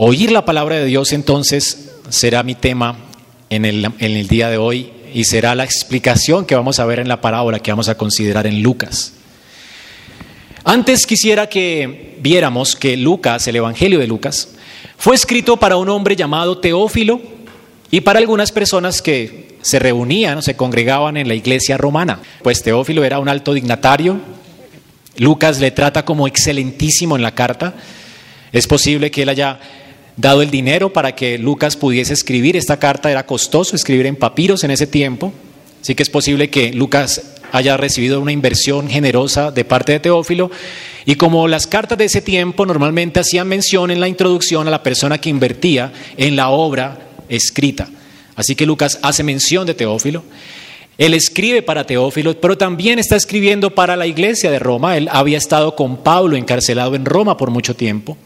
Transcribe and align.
Oír 0.00 0.30
la 0.30 0.44
palabra 0.44 0.76
de 0.76 0.84
Dios 0.84 1.12
entonces 1.12 1.90
será 2.08 2.44
mi 2.44 2.54
tema 2.54 2.96
en 3.50 3.64
el, 3.64 4.28
día 4.28 4.48
de 4.48 4.56
hoy 4.56 4.92
y 5.12 5.24
será 5.24 5.56
la 5.56 5.64
explicación 5.64 6.46
que 6.46 6.54
vamos 6.54 6.78
a 6.78 6.86
ver 6.86 7.00
en 7.00 7.08
la 7.08 7.20
parábola 7.20 7.58
que 7.58 7.72
vamos 7.72 7.88
a 7.88 7.96
considerar 7.96 8.46
en 8.46 8.62
Lucas. 8.62 9.14
Antes 10.62 11.04
quisiera 11.04 11.48
que 11.48 12.16
viéramos 12.20 12.76
que 12.76 12.96
Lucas, 12.96 13.48
el 13.48 13.56
Evangelio 13.56 13.98
de 13.98 14.06
Lucas, 14.06 14.50
fue 14.96 15.16
escrito 15.16 15.56
para 15.56 15.76
un 15.76 15.88
hombre 15.88 16.14
llamado 16.14 16.58
Teófilo 16.58 17.20
y 17.90 18.00
para 18.00 18.20
algunas 18.20 18.52
personas 18.52 19.02
que 19.02 19.56
se 19.62 19.80
reunían 19.80 20.38
o 20.38 20.42
se 20.42 20.54
congregaban 20.54 21.16
en 21.16 21.26
la 21.26 21.34
iglesia 21.34 21.76
romana. 21.76 22.20
Pues 22.44 22.62
Teófilo 22.62 23.02
era 23.02 23.18
un 23.18 23.28
alto 23.28 23.52
dignatario, 23.52 24.20
Lucas 25.16 25.58
le 25.58 25.72
trata 25.72 26.04
como 26.04 26.28
excelentísimo 26.28 27.16
en 27.16 27.22
la 27.22 27.34
carta, 27.34 27.74
es 28.52 28.68
posible 28.68 29.10
que 29.10 29.22
él 29.22 29.30
haya 29.30 29.58
dado 30.18 30.42
el 30.42 30.50
dinero 30.50 30.92
para 30.92 31.14
que 31.14 31.38
Lucas 31.38 31.76
pudiese 31.76 32.12
escribir. 32.12 32.56
Esta 32.56 32.78
carta 32.78 33.10
era 33.10 33.24
costoso 33.24 33.74
escribir 33.74 34.06
en 34.06 34.16
papiros 34.16 34.64
en 34.64 34.72
ese 34.72 34.86
tiempo, 34.86 35.32
así 35.80 35.94
que 35.94 36.02
es 36.02 36.10
posible 36.10 36.50
que 36.50 36.72
Lucas 36.72 37.22
haya 37.52 37.78
recibido 37.78 38.20
una 38.20 38.32
inversión 38.32 38.90
generosa 38.90 39.50
de 39.50 39.64
parte 39.64 39.92
de 39.92 40.00
Teófilo. 40.00 40.50
Y 41.06 41.14
como 41.14 41.48
las 41.48 41.66
cartas 41.66 41.96
de 41.96 42.04
ese 42.04 42.20
tiempo 42.20 42.66
normalmente 42.66 43.20
hacían 43.20 43.48
mención 43.48 43.90
en 43.90 44.00
la 44.00 44.08
introducción 44.08 44.68
a 44.68 44.70
la 44.70 44.82
persona 44.82 45.18
que 45.18 45.30
invertía 45.30 45.92
en 46.16 46.36
la 46.36 46.50
obra 46.50 46.98
escrita. 47.28 47.88
Así 48.34 48.54
que 48.54 48.66
Lucas 48.66 48.98
hace 49.02 49.22
mención 49.22 49.66
de 49.66 49.74
Teófilo. 49.74 50.24
Él 50.98 51.14
escribe 51.14 51.62
para 51.62 51.86
Teófilo, 51.86 52.38
pero 52.40 52.58
también 52.58 52.98
está 52.98 53.14
escribiendo 53.14 53.70
para 53.70 53.96
la 53.96 54.08
iglesia 54.08 54.50
de 54.50 54.58
Roma. 54.58 54.96
Él 54.96 55.08
había 55.12 55.38
estado 55.38 55.76
con 55.76 55.98
Pablo 55.98 56.36
encarcelado 56.36 56.96
en 56.96 57.04
Roma 57.04 57.36
por 57.36 57.50
mucho 57.50 57.74
tiempo. 57.76 58.18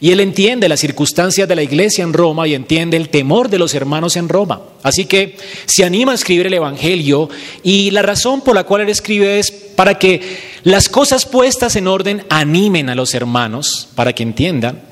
Y 0.00 0.10
él 0.10 0.20
entiende 0.20 0.68
las 0.68 0.80
circunstancias 0.80 1.48
de 1.48 1.56
la 1.56 1.62
iglesia 1.62 2.04
en 2.04 2.12
Roma 2.12 2.46
y 2.46 2.54
entiende 2.54 2.96
el 2.96 3.08
temor 3.08 3.48
de 3.48 3.58
los 3.58 3.74
hermanos 3.74 4.16
en 4.16 4.28
Roma. 4.28 4.60
Así 4.82 5.06
que 5.06 5.36
se 5.66 5.84
anima 5.84 6.12
a 6.12 6.14
escribir 6.14 6.46
el 6.46 6.54
Evangelio 6.54 7.28
y 7.62 7.90
la 7.90 8.02
razón 8.02 8.40
por 8.42 8.54
la 8.54 8.64
cual 8.64 8.82
él 8.82 8.88
escribe 8.88 9.38
es 9.38 9.50
para 9.50 9.98
que 9.98 10.20
las 10.62 10.88
cosas 10.88 11.26
puestas 11.26 11.76
en 11.76 11.88
orden 11.88 12.24
animen 12.28 12.88
a 12.88 12.94
los 12.94 13.14
hermanos, 13.14 13.88
para 13.94 14.12
que 14.12 14.22
entiendan 14.22 14.82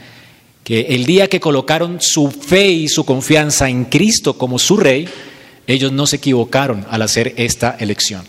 que 0.64 0.80
el 0.90 1.06
día 1.06 1.28
que 1.28 1.40
colocaron 1.40 1.98
su 2.00 2.30
fe 2.30 2.68
y 2.68 2.88
su 2.88 3.04
confianza 3.04 3.68
en 3.68 3.86
Cristo 3.86 4.38
como 4.38 4.58
su 4.58 4.76
rey, 4.76 5.08
ellos 5.66 5.92
no 5.92 6.06
se 6.06 6.16
equivocaron 6.16 6.86
al 6.90 7.02
hacer 7.02 7.34
esta 7.36 7.76
elección. 7.78 8.22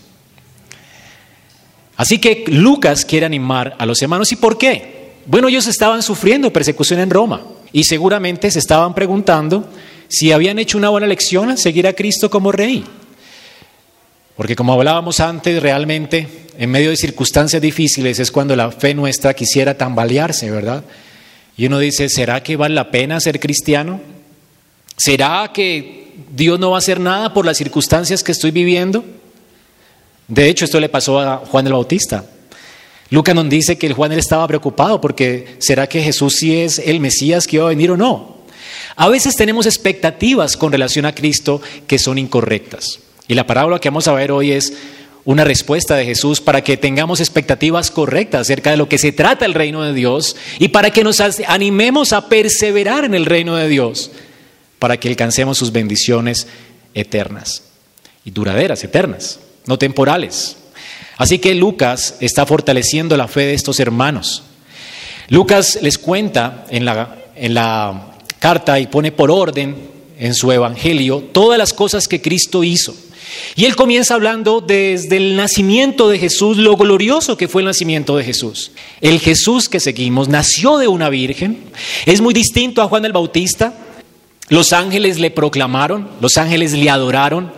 Así 1.96 2.20
que 2.20 2.44
Lucas 2.48 3.06
quiere 3.06 3.26
animar 3.26 3.76
a 3.78 3.86
los 3.86 4.02
hermanos. 4.02 4.32
¿Y 4.32 4.36
por 4.36 4.58
qué? 4.58 5.03
Bueno, 5.26 5.48
ellos 5.48 5.68
estaban 5.68 6.04
sufriendo 6.04 6.52
persecución 6.52 7.00
en 7.00 7.10
Roma 7.10 7.42
y 7.72 7.86
seguramente 7.86 8.52
se 8.52 8.60
estaban 8.60 8.94
preguntando 8.94 9.68
si 10.10 10.32
habían 10.32 10.60
hecho 10.60 10.78
una 10.78 10.90
buena 10.90 11.06
elección 11.06 11.50
al 11.50 11.58
seguir 11.58 11.88
a 11.88 11.94
Cristo 11.94 12.30
como 12.30 12.52
rey. 12.52 12.84
Porque 14.36 14.56
como 14.56 14.74
hablábamos 14.74 15.20
antes, 15.20 15.62
realmente 15.62 16.28
en 16.58 16.70
medio 16.70 16.90
de 16.90 16.98
circunstancias 16.98 17.62
difíciles 17.62 18.20
es 18.20 18.32
cuando 18.32 18.56
la 18.56 18.72
fe 18.72 18.94
nuestra 18.94 19.34
quisiera 19.34 19.78
tambalearse, 19.78 20.52
¿verdad? 20.52 20.84
Y 21.56 21.68
uno 21.68 21.80
dice, 21.80 22.10
¿será 22.10 22.42
que 22.42 22.56
vale 22.56 22.76
la 22.76 22.92
pena 22.92 23.20
ser 23.20 23.40
cristiano? 23.40 24.02
¿Será 24.98 25.52
que 25.54 26.14
Dios 26.32 26.60
no 26.60 26.72
va 26.72 26.78
a 26.78 26.80
hacer 26.80 27.00
nada 27.00 27.34
por 27.34 27.46
las 27.46 27.58
circunstancias 27.58 28.24
que 28.24 28.32
estoy 28.32 28.52
viviendo? 28.52 29.06
De 30.28 30.50
hecho, 30.50 30.66
esto 30.66 30.80
le 30.80 30.90
pasó 30.90 31.20
a 31.20 31.38
Juan 31.38 31.68
el 31.68 31.74
Bautista. 31.74 32.26
Lucas 33.14 33.36
nos 33.36 33.47
dice 33.47 33.78
que 33.78 33.86
el 33.86 33.94
Juan 33.94 34.11
él 34.11 34.17
estaba 34.17 34.47
preocupado 34.47 35.00
porque 35.00 35.58
¿será 35.59 35.86
que 35.86 36.02
Jesús 36.02 36.33
sí 36.33 36.58
es 36.58 36.80
el 36.80 37.00
Mesías 37.00 37.45
que 37.45 37.58
iba 37.58 37.66
a 37.66 37.69
venir 37.69 37.92
o 37.92 37.95
no? 37.95 38.38
A 38.95 39.08
veces 39.08 39.36
tenemos 39.36 39.67
expectativas 39.67 40.58
con 40.58 40.72
relación 40.72 41.06
a 41.06 41.14
Cristo 41.14 41.61
que 41.86 42.00
son 42.00 42.17
incorrectas. 42.17 43.02
Y 43.28 43.36
la 43.36 43.45
parábola 43.45 43.78
que 43.78 43.89
vamos 43.89 44.08
a 44.08 44.14
ver 44.14 44.31
hoy 44.31 44.52
es 44.52 44.73
una 45.25 45.44
respuesta 45.44 45.96
de 45.96 46.06
Jesús 46.06 46.41
para 46.41 46.63
que 46.63 46.75
tengamos 46.75 47.19
expectativas 47.19 47.91
correctas 47.91 48.41
acerca 48.41 48.72
de 48.72 48.78
lo 48.78 48.90
que 48.90 48.97
se 48.97 49.12
trata 49.12 49.46
el 49.46 49.53
reino 49.53 49.84
de 49.84 49.94
Dios 49.94 50.35
y 50.57 50.69
para 50.69 50.90
que 50.90 51.03
nos 51.03 51.22
animemos 51.22 52.13
a 52.13 52.29
perseverar 52.29 53.06
en 53.06 53.13
el 53.13 53.28
reino 53.28 53.56
de 53.56 53.69
Dios, 53.69 54.09
para 54.79 54.97
que 54.97 55.09
alcancemos 55.09 55.59
sus 55.59 55.72
bendiciones 55.72 56.47
eternas 56.96 57.62
y 58.25 58.31
duraderas, 58.31 58.84
eternas, 58.84 59.40
no 59.68 59.78
temporales. 59.78 60.57
Así 61.18 61.40
que 61.40 61.53
Lucas 61.56 62.16
está 62.19 62.46
fortaleciendo 62.46 63.16
la 63.18 63.28
fe 63.28 63.41
de 63.41 63.53
estos 63.53 63.79
hermanos. 63.79 64.44
Lucas 65.29 65.79
les 65.81 65.97
cuenta 65.97 66.66
en 66.69 66.85
la, 66.85 67.18
en 67.35 67.53
la 67.53 68.13
carta 68.40 68.79
y 68.79 68.88
pone 68.88 69.12
por 69.12 69.31
orden 69.31 69.75
en 70.19 70.35
su 70.35 70.52
evangelio 70.52 71.23
todas 71.31 71.57
las 71.57 71.73
cosas 71.73 72.07
que 72.07 72.22
Cristo 72.22 72.63
hizo. 72.63 72.96
Y 73.56 73.66
él 73.66 73.75
comienza 73.75 74.16
hablando 74.16 74.62
desde 74.62 75.18
el 75.18 75.35
nacimiento 75.35 76.09
de 76.09 76.19
Jesús, 76.19 76.57
lo 76.57 76.75
glorioso 76.75 77.38
que 77.38 77.47
fue 77.47 77.62
el 77.62 77.68
nacimiento 77.68 78.16
de 78.18 78.23
Jesús. 78.23 78.72
El 79.02 79.19
Jesús 79.19 79.69
que 79.69 79.79
seguimos 79.79 80.28
nació 80.28 80.78
de 80.78 80.88
una 80.88 81.09
virgen, 81.09 81.63
es 82.06 82.22
muy 82.22 82.34
distinto 82.34 82.81
a 82.81 82.88
Juan 82.88 83.06
el 83.06 83.13
Bautista. 83.13 83.73
Los 84.50 84.73
ángeles 84.73 85.19
le 85.19 85.31
proclamaron, 85.31 86.09
los 86.22 86.38
ángeles 86.38 86.73
le 86.73 86.90
adoraron. 86.90 87.52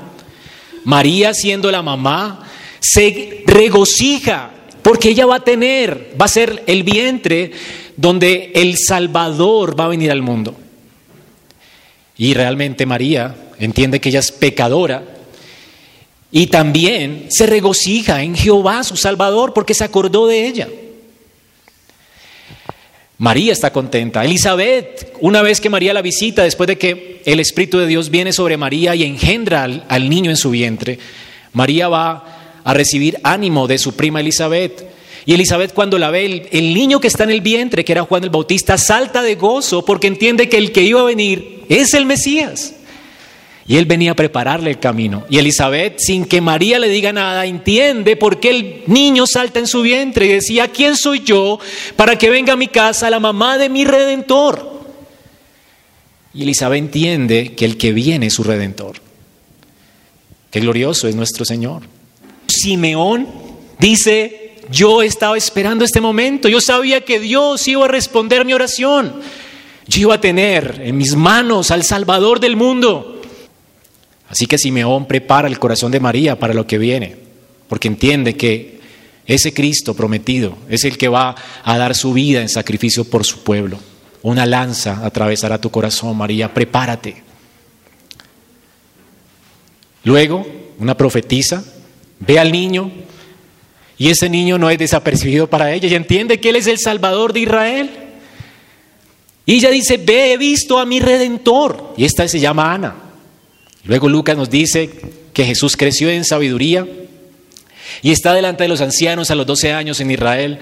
María 0.83 1.33
siendo 1.33 1.71
la 1.71 1.81
mamá 1.81 2.47
se 2.80 3.44
regocija 3.46 4.52
porque 4.81 5.09
ella 5.09 5.25
va 5.25 5.38
a 5.38 5.44
tener, 5.44 6.13
va 6.19 6.25
a 6.25 6.30
ser 6.30 6.63
el 6.68 6.84
vientre 6.84 7.52
donde 7.97 8.52
el 8.53 8.78
Salvador 8.78 9.80
va 9.80 9.86
a 9.86 9.90
venir 9.90 10.12
al 10.12 10.22
mundo. 10.22 10.56
Y 12.18 12.34
realmente 12.34 12.86
María 12.86 13.36
entiende 13.59 14.00
que 14.00 14.09
ella 14.09 14.19
es 14.19 14.31
pecadora 14.31 15.03
y 16.31 16.47
también 16.47 17.28
se 17.30 17.46
regocija 17.46 18.22
en 18.22 18.36
Jehová, 18.36 18.84
su 18.84 18.97
Salvador, 18.97 19.53
porque 19.53 19.74
se 19.74 19.84
acordó 19.84 20.28
de 20.28 20.47
ella. 20.47 20.68
María 23.18 23.53
está 23.53 23.72
contenta. 23.72 24.24
Elizabeth, 24.24 25.16
una 25.22 25.42
vez 25.42 25.62
que 25.62 25.69
María 25.69 25.94
la 25.94 26.02
visita, 26.02 26.44
después 26.44 26.68
de 26.68 26.78
que 26.78 27.22
el 27.25 27.40
Espíritu 27.40 27.80
de 27.80 27.88
Dios 27.88 28.09
viene 28.09 28.34
sobre 28.34 28.57
María 28.57 28.94
y 28.96 29.03
engendra 29.03 29.63
al, 29.63 29.86
al 29.88 30.09
niño 30.09 30.30
en 30.30 30.38
su 30.38 30.50
vientre, 30.50 31.00
María 31.53 31.88
va 31.88 32.34
a 32.65 32.73
recibir 32.73 33.19
ánimo 33.23 33.67
de 33.67 33.77
su 33.77 33.95
prima 33.95 34.19
Elizabeth. 34.19 34.85
Y 35.25 35.33
Elizabeth 35.33 35.73
cuando 35.73 35.97
la 35.97 36.11
ve, 36.11 36.49
el, 36.51 36.73
niño 36.73 36.99
que 36.99 37.07
está 37.07 37.23
en 37.23 37.29
el 37.29 37.41
vientre, 37.41 37.85
que 37.85 37.93
era 37.93 38.03
Juan 38.03 38.23
el 38.23 38.29
Bautista, 38.29 38.77
salta 38.77 39.21
de 39.21 39.35
gozo 39.35 39.85
porque 39.85 40.07
entiende 40.07 40.49
que 40.49 40.57
el 40.57 40.71
que 40.71 40.81
iba 40.81 40.99
a 40.99 41.05
venir 41.05 41.63
es 41.69 41.93
el 41.93 42.05
Mesías. 42.05 42.73
Y 43.67 43.77
él 43.77 43.85
venía 43.85 44.11
a 44.11 44.15
prepararle 44.15 44.71
el 44.71 44.79
camino. 44.79 45.25
Y 45.29 45.37
Elizabeth, 45.37 45.99
sin 45.99 46.25
que 46.25 46.41
María 46.41 46.77
le 46.77 46.89
diga 46.89 47.13
nada, 47.13 47.45
entiende 47.45 48.15
por 48.15 48.39
qué 48.39 48.49
el 48.49 48.83
niño 48.87 49.25
salta 49.25 49.59
en 49.59 49.67
su 49.67 49.81
vientre 49.81 50.25
y 50.25 50.29
decía, 50.29 50.67
¿quién 50.67 50.95
soy 50.95 51.21
yo 51.23 51.59
para 51.95 52.17
que 52.17 52.29
venga 52.29 52.53
a 52.53 52.57
mi 52.57 52.67
casa 52.67 53.09
la 53.09 53.19
mamá 53.19 53.57
de 53.57 53.69
mi 53.69 53.85
redentor? 53.85 54.81
Y 56.33 56.43
Elizabeth 56.43 56.79
entiende 56.79 57.53
que 57.55 57.65
el 57.65 57.77
que 57.77 57.93
viene 57.93 58.27
es 58.27 58.33
su 58.33 58.43
redentor. 58.43 58.97
Qué 60.51 60.59
glorioso 60.59 61.07
es 61.07 61.15
nuestro 61.15 61.45
Señor. 61.45 61.94
Simeón 62.47 63.28
dice, 63.79 64.56
yo 64.72 65.01
estaba 65.01 65.38
esperando 65.38 65.85
este 65.85 66.01
momento, 66.01 66.47
yo 66.47 66.61
sabía 66.61 67.01
que 67.01 67.19
Dios 67.19 67.67
iba 67.67 67.85
a 67.85 67.89
responder 67.89 68.45
mi 68.45 68.53
oración, 68.53 69.22
yo 69.88 70.01
iba 70.01 70.16
a 70.16 70.22
tener 70.22 70.81
en 70.83 70.97
mis 70.97 71.16
manos 71.16 71.72
al 71.72 71.83
Salvador 71.83 72.39
del 72.39 72.56
mundo. 72.56 73.22
Así 74.29 74.47
que 74.47 74.57
Simeón 74.57 75.06
prepara 75.07 75.47
el 75.47 75.59
corazón 75.59 75.91
de 75.91 76.00
María 76.00 76.39
para 76.39 76.53
lo 76.53 76.66
que 76.66 76.78
viene, 76.78 77.16
porque 77.67 77.88
entiende 77.88 78.35
que 78.35 78.79
ese 79.27 79.53
Cristo 79.53 79.95
prometido 79.95 80.57
es 80.69 80.83
el 80.83 80.97
que 80.97 81.07
va 81.07 81.35
a 81.63 81.77
dar 81.77 81.95
su 81.95 82.13
vida 82.13 82.41
en 82.41 82.50
sacrificio 82.50 83.06
por 83.06 83.25
su 83.25 83.44
pueblo. 83.44 83.79
Una 84.22 84.45
lanza 84.45 85.06
atravesará 85.06 85.62
tu 85.62 85.69
corazón, 85.69 86.18
María, 86.18 86.53
prepárate. 86.53 87.24
Luego, 90.03 90.45
una 90.80 90.97
profetisa 90.97 91.63
ve 92.27 92.39
al 92.39 92.51
niño 92.51 92.92
y 93.98 94.10
ese 94.10 94.30
niño 94.30 94.57
no 94.57 94.69
es 94.69 94.77
desapercibido 94.77 95.50
para 95.50 95.74
ella. 95.74 95.88
Ella 95.88 95.98
entiende 95.98 96.39
que 96.39 96.50
Él 96.50 96.57
es 96.57 96.68
el 96.68 96.80
Salvador 96.80 97.33
de 97.33 97.42
Israel. 97.42 97.89
Y 99.45 99.56
ella 99.56 99.69
dice, 99.69 99.98
ve, 99.98 100.33
he 100.33 100.38
visto 100.38 100.80
a 100.80 100.86
mi 100.86 101.00
redentor. 101.00 101.94
Y 101.98 102.04
esta 102.04 102.27
se 102.27 102.39
llama 102.39 102.74
Ana. 102.74 102.95
Luego 103.86 104.10
Lucas 104.10 104.36
nos 104.36 104.50
dice 104.50 104.89
que 105.31 105.45
Jesús 105.45 105.77
creció 105.77 106.10
en 106.10 106.25
sabiduría 106.25 106.88
y 108.01 108.12
está 108.12 108.33
delante 108.33 108.63
de 108.63 108.69
los 108.69 108.81
ancianos 108.81 109.30
a 109.30 109.36
los 109.36 109.45
12 109.45 109.74
años 109.74 110.00
en 110.00 110.12
Israel 110.12 110.60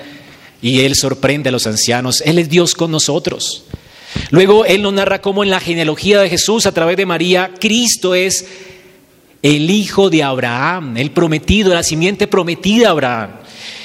y 0.62 0.82
Él 0.82 0.96
sorprende 0.96 1.50
a 1.50 1.52
los 1.52 1.66
ancianos. 1.66 2.22
Él 2.26 2.38
es 2.38 2.50
Dios 2.50 2.76
con 2.76 2.92
nosotros. 2.92 3.64
Luego 4.30 4.66
Él 4.66 4.82
nos 4.82 4.94
narra 4.94 5.22
cómo 5.22 5.44
en 5.44 5.50
la 5.50 5.60
genealogía 5.60 6.20
de 6.20 6.30
Jesús 6.30 6.66
a 6.66 6.74
través 6.74 6.98
de 6.98 7.06
María, 7.06 7.52
Cristo 7.60 8.14
es 8.14 8.46
el 9.44 9.70
hijo 9.70 10.10
de 10.10 10.24
Abraham, 10.24 10.96
el 10.98 11.12
prometido, 11.12 11.74
la 11.74 11.84
simiente 11.84 12.28
prometida 12.28 12.88
a 12.88 12.92
Abraham. 12.92 13.30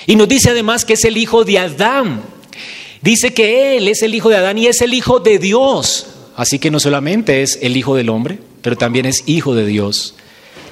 Y 0.07 0.15
nos 0.17 0.29
dice 0.29 0.51
además 0.51 0.85
que 0.85 0.95
es 0.95 1.05
el 1.05 1.19
hijo 1.19 1.45
de 1.45 1.59
Adán. 1.59 2.23
Dice 3.03 3.35
que 3.35 3.77
Él 3.77 3.89
es 3.89 4.03
el 4.03 4.15
hijo 4.15 4.31
de 4.31 4.37
Adán 4.37 4.57
y 4.57 4.69
es 4.69 4.81
el 4.81 4.95
hijo 4.95 5.19
de 5.19 5.39
Dios. 5.39 6.07
Así 6.37 6.61
que 6.61 6.71
no 6.71 6.79
solamente 6.79 7.43
es 7.43 7.59
el 7.61 7.77
hijo 7.77 7.97
del 7.97 8.09
hombre, 8.09 8.39
pero 8.63 8.77
también 8.77 9.05
es 9.05 9.25
hijo 9.27 9.55
de 9.57 9.67
Dios. 9.67 10.15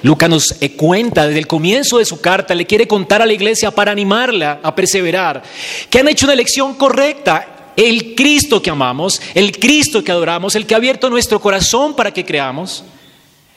Lucas 0.03 0.29
nos 0.29 0.55
cuenta 0.77 1.27
desde 1.27 1.39
el 1.39 1.47
comienzo 1.47 1.97
de 1.97 2.05
su 2.05 2.21
carta, 2.21 2.55
le 2.55 2.65
quiere 2.65 2.87
contar 2.87 3.21
a 3.21 3.25
la 3.25 3.33
iglesia 3.33 3.71
para 3.71 3.91
animarla 3.91 4.61
a 4.63 4.73
perseverar, 4.73 5.43
que 5.89 5.99
han 5.99 6.07
hecho 6.07 6.25
una 6.25 6.33
elección 6.33 6.75
correcta. 6.75 7.73
El 7.75 8.15
Cristo 8.15 8.61
que 8.61 8.69
amamos, 8.69 9.21
el 9.35 9.59
Cristo 9.59 10.03
que 10.03 10.11
adoramos, 10.11 10.55
el 10.55 10.65
que 10.65 10.73
ha 10.73 10.77
abierto 10.77 11.09
nuestro 11.09 11.39
corazón 11.39 11.95
para 11.95 12.11
que 12.11 12.25
creamos, 12.25 12.83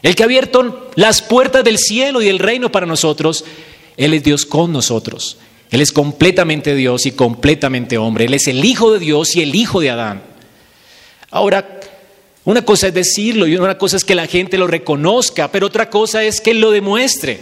el 0.02 0.14
que 0.14 0.22
ha 0.22 0.26
abierto 0.26 0.90
las 0.94 1.22
puertas 1.22 1.64
del 1.64 1.78
cielo 1.78 2.22
y 2.22 2.26
del 2.26 2.38
reino 2.38 2.72
para 2.72 2.86
nosotros, 2.86 3.44
Él 3.96 4.14
es 4.14 4.24
Dios 4.24 4.46
con 4.46 4.72
nosotros. 4.72 5.36
Él 5.70 5.80
es 5.80 5.92
completamente 5.92 6.74
Dios 6.74 7.06
y 7.06 7.12
completamente 7.12 7.96
hombre. 7.96 8.24
Él 8.24 8.34
es 8.34 8.48
el 8.48 8.64
Hijo 8.64 8.92
de 8.92 8.98
Dios 8.98 9.36
y 9.36 9.42
el 9.42 9.54
Hijo 9.54 9.80
de 9.80 9.90
Adán. 9.90 10.22
Ahora, 11.30 11.80
una 12.44 12.64
cosa 12.64 12.88
es 12.88 12.94
decirlo 12.94 13.46
y 13.46 13.56
una 13.56 13.78
cosa 13.78 13.96
es 13.96 14.04
que 14.04 14.14
la 14.14 14.26
gente 14.26 14.58
lo 14.58 14.66
reconozca, 14.66 15.52
pero 15.52 15.66
otra 15.66 15.88
cosa 15.90 16.24
es 16.24 16.40
que 16.40 16.54
lo 16.54 16.70
demuestre. 16.70 17.38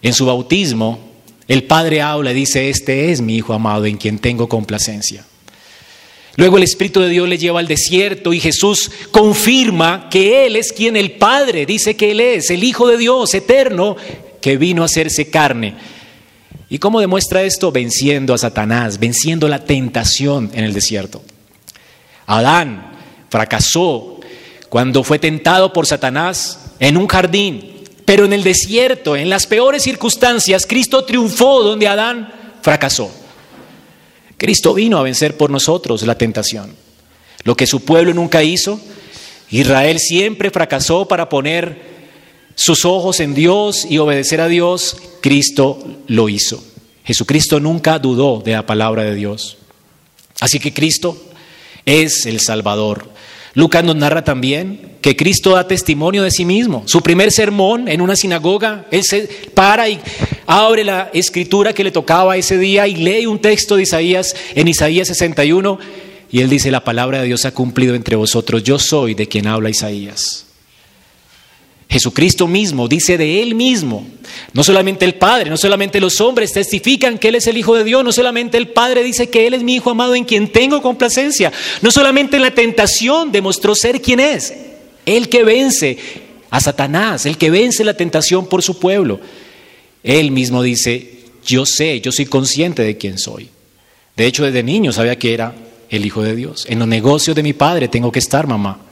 En 0.00 0.12
su 0.12 0.26
bautismo, 0.26 1.00
el 1.48 1.64
Padre 1.64 2.02
habla 2.02 2.30
y 2.30 2.34
dice, 2.34 2.68
este 2.68 3.10
es 3.10 3.20
mi 3.20 3.36
Hijo 3.36 3.52
amado 3.52 3.86
en 3.86 3.96
quien 3.96 4.18
tengo 4.18 4.48
complacencia. 4.48 5.24
Luego 6.38 6.56
el 6.56 6.62
Espíritu 6.62 7.00
de 7.00 7.08
Dios 7.08 7.28
le 7.28 7.36
lleva 7.36 7.58
al 7.58 7.66
desierto 7.66 8.32
y 8.32 8.38
Jesús 8.38 8.92
confirma 9.10 10.08
que 10.08 10.46
Él 10.46 10.54
es 10.54 10.72
quien 10.72 10.96
el 10.96 11.10
Padre 11.10 11.66
dice 11.66 11.96
que 11.96 12.12
Él 12.12 12.20
es, 12.20 12.50
el 12.50 12.62
Hijo 12.62 12.86
de 12.86 12.96
Dios 12.96 13.34
eterno 13.34 13.96
que 14.40 14.56
vino 14.56 14.82
a 14.82 14.84
hacerse 14.84 15.30
carne. 15.30 15.74
¿Y 16.68 16.78
cómo 16.78 17.00
demuestra 17.00 17.42
esto? 17.42 17.72
Venciendo 17.72 18.34
a 18.34 18.38
Satanás, 18.38 19.00
venciendo 19.00 19.48
la 19.48 19.64
tentación 19.64 20.52
en 20.54 20.62
el 20.62 20.72
desierto. 20.72 21.24
Adán 22.26 22.92
fracasó 23.30 24.20
cuando 24.68 25.02
fue 25.02 25.18
tentado 25.18 25.72
por 25.72 25.86
Satanás 25.86 26.70
en 26.78 26.96
un 26.96 27.08
jardín, 27.08 27.82
pero 28.04 28.24
en 28.24 28.32
el 28.32 28.44
desierto, 28.44 29.16
en 29.16 29.28
las 29.28 29.48
peores 29.48 29.82
circunstancias, 29.82 30.66
Cristo 30.68 31.04
triunfó 31.04 31.64
donde 31.64 31.88
Adán 31.88 32.32
fracasó. 32.62 33.10
Cristo 34.38 34.72
vino 34.72 34.96
a 34.96 35.02
vencer 35.02 35.36
por 35.36 35.50
nosotros 35.50 36.02
la 36.06 36.16
tentación. 36.16 36.74
Lo 37.44 37.56
que 37.56 37.66
su 37.66 37.84
pueblo 37.84 38.14
nunca 38.14 38.42
hizo, 38.42 38.80
Israel 39.50 39.98
siempre 39.98 40.50
fracasó 40.50 41.06
para 41.06 41.28
poner 41.28 41.98
sus 42.54 42.84
ojos 42.84 43.20
en 43.20 43.34
Dios 43.34 43.86
y 43.88 43.98
obedecer 43.98 44.40
a 44.40 44.48
Dios, 44.48 44.96
Cristo 45.20 45.84
lo 46.06 46.28
hizo. 46.28 46.62
Jesucristo 47.04 47.60
nunca 47.60 47.98
dudó 47.98 48.40
de 48.44 48.52
la 48.52 48.66
palabra 48.66 49.04
de 49.04 49.14
Dios. 49.14 49.58
Así 50.40 50.58
que 50.60 50.72
Cristo 50.72 51.16
es 51.84 52.26
el 52.26 52.40
Salvador. 52.40 53.08
Lucas 53.58 53.82
nos 53.82 53.96
narra 53.96 54.22
también 54.22 54.92
que 55.00 55.16
Cristo 55.16 55.56
da 55.56 55.66
testimonio 55.66 56.22
de 56.22 56.30
sí 56.30 56.44
mismo. 56.44 56.84
Su 56.86 57.00
primer 57.00 57.32
sermón 57.32 57.88
en 57.88 58.00
una 58.00 58.14
sinagoga, 58.14 58.86
él 58.92 59.02
se 59.02 59.28
para 59.52 59.88
y 59.88 59.98
abre 60.46 60.84
la 60.84 61.10
escritura 61.12 61.72
que 61.72 61.82
le 61.82 61.90
tocaba 61.90 62.36
ese 62.36 62.56
día 62.56 62.86
y 62.86 62.94
lee 62.94 63.26
un 63.26 63.40
texto 63.40 63.74
de 63.74 63.82
Isaías 63.82 64.36
en 64.54 64.68
Isaías 64.68 65.08
61 65.08 65.76
y 66.30 66.40
él 66.40 66.48
dice, 66.48 66.70
la 66.70 66.84
palabra 66.84 67.18
de 67.18 67.26
Dios 67.26 67.46
ha 67.46 67.50
cumplido 67.50 67.96
entre 67.96 68.14
vosotros, 68.14 68.62
yo 68.62 68.78
soy 68.78 69.14
de 69.14 69.26
quien 69.26 69.48
habla 69.48 69.70
Isaías. 69.70 70.47
Jesucristo 71.90 72.46
mismo 72.46 72.86
dice 72.86 73.16
de 73.16 73.42
Él 73.42 73.54
mismo, 73.54 74.06
no 74.52 74.62
solamente 74.62 75.06
el 75.06 75.14
Padre, 75.14 75.48
no 75.48 75.56
solamente 75.56 76.00
los 76.00 76.20
hombres 76.20 76.52
testifican 76.52 77.18
que 77.18 77.28
Él 77.28 77.36
es 77.36 77.46
el 77.46 77.56
Hijo 77.56 77.74
de 77.74 77.84
Dios, 77.84 78.04
no 78.04 78.12
solamente 78.12 78.58
el 78.58 78.68
Padre 78.68 79.02
dice 79.02 79.30
que 79.30 79.46
Él 79.46 79.54
es 79.54 79.62
mi 79.62 79.76
Hijo 79.76 79.90
amado 79.90 80.14
en 80.14 80.24
quien 80.24 80.52
tengo 80.52 80.82
complacencia, 80.82 81.50
no 81.80 81.90
solamente 81.90 82.36
en 82.36 82.42
la 82.42 82.50
tentación 82.50 83.32
demostró 83.32 83.74
ser 83.74 84.02
quien 84.02 84.20
es, 84.20 84.52
el 85.06 85.30
que 85.30 85.44
vence 85.44 85.96
a 86.50 86.60
Satanás, 86.60 87.24
el 87.24 87.38
que 87.38 87.50
vence 87.50 87.84
la 87.84 87.94
tentación 87.94 88.46
por 88.46 88.62
su 88.62 88.78
pueblo. 88.78 89.20
Él 90.02 90.30
mismo 90.30 90.62
dice, 90.62 91.20
yo 91.44 91.64
sé, 91.64 92.02
yo 92.02 92.12
soy 92.12 92.26
consciente 92.26 92.82
de 92.82 92.98
quién 92.98 93.18
soy. 93.18 93.48
De 94.14 94.26
hecho, 94.26 94.44
desde 94.44 94.62
niño 94.62 94.92
sabía 94.92 95.18
que 95.18 95.32
era 95.32 95.54
el 95.88 96.04
Hijo 96.04 96.22
de 96.22 96.36
Dios. 96.36 96.66
En 96.68 96.78
los 96.80 96.88
negocios 96.88 97.34
de 97.34 97.42
mi 97.42 97.54
Padre 97.54 97.88
tengo 97.88 98.12
que 98.12 98.18
estar, 98.18 98.46
mamá. 98.46 98.87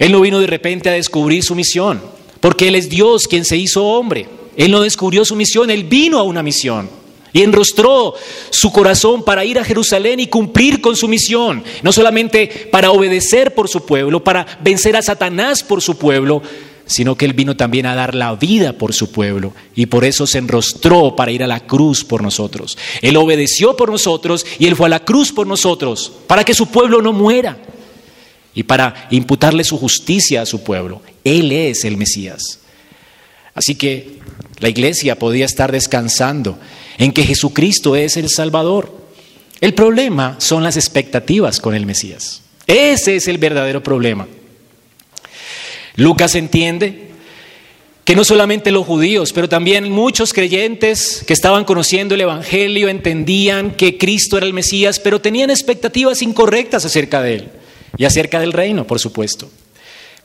Él 0.00 0.12
no 0.12 0.22
vino 0.22 0.40
de 0.40 0.46
repente 0.46 0.88
a 0.88 0.94
descubrir 0.94 1.44
su 1.44 1.54
misión, 1.54 2.00
porque 2.40 2.68
Él 2.68 2.74
es 2.74 2.88
Dios 2.88 3.28
quien 3.28 3.44
se 3.44 3.58
hizo 3.58 3.84
hombre. 3.84 4.26
Él 4.56 4.70
no 4.72 4.80
descubrió 4.80 5.26
su 5.26 5.36
misión, 5.36 5.70
Él 5.70 5.84
vino 5.84 6.18
a 6.18 6.22
una 6.22 6.42
misión. 6.42 6.88
Y 7.34 7.42
enrostró 7.42 8.14
su 8.48 8.72
corazón 8.72 9.22
para 9.22 9.44
ir 9.44 9.58
a 9.58 9.64
Jerusalén 9.64 10.18
y 10.18 10.26
cumplir 10.26 10.80
con 10.80 10.96
su 10.96 11.06
misión. 11.06 11.62
No 11.82 11.92
solamente 11.92 12.68
para 12.72 12.90
obedecer 12.90 13.54
por 13.54 13.68
su 13.68 13.84
pueblo, 13.84 14.24
para 14.24 14.46
vencer 14.64 14.96
a 14.96 15.02
Satanás 15.02 15.62
por 15.62 15.82
su 15.82 15.96
pueblo, 15.96 16.42
sino 16.86 17.14
que 17.14 17.26
Él 17.26 17.34
vino 17.34 17.54
también 17.56 17.84
a 17.84 17.94
dar 17.94 18.14
la 18.14 18.34
vida 18.34 18.72
por 18.72 18.94
su 18.94 19.12
pueblo. 19.12 19.52
Y 19.76 19.86
por 19.86 20.04
eso 20.06 20.26
se 20.26 20.38
enrostró 20.38 21.14
para 21.14 21.30
ir 21.30 21.44
a 21.44 21.46
la 21.46 21.60
cruz 21.60 22.04
por 22.04 22.22
nosotros. 22.22 22.76
Él 23.02 23.18
obedeció 23.18 23.76
por 23.76 23.90
nosotros 23.90 24.46
y 24.58 24.66
Él 24.66 24.76
fue 24.76 24.86
a 24.86 24.90
la 24.90 25.04
cruz 25.04 25.30
por 25.30 25.46
nosotros, 25.46 26.10
para 26.26 26.42
que 26.42 26.54
su 26.54 26.68
pueblo 26.68 27.02
no 27.02 27.12
muera 27.12 27.58
y 28.54 28.64
para 28.64 29.08
imputarle 29.10 29.64
su 29.64 29.78
justicia 29.78 30.42
a 30.42 30.46
su 30.46 30.62
pueblo. 30.62 31.02
Él 31.24 31.52
es 31.52 31.84
el 31.84 31.96
Mesías. 31.96 32.60
Así 33.54 33.74
que 33.74 34.18
la 34.58 34.68
iglesia 34.68 35.18
podía 35.18 35.44
estar 35.44 35.72
descansando 35.72 36.58
en 36.98 37.12
que 37.12 37.24
Jesucristo 37.24 37.96
es 37.96 38.16
el 38.16 38.28
Salvador. 38.28 38.98
El 39.60 39.74
problema 39.74 40.36
son 40.38 40.62
las 40.62 40.76
expectativas 40.76 41.60
con 41.60 41.74
el 41.74 41.86
Mesías. 41.86 42.42
Ese 42.66 43.16
es 43.16 43.28
el 43.28 43.38
verdadero 43.38 43.82
problema. 43.82 44.26
Lucas 45.96 46.34
entiende 46.34 47.10
que 48.04 48.16
no 48.16 48.24
solamente 48.24 48.70
los 48.70 48.86
judíos, 48.86 49.32
pero 49.32 49.48
también 49.48 49.90
muchos 49.90 50.32
creyentes 50.32 51.22
que 51.26 51.32
estaban 51.32 51.64
conociendo 51.64 52.14
el 52.14 52.22
Evangelio 52.22 52.88
entendían 52.88 53.72
que 53.72 53.98
Cristo 53.98 54.36
era 54.36 54.46
el 54.46 54.52
Mesías, 54.52 54.98
pero 54.98 55.20
tenían 55.20 55.50
expectativas 55.50 56.22
incorrectas 56.22 56.84
acerca 56.84 57.22
de 57.22 57.34
él 57.34 57.50
y 58.00 58.06
acerca 58.06 58.40
del 58.40 58.54
reino, 58.54 58.86
por 58.86 58.98
supuesto. 58.98 59.50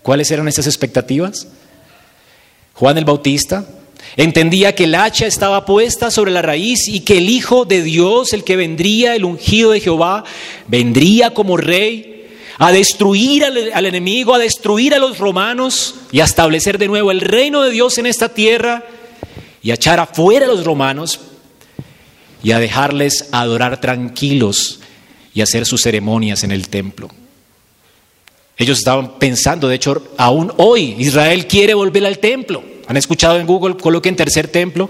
¿Cuáles 0.02 0.32
eran 0.32 0.48
esas 0.48 0.66
expectativas? 0.66 1.46
Juan 2.74 2.98
el 2.98 3.04
Bautista 3.04 3.68
entendía 4.16 4.74
que 4.74 4.86
el 4.86 4.96
hacha 4.96 5.26
estaba 5.26 5.66
puesta 5.66 6.10
sobre 6.10 6.32
la 6.32 6.42
raíz 6.42 6.88
y 6.88 7.02
que 7.02 7.18
el 7.18 7.28
Hijo 7.28 7.66
de 7.66 7.84
Dios, 7.84 8.32
el 8.32 8.46
que 8.46 8.56
vendría, 8.56 9.14
el 9.14 9.26
ungido 9.26 9.72
de 9.72 9.82
Jehová, 9.82 10.24
vendría 10.70 11.34
como 11.34 11.58
rey 11.58 12.38
a 12.60 12.72
destruir 12.72 13.44
al, 13.44 13.74
al, 13.74 13.86
enemigo, 13.86 14.34
a 14.34 14.40
destruir 14.40 14.96
a 14.96 15.00
los 15.00 15.18
romanos 15.18 15.96
y 16.14 16.22
a 16.22 16.24
establecer 16.24 16.78
de 16.78 16.88
nuevo 16.88 17.12
el 17.12 17.20
reino 17.20 17.62
de 17.62 17.72
Dios 17.72 17.98
en 17.98 18.06
esta 18.06 18.30
tierra 18.30 18.86
y 19.62 19.72
a 19.72 19.74
echar 19.74 20.00
afuera 20.00 20.46
a 20.46 20.50
los 20.50 20.64
romanos 20.64 21.20
y 22.42 22.54
a 22.54 22.60
dejarles 22.60 23.28
adorar 23.34 23.82
tranquilos 23.82 24.80
y 25.34 25.42
hacer 25.42 25.66
sus 25.66 25.82
ceremonias 25.82 26.46
en 26.46 26.54
el 26.54 26.70
templo. 26.70 27.10
Ellos 28.58 28.78
estaban 28.78 29.20
pensando, 29.20 29.68
de 29.68 29.76
hecho, 29.76 30.02
aún 30.18 30.54
hoy 30.58 30.96
Israel 30.98 31.46
quiere 31.48 31.74
volver 31.74 32.06
al 32.06 32.20
templo. 32.20 32.64
¿Han 32.88 32.98
escuchado 32.98 33.38
en 33.38 33.46
Google, 33.46 33.76
coloquen 33.78 34.16
tercer 34.16 34.48
templo? 34.48 34.90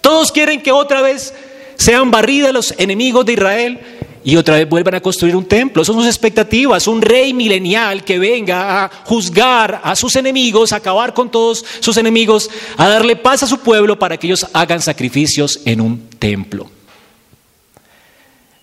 Todos 0.00 0.30
quieren 0.32 0.62
que 0.62 0.72
otra 0.72 1.00
vez 1.00 1.32
sean 1.76 2.10
barridos 2.10 2.52
los 2.52 2.74
enemigos 2.78 3.24
de 3.24 3.32
Israel 3.34 3.80
y 4.22 4.36
otra 4.36 4.56
vez 4.56 4.68
vuelvan 4.68 4.96
a 4.96 5.00
construir 5.00 5.36
un 5.36 5.46
templo. 5.46 5.84
Son 5.84 5.94
sus 5.94 6.06
expectativas, 6.06 6.88
un 6.88 7.00
rey 7.00 7.32
milenial 7.32 8.04
que 8.04 8.18
venga 8.18 8.84
a 8.84 8.90
juzgar 9.04 9.80
a 9.84 9.94
sus 9.94 10.16
enemigos, 10.16 10.72
a 10.72 10.76
acabar 10.76 11.14
con 11.14 11.30
todos 11.30 11.64
sus 11.80 11.96
enemigos, 11.96 12.50
a 12.76 12.88
darle 12.88 13.16
paz 13.16 13.44
a 13.44 13.46
su 13.46 13.60
pueblo 13.60 13.98
para 13.98 14.16
que 14.16 14.26
ellos 14.26 14.46
hagan 14.52 14.82
sacrificios 14.82 15.60
en 15.64 15.80
un 15.80 16.08
templo. 16.18 16.68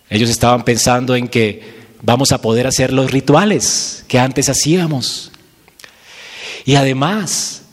Ellos 0.09 0.29
estaban 0.29 0.63
pensando 0.63 1.15
en 1.15 1.27
que 1.27 1.82
vamos 2.03 2.33
a 2.33 2.41
poder 2.41 2.67
hacer 2.67 2.93
los 2.93 3.09
rituales 3.09 4.05
que 4.07 4.19
antes 4.19 4.49
hacíamos. 4.49 5.31
Y 6.65 6.75
además, 6.75 7.63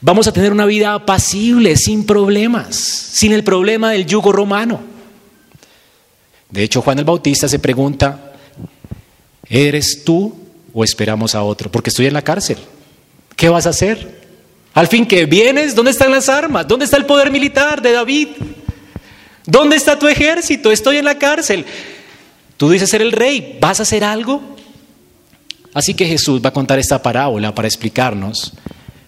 vamos 0.00 0.28
a 0.28 0.32
tener 0.32 0.52
una 0.52 0.66
vida 0.66 0.94
apacible, 0.94 1.76
sin 1.76 2.06
problemas, 2.06 2.76
sin 2.76 3.32
el 3.32 3.42
problema 3.42 3.90
del 3.90 4.06
yugo 4.06 4.30
romano. 4.30 4.80
De 6.50 6.62
hecho, 6.62 6.82
Juan 6.82 6.98
el 6.98 7.04
Bautista 7.04 7.48
se 7.48 7.58
pregunta, 7.58 8.34
¿eres 9.48 10.04
tú 10.04 10.38
o 10.72 10.84
esperamos 10.84 11.34
a 11.34 11.42
otro? 11.42 11.70
Porque 11.70 11.90
estoy 11.90 12.06
en 12.06 12.14
la 12.14 12.22
cárcel. 12.22 12.58
¿Qué 13.34 13.48
vas 13.48 13.66
a 13.66 13.70
hacer? 13.70 14.22
Al 14.74 14.86
fin 14.86 15.06
que 15.06 15.24
vienes, 15.24 15.74
¿dónde 15.74 15.90
están 15.90 16.10
las 16.10 16.28
armas? 16.28 16.68
¿Dónde 16.68 16.84
está 16.84 16.98
el 16.98 17.06
poder 17.06 17.30
militar 17.30 17.80
de 17.80 17.92
David? 17.92 18.28
¿Dónde 19.46 19.76
está 19.76 19.98
tu 19.98 20.08
ejército? 20.08 20.70
Estoy 20.70 20.98
en 20.98 21.06
la 21.06 21.18
cárcel. 21.18 21.64
Tú 22.62 22.70
dices 22.70 22.90
ser 22.90 23.02
el 23.02 23.10
rey, 23.10 23.58
¿vas 23.60 23.80
a 23.80 23.82
hacer 23.82 24.04
algo? 24.04 24.40
Así 25.74 25.94
que 25.94 26.06
Jesús 26.06 26.40
va 26.40 26.50
a 26.50 26.52
contar 26.52 26.78
esta 26.78 27.02
parábola 27.02 27.52
para 27.52 27.66
explicarnos 27.66 28.52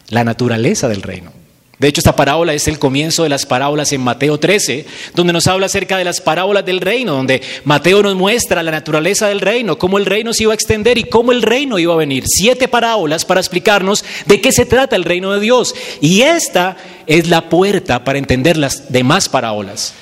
la 0.08 0.24
naturaleza 0.24 0.88
del 0.88 1.02
reino. 1.02 1.30
De 1.78 1.86
hecho, 1.86 2.00
esta 2.00 2.16
parábola 2.16 2.52
es 2.52 2.66
el 2.66 2.80
comienzo 2.80 3.22
de 3.22 3.28
las 3.28 3.46
parábolas 3.46 3.92
en 3.92 4.00
Mateo 4.00 4.40
13, 4.40 4.86
donde 5.14 5.32
nos 5.32 5.46
habla 5.46 5.66
acerca 5.66 5.96
de 5.96 6.04
las 6.04 6.20
parábolas 6.20 6.66
del 6.66 6.80
reino, 6.80 7.14
donde 7.14 7.42
Mateo 7.62 8.02
nos 8.02 8.16
muestra 8.16 8.60
la 8.64 8.72
naturaleza 8.72 9.28
del 9.28 9.40
reino, 9.40 9.78
cómo 9.78 9.98
el 9.98 10.06
reino 10.06 10.34
se 10.34 10.42
iba 10.42 10.52
a 10.52 10.56
extender 10.56 10.98
y 10.98 11.04
cómo 11.04 11.30
el 11.30 11.40
reino 11.40 11.78
iba 11.78 11.94
a 11.94 11.98
venir. 11.98 12.24
Siete 12.26 12.66
parábolas 12.66 13.24
para 13.24 13.38
explicarnos 13.38 14.04
de 14.26 14.40
qué 14.40 14.50
se 14.50 14.66
trata 14.66 14.96
el 14.96 15.04
reino 15.04 15.30
de 15.30 15.38
Dios. 15.38 15.76
Y 16.00 16.22
esta 16.22 16.76
es 17.06 17.28
la 17.28 17.48
puerta 17.48 18.02
para 18.02 18.18
entender 18.18 18.56
las 18.56 18.90
demás 18.90 19.28
parábolas. 19.28 19.94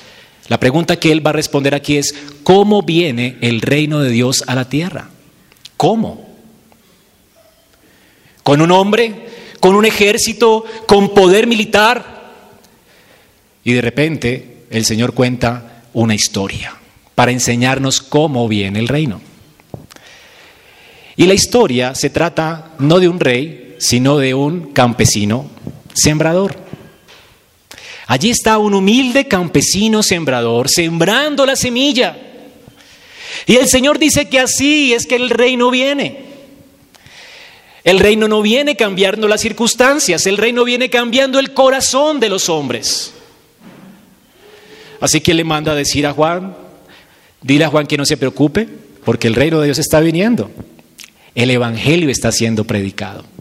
La 0.47 0.59
pregunta 0.59 0.97
que 0.97 1.11
él 1.11 1.25
va 1.25 1.29
a 1.29 1.33
responder 1.33 1.73
aquí 1.73 1.97
es, 1.97 2.13
¿cómo 2.43 2.81
viene 2.81 3.37
el 3.41 3.61
reino 3.61 4.01
de 4.01 4.09
Dios 4.09 4.43
a 4.47 4.55
la 4.55 4.67
tierra? 4.69 5.09
¿Cómo? 5.77 6.29
¿Con 8.43 8.61
un 8.61 8.71
hombre? 8.71 9.33
con 9.63 9.75
un 9.75 9.85
ejército, 9.85 10.65
con 10.85 11.13
poder 11.13 11.47
militar. 11.47 12.33
Y 13.63 13.71
de 13.71 13.79
repente 13.79 14.65
el 14.69 14.83
Señor 14.83 15.13
cuenta 15.13 15.83
una 15.93 16.13
historia 16.13 16.75
para 17.15 17.31
enseñarnos 17.31 18.01
cómo 18.01 18.49
viene 18.49 18.79
el 18.79 18.89
reino. 18.89 19.21
Y 21.15 21.27
la 21.27 21.33
historia 21.33 21.95
se 21.95 22.09
trata 22.09 22.73
no 22.77 22.99
de 22.99 23.07
un 23.07 23.21
rey, 23.21 23.77
sino 23.79 24.17
de 24.17 24.33
un 24.33 24.73
campesino 24.73 25.49
sembrador. 25.93 26.57
Allí 28.13 28.29
está 28.29 28.59
un 28.59 28.75
humilde 28.75 29.27
campesino 29.27 30.03
sembrador 30.03 30.69
sembrando 30.69 31.47
la 31.47 31.55
semilla. 31.55 32.15
Y 33.47 33.55
el 33.55 33.67
Señor 33.67 33.97
dice 33.97 34.29
que 34.29 34.39
así 34.39 34.93
es 34.93 35.07
que 35.07 35.15
el 35.15 35.31
reino 35.31 35.71
viene. 35.71 36.25
El 37.83 37.99
reino 37.99 38.27
no 38.27 38.43
viene 38.43 38.75
cambiando 38.75 39.27
las 39.27 39.41
circunstancias, 39.41 40.27
el 40.27 40.37
reino 40.37 40.63
viene 40.63 40.91
cambiando 40.91 41.39
el 41.39 41.55
corazón 41.55 42.19
de 42.19 42.29
los 42.29 42.49
hombres. 42.49 43.15
Así 45.01 45.19
que 45.19 45.33
le 45.33 45.43
manda 45.43 45.71
a 45.71 45.75
decir 45.75 46.05
a 46.05 46.13
Juan, 46.13 46.55
dile 47.41 47.65
a 47.65 47.69
Juan 47.69 47.87
que 47.87 47.97
no 47.97 48.05
se 48.05 48.17
preocupe, 48.17 48.69
porque 49.03 49.27
el 49.27 49.33
reino 49.33 49.59
de 49.59 49.65
Dios 49.65 49.79
está 49.79 50.01
viniendo. 50.01 50.51
El 51.33 51.49
Evangelio 51.49 52.11
está 52.11 52.31
siendo 52.31 52.63
predicado. 52.63 53.32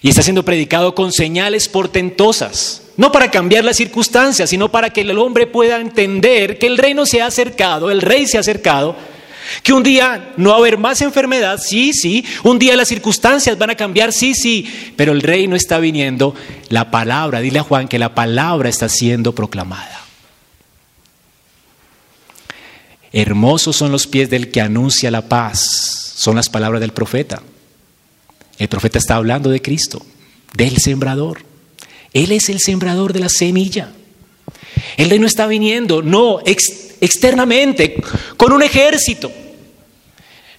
Y 0.00 0.08
está 0.08 0.22
siendo 0.22 0.44
predicado 0.44 0.94
con 0.94 1.12
señales 1.12 1.68
portentosas, 1.68 2.82
no 2.96 3.12
para 3.12 3.30
cambiar 3.30 3.64
las 3.64 3.76
circunstancias, 3.76 4.50
sino 4.50 4.70
para 4.70 4.90
que 4.90 5.02
el 5.02 5.16
hombre 5.18 5.46
pueda 5.46 5.80
entender 5.80 6.58
que 6.58 6.66
el 6.66 6.78
reino 6.78 7.06
se 7.06 7.22
ha 7.22 7.26
acercado, 7.26 7.90
el 7.90 8.02
rey 8.02 8.26
se 8.26 8.36
ha 8.36 8.40
acercado 8.40 8.96
que 9.62 9.72
un 9.72 9.82
día 9.82 10.32
no 10.36 10.50
va 10.50 10.56
a 10.56 10.58
haber 10.58 10.78
más 10.78 11.00
enfermedad, 11.02 11.60
sí, 11.62 11.92
sí. 11.92 12.24
Un 12.42 12.58
día 12.58 12.76
las 12.76 12.88
circunstancias 12.88 13.58
van 13.58 13.70
a 13.70 13.74
cambiar, 13.74 14.12
sí, 14.12 14.34
sí. 14.34 14.92
Pero 14.96 15.12
el 15.12 15.20
reino 15.20 15.56
está 15.56 15.78
viniendo. 15.78 16.34
La 16.68 16.90
palabra, 16.90 17.40
dile 17.40 17.58
a 17.58 17.62
Juan 17.62 17.88
que 17.88 17.98
la 17.98 18.14
palabra 18.14 18.68
está 18.68 18.88
siendo 18.88 19.34
proclamada. 19.34 20.00
Hermosos 23.12 23.76
son 23.76 23.92
los 23.92 24.06
pies 24.06 24.30
del 24.30 24.50
que 24.50 24.60
anuncia 24.60 25.10
la 25.10 25.28
paz. 25.28 26.14
Son 26.16 26.36
las 26.36 26.48
palabras 26.48 26.80
del 26.80 26.92
profeta. 26.92 27.42
El 28.62 28.68
profeta 28.68 28.96
está 28.96 29.16
hablando 29.16 29.50
de 29.50 29.60
Cristo, 29.60 30.00
del 30.54 30.76
sembrador. 30.76 31.40
Él 32.12 32.30
es 32.30 32.48
el 32.48 32.60
sembrador 32.60 33.12
de 33.12 33.18
la 33.18 33.28
semilla. 33.28 33.90
El 34.96 35.10
reino 35.10 35.26
está 35.26 35.48
viniendo, 35.48 36.00
no 36.00 36.38
externamente, 36.46 37.96
con 38.36 38.52
un 38.52 38.62
ejército. 38.62 39.32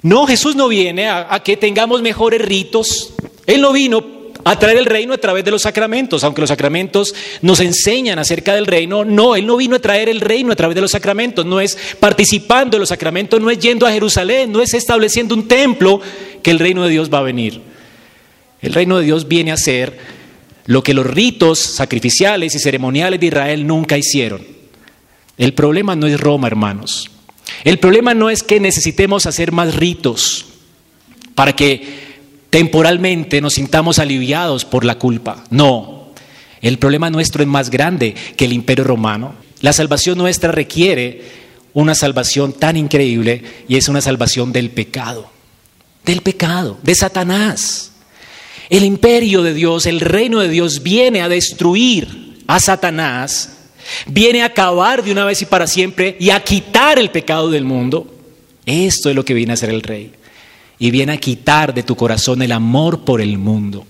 No, 0.01 0.27
Jesús 0.27 0.53
no 0.57 0.67
viene 0.67 1.07
a, 1.07 1.41
que 1.45 1.55
tengamos 1.55 2.01
mejores 2.01 2.41
ritos. 2.41 3.13
Él 3.48 3.62
no 3.62 3.72
vino 3.72 4.05
a 4.43 4.60
traer 4.60 4.79
el 4.79 4.86
reino 4.86 5.13
a 5.13 5.17
través 5.17 5.45
de 5.45 5.51
los 5.51 5.62
sacramentos, 5.62 6.25
aunque 6.25 6.41
los 6.41 6.50
sacramentos 6.50 7.15
nos 7.41 7.62
enseñan 7.62 8.19
acerca 8.19 8.53
del 8.53 8.65
reino. 8.65 9.05
No, 9.05 9.38
Él 9.38 9.48
no 9.48 9.55
vino 9.55 9.77
a 9.77 9.79
traer 9.79 10.10
el 10.10 10.19
reino 10.19 10.51
a 10.51 10.57
través 10.57 10.75
de 10.75 10.81
los 10.81 10.91
sacramentos, 10.91 11.45
no 11.45 11.62
es 11.62 11.77
participando 12.01 12.75
en 12.75 12.81
los 12.81 12.89
sacramentos, 12.89 13.39
no 13.39 13.50
es 13.50 13.60
yendo 13.60 13.88
a 13.88 13.93
Jerusalén, 13.93 14.51
no 14.51 14.62
es 14.62 14.74
estableciendo 14.74 15.36
un 15.36 15.48
templo 15.48 16.01
que 16.41 16.51
el 16.51 16.60
reino 16.60 16.83
de 16.83 16.89
Dios 16.89 17.10
va 17.10 17.19
a 17.19 17.24
venir. 17.24 17.73
El 18.63 18.74
reino 18.74 18.98
de 18.98 19.05
Dios 19.05 19.27
viene 19.27 19.51
a 19.51 19.58
ser 19.58 20.00
lo 20.65 20.82
que 20.82 20.93
los 20.93 21.05
ritos 21.05 21.60
sacrificiales 21.60 22.55
y 22.55 22.60
ceremoniales 22.60 23.20
de 23.20 23.27
Israel 23.27 23.67
nunca 23.67 23.98
hicieron. 23.98 24.41
El 25.38 25.53
problema 25.53 25.96
no 25.96 26.08
es 26.08 26.20
Roma, 26.20 26.48
hermanos. 26.48 27.12
El 27.65 27.77
problema 27.77 28.13
no 28.13 28.29
es 28.29 28.41
que 28.41 28.60
necesitemos 28.60 29.25
hacer 29.25 29.51
más 29.51 29.75
ritos 29.75 30.46
para 31.36 31.55
que 31.55 32.13
temporalmente 32.50 33.41
nos 33.41 33.55
sintamos 33.55 34.00
aliviados 34.00 34.63
por 34.63 34.86
la 34.86 34.98
culpa. 34.98 35.43
No, 35.50 36.13
el 36.62 36.77
problema 36.79 37.10
nuestro 37.10 37.43
es 37.43 37.50
más 37.50 37.70
grande 37.70 38.15
que 38.38 38.46
el 38.46 38.53
imperio 38.53 38.86
romano. 38.86 39.36
La 39.60 39.74
salvación 39.74 40.17
nuestra 40.17 40.51
requiere 40.51 41.22
una 41.74 41.96
salvación 41.96 42.53
tan 42.53 42.77
increíble 42.77 43.43
y 43.67 43.75
es 43.75 43.89
una 43.89 44.01
salvación 44.01 44.53
del 44.53 44.70
pecado, 44.70 45.29
del 46.05 46.22
pecado, 46.22 46.77
de 46.84 46.96
Satanás. 46.96 47.92
El 48.74 48.84
imperio 48.84 49.44
de 49.44 49.53
Dios, 49.53 49.86
el 49.86 50.01
reino 50.01 50.39
de 50.39 50.50
Dios 50.50 50.84
viene 50.84 51.22
a 51.22 51.30
destruir 51.30 52.42
a 52.48 52.60
Satanás 52.60 53.53
Viene 54.08 54.42
a 54.42 54.46
acabar 54.46 55.03
de 55.03 55.12
una 55.12 55.25
vez 55.25 55.42
y 55.42 55.46
para 55.46 55.68
siempre 55.68 56.15
y 56.20 56.30
a 56.30 56.44
quitar 56.44 57.00
el 57.00 57.12
pecado 57.12 57.50
del 57.50 57.65
mundo. 57.65 58.08
Esto 58.65 59.10
es 59.10 59.15
lo 59.15 59.25
que 59.25 59.34
viene 59.34 59.53
a 59.53 59.56
hacer 59.56 59.70
el 59.70 59.82
rey. 59.82 60.12
Y 60.80 60.92
viene 60.92 61.13
a 61.13 61.18
quitar 61.18 61.74
de 61.74 61.84
tu 61.84 61.96
corazón 61.96 62.42
el 62.42 62.51
amor 62.51 63.06
por 63.06 63.22
el 63.22 63.38
mundo. 63.38 63.86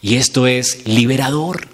Y 0.00 0.16
esto 0.16 0.46
es 0.46 0.86
liberador. 0.86 1.68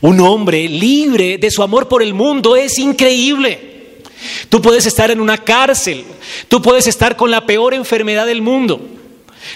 Un 0.00 0.20
hombre 0.20 0.68
libre 0.68 1.38
de 1.38 1.50
su 1.50 1.62
amor 1.62 1.88
por 1.88 2.02
el 2.02 2.14
mundo 2.14 2.56
es 2.56 2.78
increíble. 2.78 4.02
Tú 4.48 4.60
puedes 4.60 4.86
estar 4.86 5.10
en 5.10 5.20
una 5.20 5.38
cárcel, 5.38 6.04
tú 6.48 6.60
puedes 6.60 6.86
estar 6.86 7.16
con 7.16 7.30
la 7.30 7.46
peor 7.46 7.74
enfermedad 7.74 8.26
del 8.26 8.42
mundo. 8.42 8.97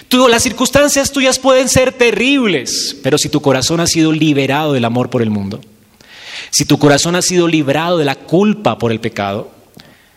Tú, 0.07 0.27
las 0.27 0.43
circunstancias 0.43 1.11
tuyas 1.11 1.39
pueden 1.39 1.69
ser 1.69 1.91
terribles, 1.91 2.95
pero 3.03 3.17
si 3.17 3.29
tu 3.29 3.41
corazón 3.41 3.79
ha 3.79 3.87
sido 3.87 4.11
liberado 4.11 4.73
del 4.73 4.85
amor 4.85 5.09
por 5.09 5.21
el 5.21 5.29
mundo, 5.29 5.61
si 6.51 6.65
tu 6.65 6.77
corazón 6.77 7.15
ha 7.15 7.21
sido 7.21 7.47
librado 7.47 7.97
de 7.97 8.05
la 8.05 8.15
culpa 8.15 8.77
por 8.77 8.91
el 8.91 8.99
pecado, 8.99 9.51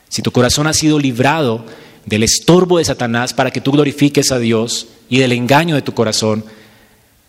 si 0.09 0.23
tu 0.23 0.31
corazón 0.31 0.67
ha 0.67 0.73
sido 0.73 0.99
librado 0.99 1.65
del 2.05 2.23
estorbo 2.23 2.79
de 2.79 2.85
Satanás 2.85 3.35
para 3.35 3.51
que 3.51 3.61
tú 3.61 3.73
glorifiques 3.73 4.31
a 4.31 4.39
Dios 4.39 4.89
y 5.09 5.19
del 5.19 5.33
engaño 5.33 5.75
de 5.75 5.83
tu 5.83 5.93
corazón, 5.95 6.45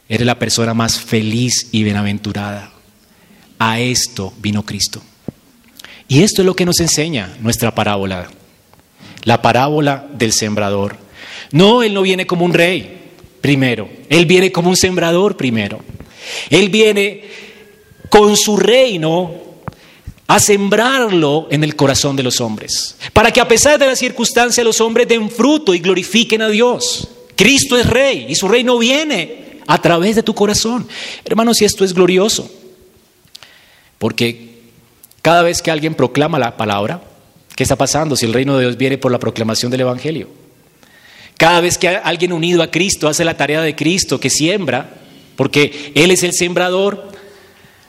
eres 0.09 0.25
la 0.25 0.39
persona 0.39 0.73
más 0.73 0.99
feliz 0.99 1.67
y 1.71 1.83
bienaventurada. 1.83 2.71
A 3.59 3.79
esto 3.79 4.33
vino 4.39 4.63
Cristo. 4.63 5.01
Y 6.07 6.23
esto 6.23 6.41
es 6.41 6.45
lo 6.45 6.55
que 6.55 6.65
nos 6.65 6.79
enseña 6.79 7.35
nuestra 7.41 7.73
parábola, 7.73 8.29
la 9.23 9.41
parábola 9.41 10.07
del 10.13 10.31
sembrador. 10.31 11.06
No, 11.51 11.83
Él 11.83 11.93
no 11.93 12.01
viene 12.01 12.27
como 12.27 12.45
un 12.45 12.53
rey 12.53 12.97
primero, 13.41 13.89
Él 14.09 14.25
viene 14.25 14.51
como 14.51 14.69
un 14.69 14.77
sembrador 14.77 15.37
primero. 15.37 15.79
Él 16.49 16.69
viene 16.69 17.23
con 18.09 18.35
su 18.35 18.57
reino 18.57 19.47
a 20.27 20.39
sembrarlo 20.39 21.47
en 21.49 21.63
el 21.63 21.75
corazón 21.75 22.15
de 22.15 22.23
los 22.23 22.41
hombres, 22.41 22.97
para 23.13 23.31
que 23.31 23.39
a 23.39 23.47
pesar 23.47 23.79
de 23.79 23.87
las 23.87 23.99
circunstancias 23.99 24.65
los 24.65 24.81
hombres 24.81 25.07
den 25.07 25.29
fruto 25.29 25.73
y 25.73 25.79
glorifiquen 25.79 26.41
a 26.41 26.49
Dios. 26.49 27.07
Cristo 27.35 27.77
es 27.77 27.85
rey 27.87 28.25
y 28.27 28.35
su 28.35 28.47
reino 28.47 28.77
viene 28.77 29.61
a 29.67 29.81
través 29.81 30.15
de 30.15 30.23
tu 30.23 30.33
corazón. 30.33 30.87
Hermanos, 31.23 31.61
y 31.61 31.65
esto 31.65 31.85
es 31.85 31.93
glorioso, 31.93 32.49
porque 33.97 34.57
cada 35.21 35.43
vez 35.43 35.61
que 35.61 35.71
alguien 35.71 35.95
proclama 35.95 36.39
la 36.39 36.57
palabra, 36.57 37.01
¿qué 37.55 37.63
está 37.63 37.75
pasando 37.75 38.15
si 38.15 38.25
el 38.25 38.33
reino 38.33 38.57
de 38.57 38.65
Dios 38.65 38.77
viene 38.77 38.97
por 38.97 39.11
la 39.11 39.19
proclamación 39.19 39.71
del 39.71 39.81
Evangelio? 39.81 40.27
Cada 41.37 41.61
vez 41.61 41.77
que 41.77 41.87
alguien 41.87 42.33
unido 42.33 42.63
a 42.63 42.71
Cristo 42.71 43.07
hace 43.07 43.23
la 43.23 43.37
tarea 43.37 43.61
de 43.61 43.75
Cristo, 43.75 44.19
que 44.19 44.29
siembra, 44.29 44.89
porque 45.35 45.91
Él 45.95 46.11
es 46.11 46.23
el 46.23 46.33
sembrador, 46.33 47.11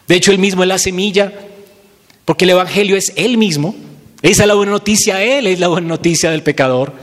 de 0.08 0.16
hecho, 0.16 0.32
Él 0.32 0.38
mismo 0.38 0.62
es 0.62 0.68
la 0.68 0.78
semilla, 0.78 1.32
porque 2.24 2.44
el 2.44 2.50
Evangelio 2.50 2.96
es 2.96 3.12
Él 3.14 3.36
mismo. 3.36 3.76
Esa 4.22 4.42
es 4.42 4.48
la 4.48 4.54
buena 4.54 4.72
noticia, 4.72 5.22
Él 5.22 5.46
es 5.46 5.60
la 5.60 5.68
buena 5.68 5.86
noticia 5.86 6.30
del 6.30 6.42
pecador. 6.42 6.94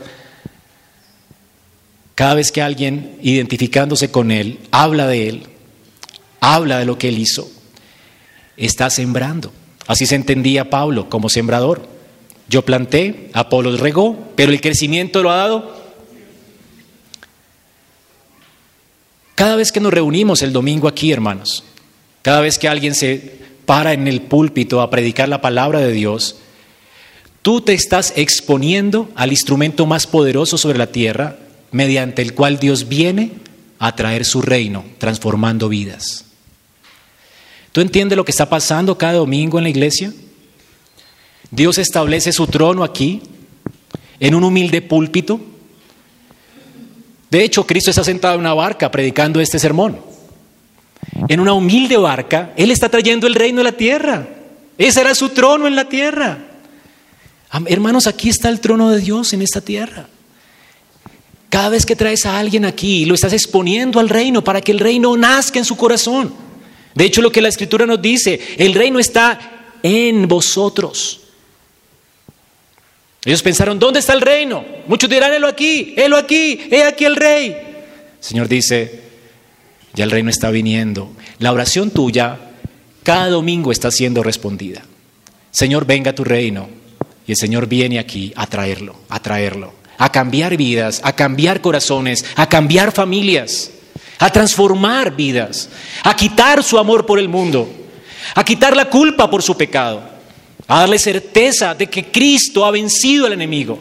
Cada 2.16 2.34
vez 2.34 2.52
que 2.52 2.64
alguien, 2.64 3.18
identificándose 3.22 4.10
con 4.10 4.32
Él, 4.32 4.60
habla 4.72 5.08
de 5.08 5.30
Él, 5.30 5.44
habla 6.40 6.80
de 6.80 6.86
lo 6.86 6.98
que 6.98 7.10
Él 7.10 7.20
hizo, 7.20 7.48
está 8.58 8.90
sembrando. 8.90 9.54
Así 9.86 10.08
se 10.08 10.16
entendía 10.16 10.72
Pablo 10.72 11.08
como 11.08 11.30
sembrador. 11.30 11.88
Yo 12.50 12.66
planté, 12.66 13.30
Apolo 13.34 13.76
regó, 13.78 14.18
pero 14.36 14.52
el 14.52 14.62
crecimiento 14.62 15.22
lo 15.22 15.30
ha 15.30 15.38
dado. 15.38 15.85
Cada 19.36 19.58
vez 19.58 19.72
que 19.72 19.82
nos 19.82 19.94
reunimos 19.94 20.42
el 20.42 20.54
domingo 20.54 20.88
aquí, 20.88 21.12
hermanos, 21.12 21.64
cada 22.22 22.42
vez 22.42 22.58
que 22.58 22.70
alguien 22.70 22.96
se 22.96 23.36
para 23.66 23.94
en 23.94 24.08
el 24.08 24.22
púlpito 24.22 24.82
a 24.82 24.90
predicar 24.90 25.28
la 25.28 25.42
palabra 25.42 25.80
de 25.80 25.92
Dios, 25.92 26.38
tú 27.42 27.62
te 27.62 27.74
estás 27.74 28.14
exponiendo 28.16 29.10
al 29.16 29.32
instrumento 29.32 29.86
más 29.86 30.08
poderoso 30.08 30.58
sobre 30.58 30.78
la 30.78 30.88
tierra, 30.88 31.38
mediante 31.72 32.22
el 32.22 32.34
cual 32.34 32.60
Dios 32.60 32.88
viene 32.88 33.32
a 33.80 33.96
traer 33.96 34.24
su 34.24 34.42
reino, 34.42 34.86
transformando 34.98 35.68
vidas. 35.68 36.26
¿Tú 37.72 37.82
entiendes 37.82 38.16
lo 38.16 38.24
que 38.24 38.32
está 38.32 38.48
pasando 38.48 38.98
cada 38.98 39.14
domingo 39.14 39.58
en 39.58 39.66
la 39.66 39.70
iglesia? 39.70 40.14
Dios 41.52 41.78
establece 41.78 42.32
su 42.32 42.48
trono 42.48 42.84
aquí, 42.84 43.22
en 44.20 44.34
un 44.34 44.46
humilde 44.46 44.82
púlpito. 44.82 45.42
De 47.36 47.44
hecho, 47.44 47.68
Cristo 47.68 47.90
está 47.90 48.02
sentado 48.02 48.36
en 48.36 48.40
una 48.40 48.54
barca 48.54 48.90
predicando 48.90 49.42
este 49.42 49.60
sermón. 49.60 50.00
En 51.28 51.42
una 51.42 51.52
humilde 51.52 51.98
barca, 51.98 52.54
Él 52.56 52.72
está 52.72 52.88
trayendo 52.88 53.28
el 53.28 53.36
reino 53.36 53.58
de 53.58 53.66
la 53.66 53.74
tierra. 53.74 54.26
Ese 54.78 55.02
era 55.02 55.14
su 55.14 55.28
trono 55.28 55.68
en 55.68 55.76
la 55.76 55.90
tierra. 55.90 56.38
Hermanos, 57.66 58.08
aquí 58.08 58.30
está 58.30 58.48
el 58.48 58.62
trono 58.62 58.90
de 58.90 59.02
Dios 59.02 59.34
en 59.34 59.42
esta 59.42 59.60
tierra. 59.60 60.08
Cada 61.50 61.68
vez 61.68 61.86
que 61.86 61.98
traes 61.98 62.26
a 62.26 62.40
alguien 62.40 62.64
aquí, 62.64 63.04
lo 63.04 63.16
estás 63.16 63.34
exponiendo 63.34 64.00
al 64.00 64.08
reino 64.08 64.42
para 64.42 64.62
que 64.62 64.72
el 64.72 64.80
reino 64.80 65.18
nazca 65.18 65.60
en 65.60 65.66
su 65.66 65.76
corazón. 65.76 66.34
De 66.94 67.04
hecho, 67.04 67.22
lo 67.22 67.34
que 67.34 67.42
la 67.42 67.50
escritura 67.50 67.86
nos 67.86 68.02
dice, 68.02 68.40
el 68.58 68.74
reino 68.74 68.98
está 68.98 69.74
en 69.84 70.26
vosotros. 70.30 71.25
Ellos 73.26 73.42
pensaron, 73.42 73.80
¿dónde 73.80 74.00
está 74.00 74.14
el 74.14 74.22
reino? 74.22 74.64
Muchos 74.88 75.10
dirán, 75.10 75.34
helo 75.34 75.48
aquí, 75.48 75.94
helo 75.98 76.16
aquí, 76.18 76.68
he 76.72 76.84
aquí 76.84 77.06
el 77.06 77.16
rey. 77.16 77.58
Señor 78.20 78.48
dice, 78.48 79.02
ya 79.94 80.04
el 80.04 80.12
reino 80.12 80.30
está 80.30 80.52
viniendo. 80.52 81.12
La 81.40 81.52
oración 81.52 81.90
tuya 81.90 82.38
cada 83.04 83.30
domingo 83.30 83.72
está 83.72 83.92
siendo 83.92 84.24
respondida. 84.24 84.84
Señor, 85.52 85.86
venga 85.86 86.14
tu 86.14 86.24
reino. 86.24 86.70
Y 87.28 87.32
el 87.32 87.38
Señor 87.38 87.68
viene 87.68 87.98
aquí 87.98 88.32
a 88.36 88.46
traerlo, 88.46 88.96
a 89.10 89.20
traerlo, 89.20 89.74
a 89.98 90.12
cambiar 90.12 90.56
vidas, 90.56 91.02
a 91.04 91.14
cambiar 91.14 91.60
corazones, 91.60 92.24
a 92.36 92.48
cambiar 92.48 92.92
familias 92.92 93.72
a 94.20 94.30
transformar 94.30 95.16
vidas, 95.16 95.70
a 96.04 96.16
quitar 96.16 96.64
su 96.64 96.78
amor 96.78 97.06
por 97.06 97.20
el 97.20 97.30
mundo, 97.30 97.70
a 98.34 98.44
quitar 98.44 98.76
la 98.76 98.86
culpa 98.90 99.30
por 99.30 99.44
su 99.44 99.58
pecado, 99.58 100.02
a 100.68 100.80
darle 100.80 101.00
certeza 101.00 101.76
de 101.76 101.88
que 101.88 102.06
Cristo 102.06 102.66
ha 102.66 102.72
vencido 102.72 103.26
al 103.26 103.34
enemigo. 103.34 103.80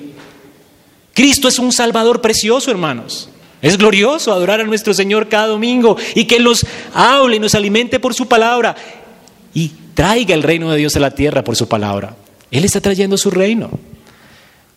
Cristo 1.12 1.49
es 1.49 1.59
un 1.59 1.73
Salvador 1.73 2.21
precioso, 2.21 2.71
hermanos. 2.71 3.29
Es 3.62 3.79
glorioso 3.79 4.33
adorar 4.33 4.61
a 4.61 4.64
nuestro 4.64 4.93
Señor 4.93 5.29
cada 5.29 5.47
domingo 5.47 5.97
y 6.14 6.25
que 6.25 6.38
nos 6.38 6.67
hable 6.93 7.37
y 7.37 7.41
nos 7.41 7.55
alimente 7.55 7.99
por 7.99 8.12
su 8.12 8.29
palabra 8.29 8.76
y 9.55 9.71
traiga 9.95 10.35
el 10.35 10.43
reino 10.43 10.71
de 10.71 10.79
Dios 10.79 10.97
a 10.97 11.00
la 11.00 11.14
tierra 11.14 11.43
por 11.43 11.57
su 11.57 11.67
palabra. 11.67 12.17
Él 12.50 12.64
está 12.64 12.81
trayendo 12.81 13.17
su 13.17 13.31
reino. 13.31 13.71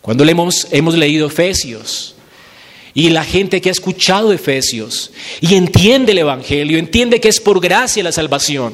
Cuando 0.02 0.24
le 0.24 0.32
hemos, 0.32 0.68
hemos 0.72 0.96
leído 0.96 1.28
Efesios, 1.28 2.16
y 2.98 3.12
la 3.12 3.24
gente 3.24 3.62
que 3.62 3.70
ha 3.70 3.72
escuchado 3.72 4.34
Efesios 4.34 5.12
y 5.40 5.54
entiende 5.54 6.14
el 6.14 6.18
Evangelio, 6.18 6.80
entiende 6.80 7.20
que 7.20 7.28
es 7.28 7.40
por 7.40 7.60
gracia 7.60 8.02
la 8.04 8.12
salvación 8.12 8.74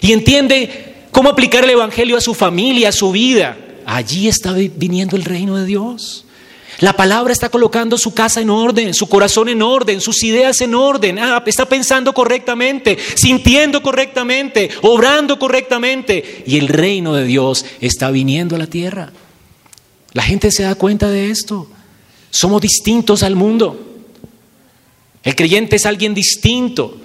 y 0.00 0.12
entiende 0.12 0.89
cómo 1.10 1.28
aplicar 1.28 1.64
el 1.64 1.70
Evangelio 1.70 2.16
a 2.16 2.20
su 2.20 2.34
familia, 2.34 2.90
a 2.90 2.92
su 2.92 3.12
vida, 3.12 3.56
allí 3.86 4.28
está 4.28 4.52
viniendo 4.52 5.16
el 5.16 5.24
reino 5.24 5.56
de 5.56 5.66
Dios. 5.66 6.24
La 6.80 6.94
palabra 6.94 7.32
está 7.32 7.50
colocando 7.50 7.98
su 7.98 8.14
casa 8.14 8.40
en 8.40 8.48
orden, 8.48 8.94
su 8.94 9.06
corazón 9.06 9.50
en 9.50 9.60
orden, 9.60 10.00
sus 10.00 10.22
ideas 10.22 10.62
en 10.62 10.74
orden. 10.74 11.18
Ah, 11.18 11.42
está 11.44 11.66
pensando 11.66 12.14
correctamente, 12.14 12.96
sintiendo 13.16 13.82
correctamente, 13.82 14.70
obrando 14.80 15.38
correctamente. 15.38 16.42
Y 16.46 16.56
el 16.56 16.68
reino 16.68 17.12
de 17.14 17.26
Dios 17.26 17.66
está 17.82 18.10
viniendo 18.10 18.56
a 18.56 18.58
la 18.58 18.66
tierra. 18.66 19.12
La 20.14 20.22
gente 20.22 20.50
se 20.50 20.62
da 20.62 20.74
cuenta 20.74 21.10
de 21.10 21.30
esto. 21.30 21.68
Somos 22.30 22.62
distintos 22.62 23.22
al 23.22 23.36
mundo. 23.36 23.86
El 25.22 25.36
creyente 25.36 25.76
es 25.76 25.84
alguien 25.84 26.14
distinto, 26.14 26.98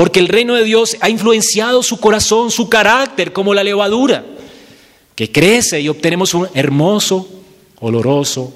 porque 0.00 0.18
el 0.18 0.28
reino 0.28 0.54
de 0.54 0.64
Dios 0.64 0.96
ha 1.02 1.10
influenciado 1.10 1.82
su 1.82 2.00
corazón, 2.00 2.50
su 2.50 2.70
carácter, 2.70 3.34
como 3.34 3.52
la 3.52 3.62
levadura, 3.62 4.24
que 5.14 5.30
crece 5.30 5.78
y 5.82 5.90
obtenemos 5.90 6.32
un 6.32 6.48
hermoso, 6.54 7.28
oloroso 7.80 8.50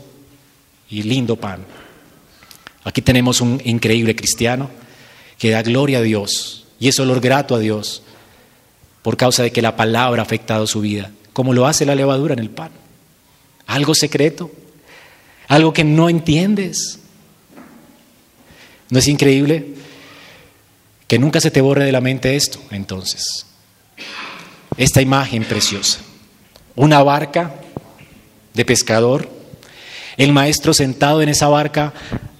y 0.88 1.02
lindo 1.02 1.36
pan. 1.36 1.66
Aquí 2.82 3.02
tenemos 3.02 3.42
un 3.42 3.60
increíble 3.62 4.16
cristiano 4.16 4.70
que 5.36 5.50
da 5.50 5.60
gloria 5.60 5.98
a 5.98 6.00
Dios 6.00 6.64
y 6.80 6.88
es 6.88 6.98
olor 6.98 7.20
grato 7.20 7.54
a 7.54 7.58
Dios 7.58 8.02
por 9.02 9.18
causa 9.18 9.42
de 9.42 9.52
que 9.52 9.60
la 9.60 9.76
palabra 9.76 10.22
ha 10.22 10.24
afectado 10.24 10.66
su 10.66 10.80
vida, 10.80 11.10
como 11.34 11.52
lo 11.52 11.66
hace 11.66 11.84
la 11.84 11.94
levadura 11.94 12.32
en 12.32 12.40
el 12.40 12.48
pan. 12.48 12.70
Algo 13.66 13.94
secreto, 13.94 14.50
algo 15.48 15.74
que 15.74 15.84
no 15.84 16.08
entiendes. 16.08 17.00
¿No 18.88 18.98
es 18.98 19.08
increíble? 19.08 19.74
Que 21.14 21.18
nunca 21.20 21.40
se 21.40 21.52
te 21.52 21.60
borre 21.60 21.84
de 21.84 21.92
la 21.92 22.00
mente 22.00 22.34
esto, 22.34 22.58
entonces. 22.72 23.46
Esta 24.76 25.00
imagen 25.00 25.44
preciosa. 25.44 26.00
Una 26.74 27.04
barca 27.04 27.54
de 28.52 28.64
pescador, 28.64 29.30
el 30.16 30.32
maestro 30.32 30.74
sentado 30.74 31.22
en 31.22 31.28
esa 31.28 31.46
barca, 31.46 31.92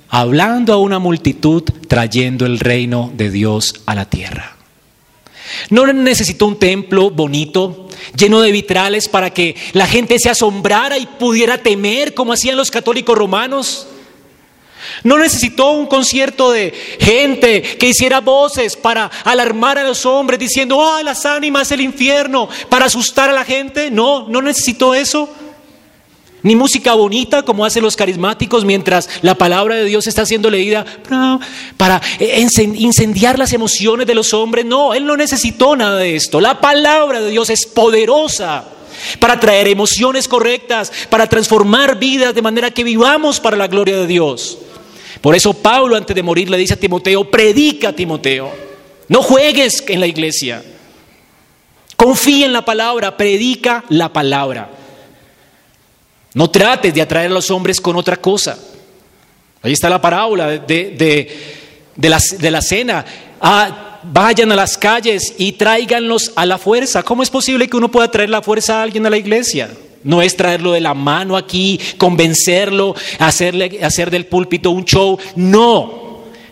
hablando 0.09 0.73
a 0.73 0.79
una 0.79 0.99
multitud, 0.99 1.63
trayendo 1.87 2.47
el 2.47 2.59
reino 2.59 3.13
de 3.15 3.31
Dios 3.31 3.75
a 3.87 3.95
la 3.95 4.07
tierra. 4.07 4.57
No 5.71 5.87
necesitó 5.93 6.49
un 6.49 6.59
templo 6.59 7.11
bonito, 7.11 7.89
lleno 8.17 8.41
de 8.41 8.51
vitrales 8.51 9.09
para 9.09 9.31
que 9.31 9.55
la 9.73 9.87
gente 9.87 10.19
se 10.19 10.31
asombrara 10.31 10.99
y 10.99 11.07
pudiera 11.07 11.59
temer 11.59 12.13
como 12.13 12.33
hacían 12.33 12.57
los 12.57 12.73
católicos 12.73 13.17
romanos. 13.17 13.87
No 15.03 15.19
necesitó 15.19 15.73
un 15.73 15.87
concierto 15.87 16.51
de 16.51 16.73
gente 17.01 17.63
que 17.63 17.89
hiciera 17.89 18.21
voces 18.21 18.77
para 18.77 19.11
alarmar 19.25 19.79
a 19.79 19.85
los 19.85 20.07
hombres 20.07 20.39
diciendo, 20.39 20.83
ah, 20.83 21.03
las 21.03 21.27
ánimas 21.27 21.69
del 21.69 21.81
infierno, 21.81 22.49
para 22.69 22.87
asustar 22.87 23.31
a 23.31 23.33
la 23.33 23.45
gente. 23.45 23.91
No, 23.91 24.29
no 24.29 24.41
necesitó 24.41 24.95
eso 24.95 25.29
ni 26.45 26.55
música 26.55 26.93
bonita 26.93 27.43
como 27.43 27.65
hacen 27.65 27.83
los 27.83 27.97
carismáticos 27.97 28.67
mientras 28.67 29.09
la 29.23 29.35
palabra 29.35 29.77
de 29.77 29.87
Dios 29.87 30.07
está 30.07 30.27
siendo 30.27 30.51
leída 30.51 30.85
para 31.79 32.01
incendiar 32.21 33.39
las 33.39 33.55
emociones 33.55 34.07
de 34.07 34.15
los 34.15 34.35
hombres. 34.35 34.67
No, 34.67 34.93
Él 34.93 35.07
no 35.07 35.17
necesitó 35.17 35.75
nada 35.75 35.97
de 35.97 36.15
esto. 36.15 36.43
La 36.43 36.61
palabra 36.61 37.23
de 37.23 37.31
Dios 37.31 37.49
es 37.49 37.65
poderosa 37.67 38.65
para 39.19 39.41
traer 39.41 39.69
emociones 39.69 40.29
correctas, 40.29 40.93
para 41.09 41.27
transformar 41.29 41.99
vidas 41.99 42.35
de 42.35 42.43
manera 42.43 42.71
que 42.71 42.85
vivamos 42.85 43.41
para 43.41 43.57
la 43.57 43.67
gloria 43.67 43.97
de 43.97 44.07
Dios. 44.07 44.59
Por 45.25 45.35
eso 45.35 45.55
Pablo 45.55 45.97
antes 45.97 46.15
de 46.15 46.23
morir 46.23 46.51
le 46.51 46.59
dice 46.59 46.75
a 46.75 46.77
Timoteo, 46.77 47.31
predica 47.31 47.95
Timoteo, 47.95 48.53
no 49.09 49.23
juegues 49.23 49.83
en 49.89 50.01
la 50.01 50.07
iglesia, 50.07 50.63
confía 51.97 52.45
en 52.45 52.53
la 52.53 52.63
palabra, 52.63 53.17
predica 53.17 53.85
la 53.89 54.13
palabra. 54.13 54.69
No 56.35 56.51
trates 56.51 56.93
de 56.93 57.01
atraer 57.01 57.31
a 57.31 57.33
los 57.33 57.51
hombres 57.51 57.81
con 57.81 57.97
otra 57.97 58.19
cosa. 58.19 58.59
Ahí 59.63 59.73
está 59.73 59.89
la 59.89 59.99
parábola 59.99 60.59
de, 60.59 61.33
la, 61.97 62.61
cena. 62.61 63.07
Ah, 63.41 64.01
vayan 64.03 64.53
a 64.53 64.57
las 64.57 64.77
calles 64.77 65.37
y 65.39 65.53
tráiganlos 65.53 66.33
a 66.37 66.45
la 66.45 66.59
fuerza. 66.59 67.03
¿Cómo 67.03 67.23
es 67.23 67.31
posible 67.31 67.67
que 67.67 67.79
uno 67.79 67.91
pueda 67.91 68.11
traer 68.11 68.29
la 68.29 68.43
fuerza 68.43 68.81
a 68.81 68.83
alguien 68.83 69.07
a 69.07 69.11
la 69.11 69.17
iglesia? 69.17 69.71
No 70.05 70.23
es 70.23 70.37
traerlo 70.37 70.73
de 70.73 70.81
la 70.81 70.95
mano 70.95 71.37
aquí, 71.37 71.81
convencerlo, 71.97 72.95
hacerle, 73.19 73.81
hacer 73.83 74.11
del 74.11 74.27
púlpito 74.27 74.71
un 74.71 74.85
show. 74.85 75.19
No. 75.35 76.05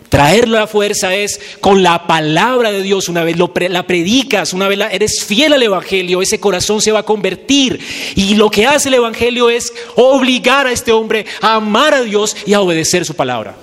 Traerlo 0.09 0.57
a 0.57 0.61
la 0.61 0.67
fuerza 0.67 1.15
es 1.15 1.39
con 1.59 1.81
la 1.81 2.05
palabra 2.05 2.71
de 2.71 2.83
Dios, 2.83 3.09
una 3.09 3.23
vez 3.23 3.35
la 3.37 3.87
predicas, 3.87 4.53
una 4.53 4.67
vez 4.67 4.79
eres 4.91 5.23
fiel 5.23 5.53
al 5.53 5.63
Evangelio, 5.63 6.21
ese 6.21 6.39
corazón 6.39 6.81
se 6.81 6.91
va 6.91 6.99
a 6.99 7.03
convertir. 7.03 7.79
Y 8.15 8.35
lo 8.35 8.51
que 8.51 8.67
hace 8.67 8.89
el 8.89 8.95
Evangelio 8.95 9.49
es 9.49 9.73
obligar 9.95 10.67
a 10.67 10.71
este 10.71 10.91
hombre 10.91 11.25
a 11.41 11.55
amar 11.55 11.95
a 11.95 12.03
Dios 12.03 12.35
y 12.45 12.53
a 12.53 12.61
obedecer 12.61 13.05
su 13.05 13.15
palabra. 13.15 13.55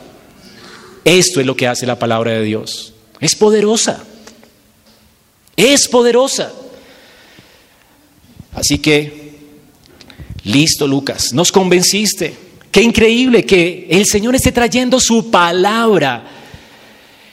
Esto 1.04 1.40
es 1.40 1.46
lo 1.46 1.54
que 1.54 1.68
hace 1.68 1.86
la 1.86 1.98
palabra 1.98 2.32
de 2.32 2.42
Dios. 2.42 2.94
Es 3.20 3.36
poderosa. 3.36 4.04
Es 5.56 5.88
poderosa. 5.88 6.52
Así 8.54 8.78
que, 8.78 9.19
listo 10.44 10.86
Lucas, 10.86 11.32
nos 11.32 11.52
convenciste. 11.52 12.34
Qué 12.70 12.82
increíble 12.82 13.44
que 13.44 13.88
el 13.90 14.06
Señor 14.06 14.36
esté 14.36 14.52
trayendo 14.52 15.00
su 15.00 15.30
palabra 15.30 16.24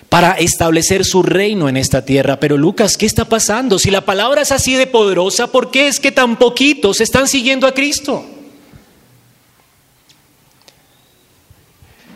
para 0.09 0.33
establecer 0.33 1.05
su 1.05 1.21
reino 1.21 1.69
en 1.69 1.77
esta 1.77 2.03
tierra. 2.03 2.39
Pero 2.39 2.57
Lucas, 2.57 2.97
¿qué 2.97 3.05
está 3.05 3.25
pasando? 3.25 3.77
Si 3.77 3.91
la 3.91 4.01
palabra 4.01 4.41
es 4.41 4.51
así 4.51 4.73
de 4.73 4.87
poderosa, 4.87 5.51
¿por 5.51 5.69
qué 5.69 5.87
es 5.87 5.99
que 5.99 6.11
tan 6.11 6.37
poquitos 6.37 7.01
están 7.01 7.27
siguiendo 7.27 7.67
a 7.67 7.73
Cristo? 7.73 8.25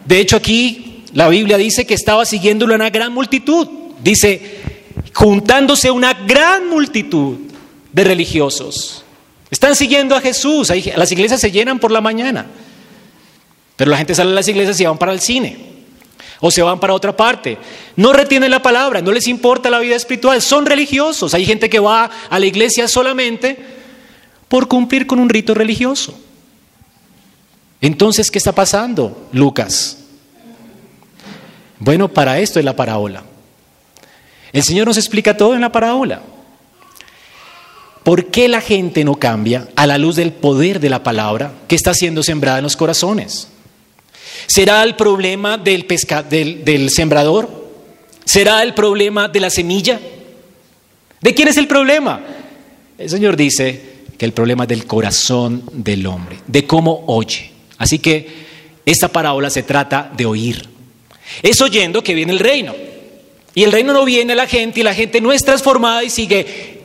De 0.05 0.19
hecho, 0.19 0.37
aquí 0.37 1.03
la 1.13 1.29
Biblia 1.29 1.57
dice 1.57 1.85
que 1.85 1.93
estaba 1.93 2.25
siguiéndolo 2.25 2.73
una 2.73 2.89
gran 2.89 3.13
multitud. 3.13 3.67
Dice, 4.01 4.59
juntándose 5.13 5.91
una 5.91 6.13
gran 6.13 6.69
multitud 6.69 7.37
de 7.91 8.03
religiosos. 8.03 9.03
Están 9.51 9.75
siguiendo 9.75 10.15
a 10.15 10.21
Jesús. 10.21 10.71
Las 10.95 11.11
iglesias 11.11 11.41
se 11.41 11.51
llenan 11.51 11.77
por 11.77 11.91
la 11.91 12.01
mañana. 12.01 12.47
Pero 13.75 13.91
la 13.91 13.97
gente 13.97 14.15
sale 14.15 14.29
de 14.29 14.35
las 14.35 14.47
iglesias 14.47 14.79
y 14.79 14.85
van 14.85 14.97
para 14.97 15.11
el 15.11 15.19
cine. 15.19 15.69
o 16.39 16.49
se 16.49 16.63
van 16.63 16.79
para 16.79 16.93
otra 16.95 17.15
parte. 17.15 17.57
No 17.95 18.13
retienen 18.13 18.49
la 18.49 18.63
palabra, 18.63 19.01
no 19.01 19.11
les 19.11 19.27
importa 19.27 19.69
la 19.69 19.77
vida 19.77 19.95
espiritual, 19.95 20.41
son 20.41 20.65
religiosos. 20.65 21.35
Hay 21.35 21.45
gente 21.45 21.69
que 21.69 21.79
va 21.79 22.09
a 22.29 22.39
la 22.39 22.45
iglesia 22.47 22.87
solamente 22.87 23.57
por 24.47 24.67
cumplir 24.67 25.05
con 25.05 25.19
un 25.19 25.29
rito 25.29 25.53
religioso. 25.53 26.17
Entonces, 27.79 28.31
¿qué 28.31 28.37
está 28.39 28.53
pasando, 28.53 29.27
Lucas? 29.31 29.97
Bueno, 31.77 32.07
para 32.07 32.39
esto 32.39 32.57
es 32.59 32.65
la 32.65 32.75
parábola. 32.75 33.23
El 34.51 34.63
Señor 34.63 34.87
nos 34.87 34.97
explica 34.97 35.37
todo 35.37 35.53
en 35.55 35.61
la 35.61 35.71
parábola. 35.71 36.21
¿Por 38.03 38.27
qué 38.27 38.47
la 38.47 38.61
gente 38.61 39.03
no 39.03 39.15
cambia 39.15 39.67
a 39.75 39.85
la 39.85 39.97
luz 39.97 40.15
del 40.15 40.31
poder 40.31 40.79
de 40.79 40.89
la 40.89 41.03
palabra 41.03 41.53
que 41.67 41.75
está 41.75 41.93
siendo 41.93 42.23
sembrada 42.23 42.57
en 42.57 42.63
los 42.63 42.75
corazones? 42.75 43.47
¿Será 44.47 44.81
el 44.83 44.95
problema 44.95 45.57
del, 45.57 45.85
del, 46.65 46.89
sembrador? 46.89 47.69
¿Será 48.25 48.63
el 48.63 48.73
problema 48.73 49.27
de 49.27 49.39
la 49.39 49.49
semilla? 49.51 49.99
¿De 51.21 51.33
quién 51.35 51.47
es 51.47 51.57
el 51.57 51.67
problema? 51.67 52.21
El 52.97 53.09
Señor 53.09 53.35
dice 53.35 53.81
que 54.17 54.25
el 54.25 54.33
problema 54.33 54.63
es 54.63 54.69
del 54.69 54.85
corazón 54.85 55.63
del 55.71 56.05
hombre, 56.07 56.37
de 56.47 56.65
cómo 56.65 57.03
oye. 57.07 57.51
Así 57.77 57.99
que 57.99 58.27
esta 58.83 59.09
parábola 59.09 59.51
se 59.51 59.61
trata 59.61 60.11
de 60.17 60.25
oír. 60.25 60.67
Es 61.43 61.61
oyendo 61.61 62.03
que 62.03 62.15
viene 62.15 62.33
el 62.33 62.39
reino. 62.39 62.73
Y 63.53 63.63
el 63.63 63.71
reino 63.71 63.93
no 63.93 64.05
viene 64.05 64.33
a 64.33 64.35
la 64.35 64.47
gente 64.47 64.79
y 64.79 64.83
la 64.83 64.95
gente 64.95 65.21
no 65.21 65.31
es 65.31 65.43
transformada 65.43 66.03
y 66.03 66.09
sigue 66.09 66.80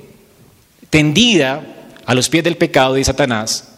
tendida 0.90 1.62
a 2.04 2.14
los 2.14 2.28
pies 2.28 2.44
del 2.44 2.56
pecado 2.56 2.94
de 2.94 3.04
Satanás. 3.04 3.68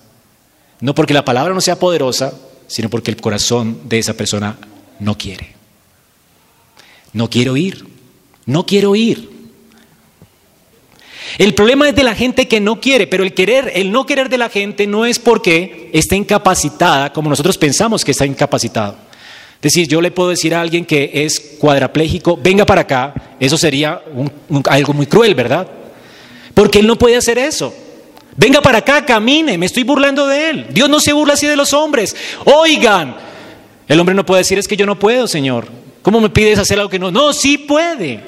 No 0.81 0.95
porque 0.95 1.15
la 1.15 1.25
palabra 1.25 1.55
no 1.55 1.61
sea 1.61 1.79
poderosa, 1.79 2.33
sino 2.67 2.89
porque 2.89 3.11
el 3.11 3.21
corazón 3.21 3.81
de 3.89 3.99
esa 3.99 4.15
persona 4.15 4.59
no 5.01 5.17
quiere. 5.17 5.55
No 7.13 7.31
quiere 7.31 7.51
oír, 7.51 7.87
no 8.47 8.67
quiere 8.67 8.87
oír. 8.87 9.39
El 11.37 11.55
problema 11.55 11.89
es 11.89 11.95
de 11.95 12.03
la 12.05 12.15
gente 12.15 12.49
que 12.49 12.61
no 12.61 12.81
quiere, 12.81 13.07
pero 13.07 13.23
el 13.23 13.35
querer, 13.35 13.73
el 13.75 13.91
no 13.91 14.07
querer 14.07 14.29
de 14.29 14.39
la 14.39 14.49
gente 14.49 14.87
no 14.87 15.05
es 15.05 15.19
porque 15.19 15.91
está 15.93 16.17
incapacitada, 16.17 17.13
como 17.13 17.29
nosotros 17.29 17.59
pensamos 17.59 18.05
que 18.05 18.13
está 18.13 18.25
incapacitado. 18.25 18.97
Es 19.57 19.73
decir, 19.73 19.89
yo 19.89 20.01
le 20.01 20.11
puedo 20.11 20.31
decir 20.31 20.55
a 20.55 20.61
alguien 20.61 20.85
que 20.85 21.11
es 21.13 21.57
cuadraplégico, 21.59 22.37
venga 22.37 22.65
para 22.65 22.83
acá, 22.83 23.37
eso 23.41 23.59
sería 23.59 24.01
algo 24.67 24.93
muy 24.93 25.07
cruel, 25.07 25.35
¿verdad? 25.35 25.69
Porque 26.59 26.81
él 26.81 26.89
no 26.89 26.97
puede 26.97 27.17
hacer 27.17 27.39
eso. 27.39 27.73
Venga 28.37 28.61
para 28.61 28.79
acá, 28.79 29.07
camine, 29.07 29.57
me 29.57 29.67
estoy 29.67 29.85
burlando 29.85 30.27
de 30.27 30.51
él. 30.51 30.67
Dios 30.71 30.91
no 30.91 30.99
se 30.99 31.13
burla 31.13 31.35
así 31.35 31.47
de 31.47 31.55
los 31.55 31.73
hombres. 31.73 32.17
Oigan, 32.47 33.15
el 33.87 34.01
hombre 34.01 34.13
no 34.13 34.27
puede 34.27 34.41
decir 34.41 34.59
es 34.59 34.67
que 34.67 34.77
yo 34.77 34.85
no 34.85 34.99
puedo, 34.99 35.29
Señor. 35.29 35.69
¿Cómo 36.03 36.21
me 36.21 36.31
pides 36.31 36.59
hacer 36.59 36.81
algo 36.81 36.91
que 36.91 36.99
no? 36.99 37.13
No, 37.13 37.33
sí 37.33 37.59
puede. 37.59 38.25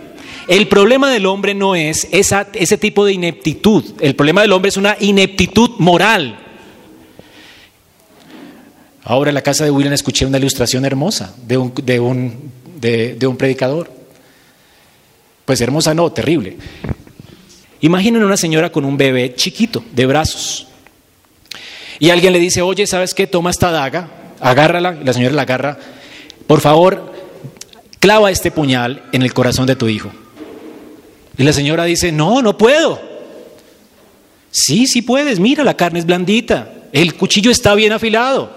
El 0.46 0.68
problema 0.68 1.10
del 1.10 1.26
hombre 1.26 1.54
no 1.54 1.74
es 1.74 2.06
ese 2.12 2.78
tipo 2.78 3.04
de 3.04 3.14
ineptitud. 3.14 3.84
El 3.98 4.14
problema 4.14 4.42
del 4.42 4.52
hombre 4.52 4.68
es 4.68 4.76
una 4.76 4.96
ineptitud 5.00 5.70
moral. 5.78 6.38
Ahora 9.02 9.30
en 9.30 9.34
la 9.34 9.42
casa 9.42 9.64
de 9.64 9.72
William 9.72 9.92
escuché 9.92 10.24
una 10.24 10.38
ilustración 10.38 10.84
hermosa 10.84 11.34
de 11.48 11.58
un 11.58 13.36
predicador. 13.36 13.90
Pues 15.44 15.60
hermosa 15.60 15.94
no, 15.94 16.12
terrible. 16.12 16.56
Imaginen 17.80 18.24
una 18.24 18.36
señora 18.36 18.70
con 18.70 18.84
un 18.84 18.96
bebé 18.96 19.34
chiquito, 19.34 19.82
de 19.92 20.06
brazos. 20.06 20.66
Y 21.98 22.10
alguien 22.10 22.32
le 22.32 22.38
dice, 22.38 22.62
oye, 22.62 22.86
¿sabes 22.86 23.14
qué? 23.14 23.26
Toma 23.26 23.50
esta 23.50 23.70
daga, 23.70 24.08
agárrala, 24.40 24.92
la 24.92 25.12
señora 25.12 25.34
la 25.34 25.42
agarra. 25.42 25.78
Por 26.46 26.60
favor, 26.60 27.12
clava 27.98 28.30
este 28.30 28.50
puñal 28.50 29.04
en 29.12 29.22
el 29.22 29.32
corazón 29.32 29.66
de 29.66 29.76
tu 29.76 29.88
hijo. 29.88 30.10
Y 31.36 31.42
la 31.42 31.52
señora 31.52 31.84
dice, 31.84 32.12
no, 32.12 32.42
no 32.42 32.58
puedo. 32.58 33.00
Sí, 34.50 34.86
sí 34.86 35.02
puedes, 35.02 35.38
mira, 35.38 35.62
la 35.64 35.76
carne 35.76 36.00
es 36.00 36.06
blandita, 36.06 36.72
el 36.92 37.14
cuchillo 37.14 37.50
está 37.50 37.74
bien 37.74 37.92
afilado. 37.92 38.50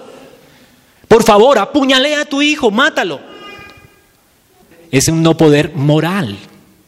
Por 1.06 1.22
favor, 1.22 1.58
apuñalea 1.58 2.22
a 2.22 2.24
tu 2.24 2.42
hijo, 2.42 2.70
mátalo. 2.70 3.20
Es 4.90 5.08
un 5.08 5.22
no 5.22 5.36
poder 5.36 5.72
moral. 5.74 6.36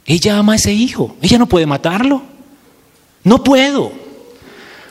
Ella 0.06 0.38
ama 0.38 0.52
a 0.52 0.56
ese 0.56 0.72
hijo, 0.72 1.16
ella 1.20 1.38
no 1.38 1.46
puede 1.46 1.66
matarlo. 1.66 2.22
No 3.24 3.42
puedo. 3.42 3.90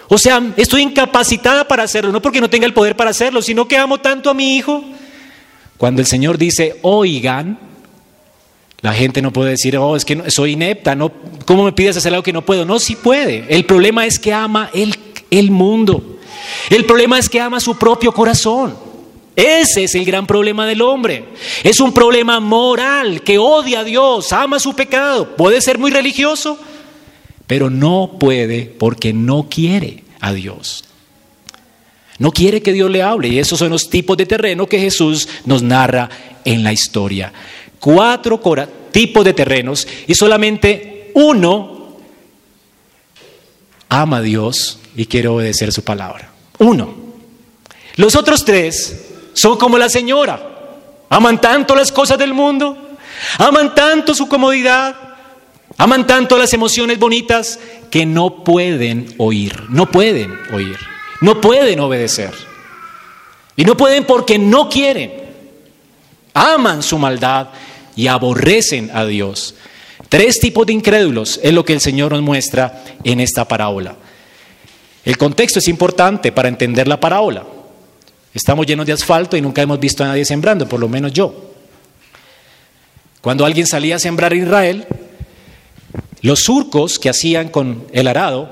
O 0.08 0.18
sea, 0.18 0.42
estoy 0.58 0.82
incapacitada 0.82 1.68
para 1.68 1.84
hacerlo, 1.84 2.12
no 2.12 2.22
porque 2.22 2.42
no 2.42 2.50
tenga 2.50 2.66
el 2.66 2.74
poder 2.74 2.96
para 2.96 3.12
hacerlo, 3.12 3.42
sino 3.42 3.68
que 3.68 3.78
amo 3.78 3.98
tanto 4.00 4.30
a 4.30 4.34
mi 4.34 4.56
hijo. 4.58 4.84
Cuando 5.78 6.02
el 6.02 6.08
Señor 6.08 6.38
dice, 6.38 6.78
oigan, 6.82 7.58
la 8.82 8.94
gente 8.94 9.22
no 9.22 9.32
puede 9.32 9.52
decir, 9.52 9.78
oh, 9.78 9.96
es 9.96 10.06
que 10.06 10.30
soy 10.30 10.52
inepta, 10.52 10.96
no, 10.96 11.12
¿cómo 11.46 11.64
me 11.64 11.72
pides 11.72 11.98
hacer 11.98 12.14
algo 12.14 12.24
que 12.24 12.34
no 12.34 12.44
puedo? 12.44 12.66
No, 12.66 12.78
sí 12.78 12.96
puede. 12.96 13.46
El 13.50 13.66
problema 13.66 14.06
es 14.06 14.20
que 14.20 14.34
ama 14.34 14.70
el, 14.74 14.96
el 15.32 15.50
mundo. 15.50 16.20
El 16.70 16.86
problema 16.86 17.18
es 17.18 17.30
que 17.30 17.40
ama 17.40 17.60
su 17.60 17.78
propio 17.78 18.12
corazón. 18.12 18.85
Ese 19.36 19.84
es 19.84 19.96
el 19.96 20.06
gran 20.06 20.26
problema 20.26 20.66
del 20.66 20.82
hombre. 20.82 21.26
Es 21.64 21.80
un 21.80 21.94
problema 21.94 22.40
moral 22.40 23.22
que 23.22 23.38
odia 23.38 23.82
a 23.82 23.84
Dios, 23.84 24.32
ama 24.32 24.60
su 24.60 24.76
pecado. 24.76 25.36
Puede 25.36 25.62
ser 25.62 25.78
muy 25.78 25.92
religioso, 25.92 26.58
pero 27.48 27.70
no 27.70 28.18
puede 28.20 28.66
porque 28.66 29.12
no 29.12 29.48
quiere 29.50 30.04
a 30.22 30.34
Dios. 30.34 30.86
No 32.18 32.32
quiere 32.32 32.62
que 32.62 32.72
Dios 32.72 32.90
le 32.90 33.04
hable. 33.04 33.28
Y 33.28 33.40
esos 33.40 33.60
son 33.60 33.72
los 33.72 33.90
tipos 33.90 34.16
de 34.16 34.26
terreno 34.26 34.68
que 34.68 34.80
Jesús 34.80 35.28
nos 35.46 35.62
narra 35.62 36.10
en 36.46 36.64
la 36.64 36.72
historia. 36.72 37.34
Cuatro 37.80 38.40
tipos 38.92 39.26
de 39.26 39.34
terrenos 39.34 39.86
y 40.08 40.16
solamente 40.16 41.12
uno 41.14 41.98
ama 43.90 44.18
a 44.18 44.22
Dios 44.22 44.80
y 44.96 45.06
quiere 45.06 45.28
obedecer 45.28 45.74
su 45.74 45.84
palabra. 45.84 46.32
Uno. 46.60 46.96
Los 47.98 48.16
otros 48.16 48.44
tres 48.44 49.05
son 49.36 49.58
como 49.58 49.78
la 49.78 49.90
señora. 49.90 50.40
Aman 51.10 51.40
tanto 51.40 51.76
las 51.76 51.92
cosas 51.92 52.18
del 52.18 52.34
mundo, 52.34 52.98
aman 53.38 53.76
tanto 53.76 54.16
su 54.16 54.28
comodidad, 54.28 54.96
aman 55.78 56.08
tanto 56.08 56.38
las 56.38 56.52
emociones 56.54 56.98
bonitas 56.98 57.60
que 57.92 58.06
no 58.06 58.44
pueden 58.44 59.14
oír, 59.20 59.70
no 59.70 59.92
pueden 59.92 60.36
oír, 60.52 60.78
no 61.22 61.40
pueden 61.40 61.80
obedecer. 61.80 62.34
Y 63.56 63.64
no 63.64 63.78
pueden 63.78 64.04
porque 64.06 64.38
no 64.38 64.68
quieren. 64.68 65.14
Aman 66.34 66.84
su 66.84 66.98
maldad 66.98 67.50
y 67.96 68.08
aborrecen 68.08 68.92
a 68.94 69.06
Dios. 69.06 69.56
Tres 70.10 70.40
tipos 70.40 70.66
de 70.66 70.74
incrédulos 70.74 71.40
es 71.42 71.54
lo 71.54 71.64
que 71.64 71.74
el 71.74 71.80
Señor 71.80 72.12
nos 72.12 72.22
muestra 72.22 72.84
en 73.04 73.22
esta 73.22 73.48
parábola. 73.48 73.96
El 75.06 75.18
contexto 75.18 75.60
es 75.60 75.68
importante 75.68 76.32
para 76.32 76.50
entender 76.50 76.88
la 76.88 77.00
parábola. 77.00 77.46
Estamos 78.36 78.68
llenos 78.68 78.86
de 78.86 78.92
asfalto 78.92 79.38
y 79.38 79.42
nunca 79.42 79.62
hemos 79.62 79.80
visto 79.80 80.04
a 80.04 80.08
nadie 80.08 80.26
sembrando, 80.26 80.68
por 80.68 80.82
lo 80.82 80.90
menos 80.90 81.14
yo. 81.14 81.54
Cuando 83.22 83.46
alguien 83.46 83.66
salía 83.66 83.96
a 83.96 84.00
sembrar 84.00 84.34
en 84.34 84.44
Israel, 84.44 84.86
los 86.22 86.42
surcos 86.42 87.00
que 87.00 87.10
hacían 87.10 87.48
con 87.48 87.88
el 87.94 88.10
arado 88.10 88.50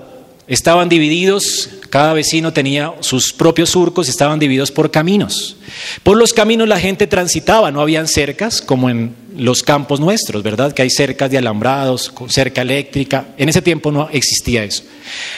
estaban 0.47 0.87
divididos, 0.87 1.69
cada 1.89 2.13
vecino 2.13 2.53
tenía 2.53 2.93
sus 3.01 3.33
propios 3.33 3.71
surcos, 3.71 4.07
estaban 4.07 4.39
divididos 4.39 4.71
por 4.71 4.89
caminos. 4.89 5.57
Por 6.01 6.15
los 6.15 6.31
caminos 6.31 6.69
la 6.69 6.79
gente 6.79 7.05
transitaba, 7.05 7.69
no 7.69 7.81
habían 7.81 8.07
cercas 8.07 8.61
como 8.61 8.89
en 8.89 9.13
los 9.35 9.63
campos 9.63 9.99
nuestros, 9.99 10.43
¿verdad? 10.43 10.71
Que 10.71 10.83
hay 10.83 10.89
cercas 10.91 11.29
de 11.29 11.39
alambrados, 11.39 12.13
cerca 12.29 12.61
eléctrica. 12.61 13.25
En 13.37 13.49
ese 13.49 13.61
tiempo 13.61 13.91
no 13.91 14.07
existía 14.13 14.63
eso. 14.63 14.83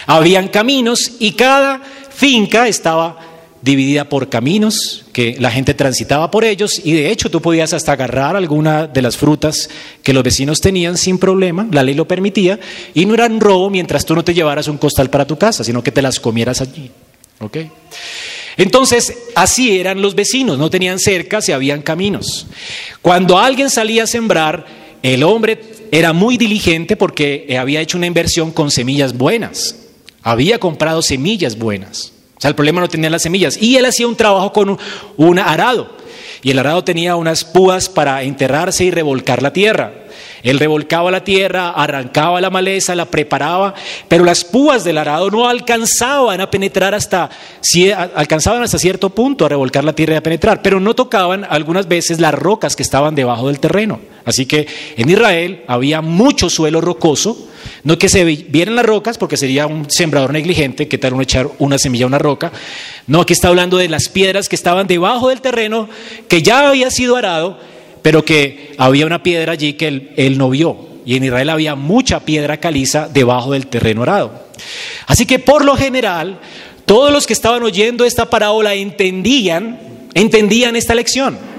Habían 0.06 0.50
caminos 0.50 1.14
y 1.18 1.32
cada 1.32 1.82
finca 2.12 2.68
estaba 2.68 3.35
dividida 3.66 4.08
por 4.08 4.30
caminos, 4.30 5.06
que 5.12 5.36
la 5.40 5.50
gente 5.50 5.74
transitaba 5.74 6.30
por 6.30 6.46
ellos 6.46 6.80
y 6.84 6.94
de 6.94 7.10
hecho 7.10 7.32
tú 7.32 7.42
podías 7.42 7.74
hasta 7.74 7.94
agarrar 7.94 8.36
alguna 8.36 8.86
de 8.86 9.02
las 9.02 9.18
frutas 9.18 9.70
que 10.04 10.14
los 10.14 10.24
vecinos 10.24 10.62
tenían 10.62 10.98
sin 10.98 11.18
problema, 11.18 11.68
la 11.72 11.82
ley 11.82 11.96
lo 11.96 12.08
permitía, 12.08 12.60
y 12.94 13.08
no 13.08 13.16
era 13.16 13.26
un 13.26 13.40
robo 13.40 13.72
mientras 13.72 14.06
tú 14.06 14.14
no 14.14 14.24
te 14.24 14.36
llevaras 14.36 14.68
un 14.68 14.78
costal 14.78 15.10
para 15.10 15.26
tu 15.26 15.36
casa, 15.36 15.64
sino 15.64 15.82
que 15.82 15.92
te 15.92 16.04
las 16.04 16.20
comieras 16.20 16.62
allí. 16.62 16.92
Entonces, 18.56 19.18
así 19.34 19.80
eran 19.80 20.00
los 20.00 20.14
vecinos, 20.14 20.60
no 20.60 20.70
tenían 20.70 21.00
cercas 21.00 21.50
y 21.50 21.52
habían 21.52 21.82
caminos. 21.82 22.46
Cuando 23.02 23.40
alguien 23.40 23.72
salía 23.72 24.04
a 24.04 24.08
sembrar, 24.08 24.68
el 25.02 25.24
hombre 25.24 25.60
era 25.92 26.14
muy 26.14 26.38
diligente 26.38 26.96
porque 26.96 27.58
había 27.60 27.82
hecho 27.82 27.98
una 27.98 28.06
inversión 28.06 28.52
con 28.52 28.70
semillas 28.70 29.18
buenas, 29.18 29.76
había 30.22 30.60
comprado 30.60 31.02
semillas 31.02 31.58
buenas. 31.58 32.15
El 32.48 32.56
problema 32.56 32.82
no 32.82 32.88
tenía 32.88 33.10
las 33.10 33.24
semillas. 33.24 33.58
Y 33.62 33.78
él 33.78 33.86
hacía 33.86 34.08
un 34.08 34.16
trabajo 34.16 34.52
con 34.54 34.78
un, 35.18 35.40
arado. 35.40 35.90
Y 36.42 36.52
el 36.52 36.60
arado 36.60 36.84
tenía 36.84 37.16
unas 37.16 37.44
púas 37.44 37.90
para 37.90 38.22
enterrarse 38.24 38.86
y 38.86 38.92
revolcar 38.92 39.42
la 39.42 39.52
tierra. 39.52 39.94
Él 40.44 40.60
revolcaba 40.60 41.10
la 41.10 41.24
tierra, 41.24 41.72
arrancaba 41.72 42.40
la 42.40 42.52
maleza, 42.52 42.94
la 42.94 43.06
preparaba, 43.06 43.74
pero 44.08 44.24
las 44.24 44.46
púas 44.46 44.84
del 44.84 45.00
arado 45.00 45.32
no 45.32 45.50
alcanzaban 45.50 46.40
a 46.40 46.52
penetrar 46.52 46.94
hasta, 46.94 47.32
alcanzaban 48.14 48.62
hasta 48.62 48.78
cierto 48.78 49.10
punto 49.10 49.46
a 49.46 49.50
revolcar 49.50 49.84
la 49.84 49.94
tierra 49.94 50.14
y 50.14 50.18
a 50.18 50.24
penetrar, 50.24 50.62
pero 50.62 50.80
no 50.80 50.94
tocaban 50.94 51.48
algunas 51.50 51.88
veces 51.88 52.20
las 52.20 52.36
rocas 52.36 52.76
que 52.76 52.84
estaban 52.84 53.16
debajo 53.16 53.48
del 53.48 53.60
terreno. 53.60 54.00
Así 54.24 54.46
que 54.46 54.68
en 54.98 55.10
Israel 55.10 55.64
había 55.68 56.02
mucho 56.02 56.48
suelo 56.52 56.80
rocoso, 56.80 57.50
no 57.84 57.98
que 57.98 58.10
se 58.10 58.24
vieran 58.24 58.76
las 58.76 58.86
rocas, 58.86 59.18
porque 59.18 59.38
sería 59.38 59.68
un 59.68 59.90
sembrador 59.90 60.34
negligente, 60.34 60.88
que 60.88 60.98
tal 60.98 61.14
uno 61.14 61.24
echar 61.24 61.50
una 61.60 61.78
semilla 61.78 62.06
a 62.06 62.08
una 62.08 62.18
roca. 62.18 62.52
No, 63.08 63.22
aquí 63.22 63.34
está 63.34 63.48
hablando 63.48 63.78
de 63.78 63.90
las 63.90 64.10
piedras 64.10 64.50
que 64.50 64.56
estaban 64.56 64.88
debajo 64.88 65.30
del 65.30 65.42
terreno, 65.42 65.90
que 66.28 66.42
ya 66.42 66.70
había 66.70 66.90
sido 66.92 67.16
arado, 67.16 67.60
pero 68.02 68.26
que 68.26 68.74
había 68.78 69.06
una 69.06 69.24
piedra 69.24 69.54
allí 69.54 69.74
que 69.74 69.88
él, 69.88 70.12
él 70.16 70.38
no 70.38 70.50
vio. 70.50 70.96
Y 71.06 71.16
en 71.16 71.24
Israel 71.24 71.50
había 71.50 71.76
mucha 71.76 72.20
piedra 72.22 72.60
caliza 72.60 73.08
debajo 73.08 73.54
del 73.54 73.68
terreno 73.68 74.04
arado. 74.04 74.46
Así 75.06 75.26
que 75.26 75.40
por 75.40 75.64
lo 75.64 75.76
general, 75.76 76.40
todos 76.86 77.12
los 77.12 77.28
que 77.28 77.34
estaban 77.34 77.64
oyendo 77.64 78.06
esta 78.06 78.30
parábola 78.30 78.74
entendían, 78.74 79.80
entendían 80.14 80.76
esta 80.76 80.96
lección 80.96 81.55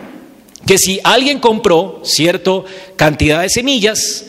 que 0.67 0.79
si 0.79 1.01
alguien 1.05 1.39
compró 1.39 2.01
cierta 2.03 2.51
cantidad 2.97 3.41
de 3.43 3.49
semillas 3.49 4.27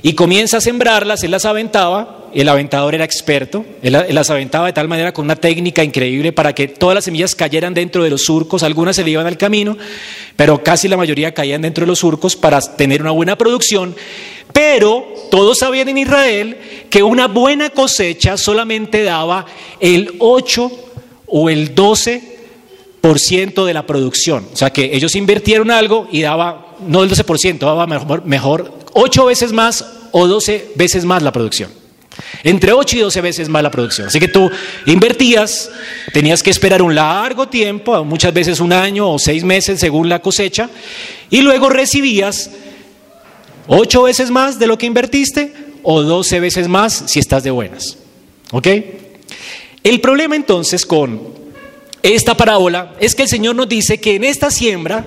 y 0.00 0.14
comienza 0.14 0.58
a 0.58 0.60
sembrarlas, 0.60 1.24
él 1.24 1.32
las 1.32 1.44
aventaba, 1.44 2.28
el 2.32 2.48
aventador 2.48 2.94
era 2.94 3.04
experto, 3.04 3.64
él, 3.82 3.98
las 4.10 4.30
aventaba 4.30 4.66
de 4.66 4.72
tal 4.72 4.86
manera 4.86 5.12
con 5.12 5.24
una 5.24 5.36
técnica 5.36 5.82
increíble 5.82 6.32
para 6.32 6.54
que 6.54 6.68
todas 6.68 6.94
las 6.94 7.04
semillas 7.04 7.34
cayeran 7.34 7.74
dentro 7.74 8.04
de 8.04 8.10
los 8.10 8.22
surcos, 8.22 8.62
algunas 8.62 8.94
se 8.94 9.02
le 9.02 9.10
iban 9.10 9.26
al 9.26 9.36
camino, 9.36 9.76
pero 10.36 10.62
casi 10.62 10.86
la 10.86 10.96
mayoría 10.96 11.34
caían 11.34 11.62
dentro 11.62 11.82
de 11.82 11.88
los 11.88 11.98
surcos 11.98 12.36
para 12.36 12.60
tener 12.60 13.02
una 13.02 13.10
buena 13.10 13.36
producción, 13.36 13.96
pero 14.52 15.04
todos 15.32 15.58
sabían 15.58 15.88
en 15.88 15.98
Israel 15.98 16.56
que 16.90 17.02
una 17.02 17.26
buena 17.26 17.70
cosecha 17.70 18.36
solamente 18.36 19.02
daba 19.02 19.46
el 19.80 20.14
8 20.20 20.70
o 21.26 21.50
el 21.50 21.74
12 21.74 22.31
por 23.02 23.18
ciento 23.18 23.66
de 23.66 23.74
la 23.74 23.84
producción. 23.84 24.46
O 24.54 24.56
sea 24.56 24.70
que 24.70 24.94
ellos 24.94 25.14
invirtieron 25.16 25.70
algo 25.70 26.08
y 26.10 26.22
daba, 26.22 26.76
no 26.86 27.02
el 27.02 27.10
12%, 27.10 27.58
daba 27.58 27.86
mejor, 27.86 28.24
mejor 28.24 28.72
8 28.94 29.26
veces 29.26 29.52
más 29.52 29.84
o 30.12 30.26
12 30.26 30.70
veces 30.76 31.04
más 31.04 31.20
la 31.22 31.32
producción. 31.32 31.70
Entre 32.44 32.72
8 32.72 32.96
y 32.96 33.00
12 33.00 33.20
veces 33.20 33.48
más 33.48 33.62
la 33.62 33.72
producción. 33.72 34.06
Así 34.06 34.20
que 34.20 34.28
tú 34.28 34.48
invertías, 34.86 35.68
tenías 36.12 36.44
que 36.44 36.50
esperar 36.50 36.80
un 36.80 36.94
largo 36.94 37.48
tiempo, 37.48 38.04
muchas 38.04 38.32
veces 38.32 38.60
un 38.60 38.72
año 38.72 39.10
o 39.10 39.18
seis 39.18 39.42
meses 39.42 39.80
según 39.80 40.08
la 40.08 40.20
cosecha, 40.20 40.70
y 41.28 41.40
luego 41.40 41.70
recibías 41.70 42.50
8 43.66 44.02
veces 44.04 44.30
más 44.30 44.60
de 44.60 44.68
lo 44.68 44.78
que 44.78 44.86
invertiste 44.86 45.52
o 45.82 46.02
12 46.02 46.38
veces 46.38 46.68
más 46.68 47.02
si 47.06 47.18
estás 47.18 47.42
de 47.42 47.50
buenas. 47.50 47.98
¿Ok? 48.52 48.68
El 49.82 50.00
problema 50.00 50.36
entonces 50.36 50.86
con 50.86 51.41
esta 52.02 52.36
parábola 52.36 52.94
es 53.00 53.14
que 53.14 53.22
el 53.22 53.28
Señor 53.28 53.54
nos 53.54 53.68
dice 53.68 53.98
que 53.98 54.16
en 54.16 54.24
esta 54.24 54.50
siembra 54.50 55.04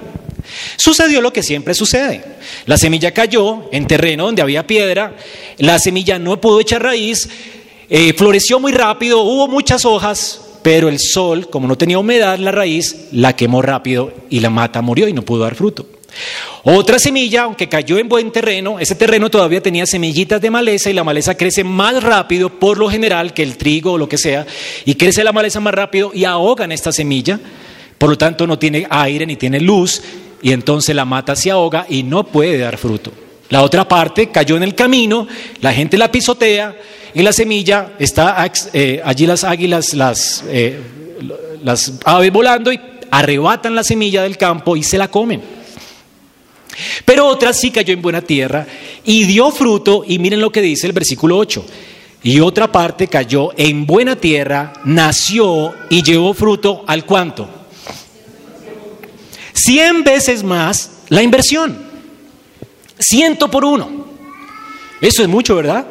sucedió 0.77 1.21
lo 1.21 1.33
que 1.33 1.43
siempre 1.43 1.73
sucede. 1.73 2.23
La 2.65 2.77
semilla 2.77 3.11
cayó 3.11 3.69
en 3.71 3.87
terreno 3.87 4.25
donde 4.25 4.41
había 4.41 4.67
piedra, 4.67 5.15
la 5.57 5.79
semilla 5.79 6.19
no 6.19 6.39
pudo 6.39 6.59
echar 6.59 6.83
raíz, 6.83 7.27
eh, 7.89 8.13
floreció 8.13 8.59
muy 8.59 8.71
rápido, 8.71 9.21
hubo 9.21 9.47
muchas 9.47 9.85
hojas, 9.85 10.41
pero 10.63 10.89
el 10.89 10.99
sol, 10.99 11.49
como 11.49 11.67
no 11.67 11.77
tenía 11.77 11.99
humedad, 11.99 12.39
la 12.39 12.51
raíz 12.51 13.07
la 13.11 13.35
quemó 13.35 13.61
rápido 13.61 14.13
y 14.29 14.39
la 14.39 14.49
mata 14.49 14.81
murió 14.81 15.07
y 15.07 15.13
no 15.13 15.23
pudo 15.23 15.43
dar 15.43 15.55
fruto. 15.55 15.87
Otra 16.63 16.99
semilla, 16.99 17.43
aunque 17.43 17.69
cayó 17.69 17.97
en 17.97 18.09
buen 18.09 18.31
terreno, 18.31 18.79
ese 18.79 18.95
terreno 18.95 19.29
todavía 19.29 19.61
tenía 19.61 19.85
semillitas 19.85 20.41
de 20.41 20.49
maleza 20.49 20.89
y 20.89 20.93
la 20.93 21.03
maleza 21.03 21.35
crece 21.35 21.63
más 21.63 22.01
rápido 22.03 22.49
por 22.49 22.77
lo 22.77 22.89
general 22.89 23.33
que 23.33 23.43
el 23.43 23.57
trigo 23.57 23.93
o 23.93 23.97
lo 23.97 24.09
que 24.09 24.17
sea, 24.17 24.45
y 24.85 24.95
crece 24.95 25.23
la 25.23 25.31
maleza 25.31 25.59
más 25.59 25.73
rápido 25.73 26.11
y 26.13 26.25
ahogan 26.25 26.71
esta 26.71 26.91
semilla, 26.91 27.39
por 27.97 28.09
lo 28.09 28.17
tanto 28.17 28.47
no 28.47 28.57
tiene 28.57 28.87
aire 28.89 29.25
ni 29.25 29.35
tiene 29.35 29.59
luz, 29.59 30.01
y 30.41 30.51
entonces 30.51 30.95
la 30.95 31.05
mata 31.05 31.35
se 31.35 31.51
ahoga 31.51 31.85
y 31.89 32.03
no 32.03 32.25
puede 32.25 32.57
dar 32.57 32.77
fruto. 32.77 33.11
La 33.49 33.61
otra 33.61 33.87
parte 33.87 34.29
cayó 34.29 34.57
en 34.57 34.63
el 34.63 34.75
camino, 34.75 35.27
la 35.61 35.73
gente 35.73 35.97
la 35.97 36.11
pisotea 36.11 36.75
y 37.13 37.21
la 37.21 37.31
semilla 37.31 37.93
está 37.99 38.51
eh, 38.73 39.01
allí 39.03 39.27
las 39.27 39.43
águilas, 39.43 39.93
las, 39.93 40.43
eh, 40.49 40.79
las 41.63 41.93
aves 42.03 42.31
volando 42.31 42.71
y 42.73 42.79
arrebatan 43.11 43.75
la 43.75 43.83
semilla 43.83 44.23
del 44.23 44.37
campo 44.37 44.75
y 44.75 44.83
se 44.83 44.97
la 44.97 45.07
comen. 45.07 45.41
Pero 47.05 47.27
otra 47.27 47.53
sí 47.53 47.71
cayó 47.71 47.93
en 47.93 48.01
buena 48.01 48.21
tierra 48.21 48.67
y 49.03 49.23
dio 49.25 49.51
fruto, 49.51 50.03
y 50.07 50.19
miren 50.19 50.41
lo 50.41 50.51
que 50.51 50.61
dice 50.61 50.87
el 50.87 50.93
versículo 50.93 51.37
8. 51.37 51.65
Y 52.23 52.39
otra 52.39 52.71
parte 52.71 53.07
cayó 53.07 53.51
en 53.55 53.85
buena 53.85 54.15
tierra, 54.15 54.73
nació 54.83 55.73
y 55.89 56.01
llevó 56.01 56.33
fruto 56.33 56.83
al 56.87 57.05
cuánto. 57.05 57.47
Cien 59.53 60.03
veces 60.03 60.43
más 60.43 60.91
la 61.09 61.21
inversión. 61.21 61.85
Ciento 62.99 63.49
por 63.51 63.63
uno. 63.63 64.07
Eso 65.01 65.21
es 65.21 65.27
mucho, 65.27 65.55
¿verdad? 65.55 65.85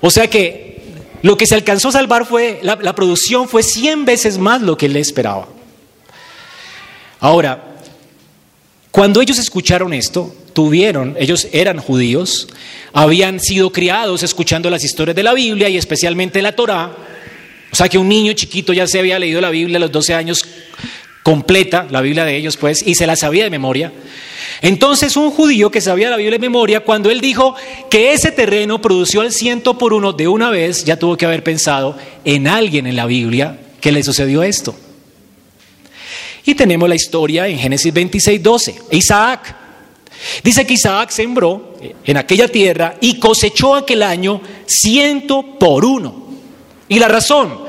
O 0.00 0.10
sea 0.10 0.28
que 0.28 0.82
lo 1.22 1.36
que 1.36 1.46
se 1.46 1.54
alcanzó 1.54 1.88
a 1.88 1.92
salvar 1.92 2.26
fue, 2.26 2.60
la, 2.62 2.76
la 2.76 2.94
producción 2.94 3.48
fue 3.48 3.62
cien 3.62 4.04
veces 4.04 4.38
más 4.38 4.62
lo 4.62 4.76
que 4.76 4.86
él 4.86 4.96
esperaba. 4.96 5.48
Ahora, 7.18 7.69
cuando 8.90 9.20
ellos 9.20 9.38
escucharon 9.38 9.92
esto, 9.92 10.34
tuvieron, 10.52 11.16
ellos 11.18 11.48
eran 11.52 11.78
judíos, 11.78 12.48
habían 12.92 13.38
sido 13.38 13.70
criados 13.70 14.22
escuchando 14.22 14.68
las 14.68 14.84
historias 14.84 15.14
de 15.14 15.22
la 15.22 15.32
Biblia 15.32 15.68
y 15.68 15.76
especialmente 15.76 16.42
la 16.42 16.56
Torá. 16.56 16.90
O 17.72 17.76
sea 17.76 17.88
que 17.88 17.98
un 17.98 18.08
niño 18.08 18.32
chiquito 18.32 18.72
ya 18.72 18.86
se 18.88 18.98
había 18.98 19.18
leído 19.18 19.40
la 19.40 19.50
Biblia 19.50 19.76
a 19.76 19.80
los 19.80 19.92
12 19.92 20.14
años 20.14 20.44
completa, 21.22 21.86
la 21.88 22.00
Biblia 22.00 22.24
de 22.24 22.36
ellos 22.36 22.56
pues, 22.56 22.84
y 22.84 22.96
se 22.96 23.06
la 23.06 23.14
sabía 23.14 23.44
de 23.44 23.50
memoria. 23.50 23.92
Entonces 24.60 25.16
un 25.16 25.30
judío 25.30 25.70
que 25.70 25.80
sabía 25.80 26.10
la 26.10 26.16
Biblia 26.16 26.32
de 26.32 26.40
memoria, 26.40 26.80
cuando 26.80 27.10
él 27.10 27.20
dijo 27.20 27.54
que 27.88 28.12
ese 28.12 28.32
terreno 28.32 28.82
produció 28.82 29.22
el 29.22 29.32
ciento 29.32 29.78
por 29.78 29.92
uno 29.92 30.12
de 30.12 30.26
una 30.26 30.50
vez, 30.50 30.84
ya 30.84 30.98
tuvo 30.98 31.16
que 31.16 31.26
haber 31.26 31.44
pensado 31.44 31.96
en 32.24 32.48
alguien 32.48 32.88
en 32.88 32.96
la 32.96 33.06
Biblia 33.06 33.58
que 33.80 33.92
le 33.92 34.02
sucedió 34.02 34.42
esto. 34.42 34.74
Y 36.44 36.54
tenemos 36.54 36.88
la 36.88 36.94
historia 36.94 37.46
en 37.46 37.58
Génesis 37.58 37.92
26, 37.92 38.42
12. 38.42 38.74
Isaac. 38.92 39.56
Dice 40.42 40.66
que 40.66 40.74
Isaac 40.74 41.10
sembró 41.10 41.74
en 42.04 42.16
aquella 42.16 42.48
tierra 42.48 42.96
y 43.00 43.18
cosechó 43.18 43.74
aquel 43.74 44.02
año 44.02 44.40
ciento 44.66 45.58
por 45.58 45.84
uno. 45.84 46.28
Y 46.88 46.98
la 46.98 47.08
razón, 47.08 47.60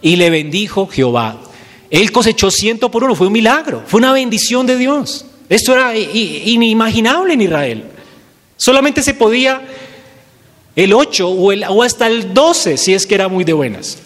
y 0.00 0.16
le 0.16 0.30
bendijo 0.30 0.86
Jehová. 0.86 1.40
Él 1.90 2.12
cosechó 2.12 2.50
ciento 2.50 2.90
por 2.90 3.04
uno, 3.04 3.14
fue 3.14 3.28
un 3.28 3.32
milagro, 3.32 3.82
fue 3.86 3.98
una 3.98 4.12
bendición 4.12 4.66
de 4.66 4.76
Dios. 4.76 5.24
Esto 5.48 5.72
era 5.72 5.96
inimaginable 5.96 7.34
en 7.34 7.40
Israel. 7.40 7.84
Solamente 8.56 9.02
se 9.02 9.14
podía 9.14 9.62
el 10.76 10.92
8 10.92 11.28
o, 11.28 11.52
o 11.52 11.82
hasta 11.82 12.06
el 12.06 12.34
12 12.34 12.76
si 12.76 12.94
es 12.94 13.06
que 13.06 13.14
era 13.14 13.28
muy 13.28 13.44
de 13.44 13.54
buenas. 13.54 13.98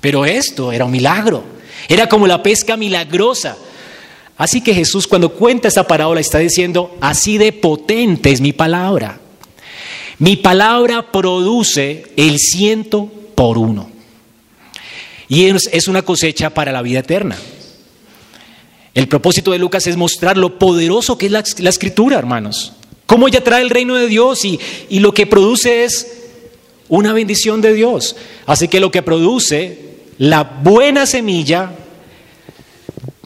Pero 0.00 0.24
esto 0.24 0.72
era 0.72 0.86
un 0.86 0.90
milagro. 0.90 1.44
Era 1.88 2.08
como 2.08 2.26
la 2.26 2.42
pesca 2.42 2.76
milagrosa. 2.76 3.56
Así 4.36 4.60
que 4.60 4.74
Jesús 4.74 5.06
cuando 5.06 5.30
cuenta 5.30 5.68
esta 5.68 5.86
parábola 5.86 6.20
está 6.20 6.38
diciendo, 6.38 6.96
así 7.00 7.38
de 7.38 7.52
potente 7.52 8.30
es 8.30 8.40
mi 8.40 8.52
palabra. 8.52 9.20
Mi 10.18 10.36
palabra 10.36 11.10
produce 11.12 12.04
el 12.16 12.38
ciento 12.38 13.10
por 13.34 13.58
uno. 13.58 13.90
Y 15.28 15.46
es 15.46 15.88
una 15.88 16.02
cosecha 16.02 16.50
para 16.50 16.72
la 16.72 16.82
vida 16.82 17.00
eterna. 17.00 17.36
El 18.94 19.08
propósito 19.08 19.52
de 19.52 19.58
Lucas 19.58 19.86
es 19.86 19.96
mostrar 19.96 20.36
lo 20.36 20.58
poderoso 20.58 21.16
que 21.16 21.26
es 21.26 21.32
la, 21.32 21.70
escritura, 21.70 22.18
hermanos. 22.18 22.74
Cómo 23.06 23.26
ella 23.26 23.42
trae 23.42 23.62
el 23.62 23.70
reino 23.70 23.94
de 23.94 24.06
Dios 24.06 24.44
y, 24.44 24.60
y 24.90 25.00
lo 25.00 25.14
que 25.14 25.26
produce 25.26 25.84
es 25.84 26.06
una 26.88 27.14
bendición 27.14 27.62
de 27.62 27.72
Dios. 27.72 28.16
Así 28.44 28.68
que 28.68 28.80
lo 28.80 28.90
que 28.90 29.02
produce 29.02 29.91
la 30.18 30.42
buena 30.42 31.06
semilla, 31.06 31.72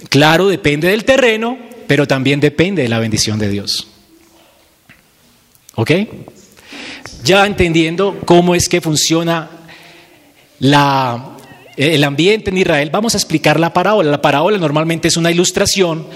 claro, 0.08 0.48
depende 0.48 0.88
del 0.88 1.04
terreno, 1.04 1.58
pero 1.86 2.06
también 2.06 2.40
depende 2.40 2.82
de 2.82 2.88
la 2.88 2.98
bendición 2.98 3.38
de 3.38 3.48
Dios. 3.48 3.88
¿Ok? 5.74 5.90
Ya 7.22 7.46
entendiendo 7.46 8.20
cómo 8.24 8.54
es 8.54 8.68
que 8.68 8.80
funciona 8.80 9.50
la, 10.58 11.36
el 11.76 12.02
ambiente 12.04 12.50
en 12.50 12.58
Israel, 12.58 12.90
vamos 12.90 13.14
a 13.14 13.18
explicar 13.18 13.60
la 13.60 13.72
parábola. 13.72 14.10
La 14.10 14.22
parábola 14.22 14.58
normalmente 14.58 15.08
es 15.08 15.16
una 15.16 15.30
ilustración 15.30 16.06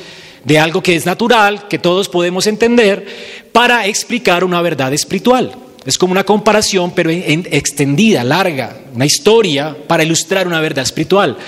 de 0.44 0.58
algo 0.58 0.82
que 0.82 0.94
es 0.94 1.04
natural, 1.04 1.68
que 1.68 1.78
todos 1.78 2.08
podemos 2.08 2.46
entender, 2.46 3.06
para 3.52 3.86
explicar 3.86 4.44
una 4.44 4.62
verdad 4.62 4.92
espiritual. 4.92 5.54
Es 5.86 5.96
como 5.96 6.12
una 6.12 6.24
comparación, 6.24 6.92
pero 6.94 7.10
extendida, 7.10 8.22
larga, 8.22 8.76
una 8.94 9.06
historia 9.06 9.76
para 9.86 10.02
ilustrar 10.02 10.46
una 10.46 10.60
verdad 10.60 10.84
espiritual. 10.84 11.38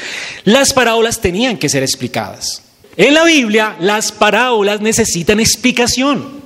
Las 0.45 0.73
parábolas 0.73 1.21
tenían 1.21 1.59
que 1.59 1.68
ser 1.68 1.83
explicadas. 1.83 2.62
En 2.97 3.14
la 3.14 3.25
Biblia, 3.25 3.77
las 3.79 4.11
parábolas 4.12 4.81
necesitan 4.81 5.40
explicación. 5.40 6.42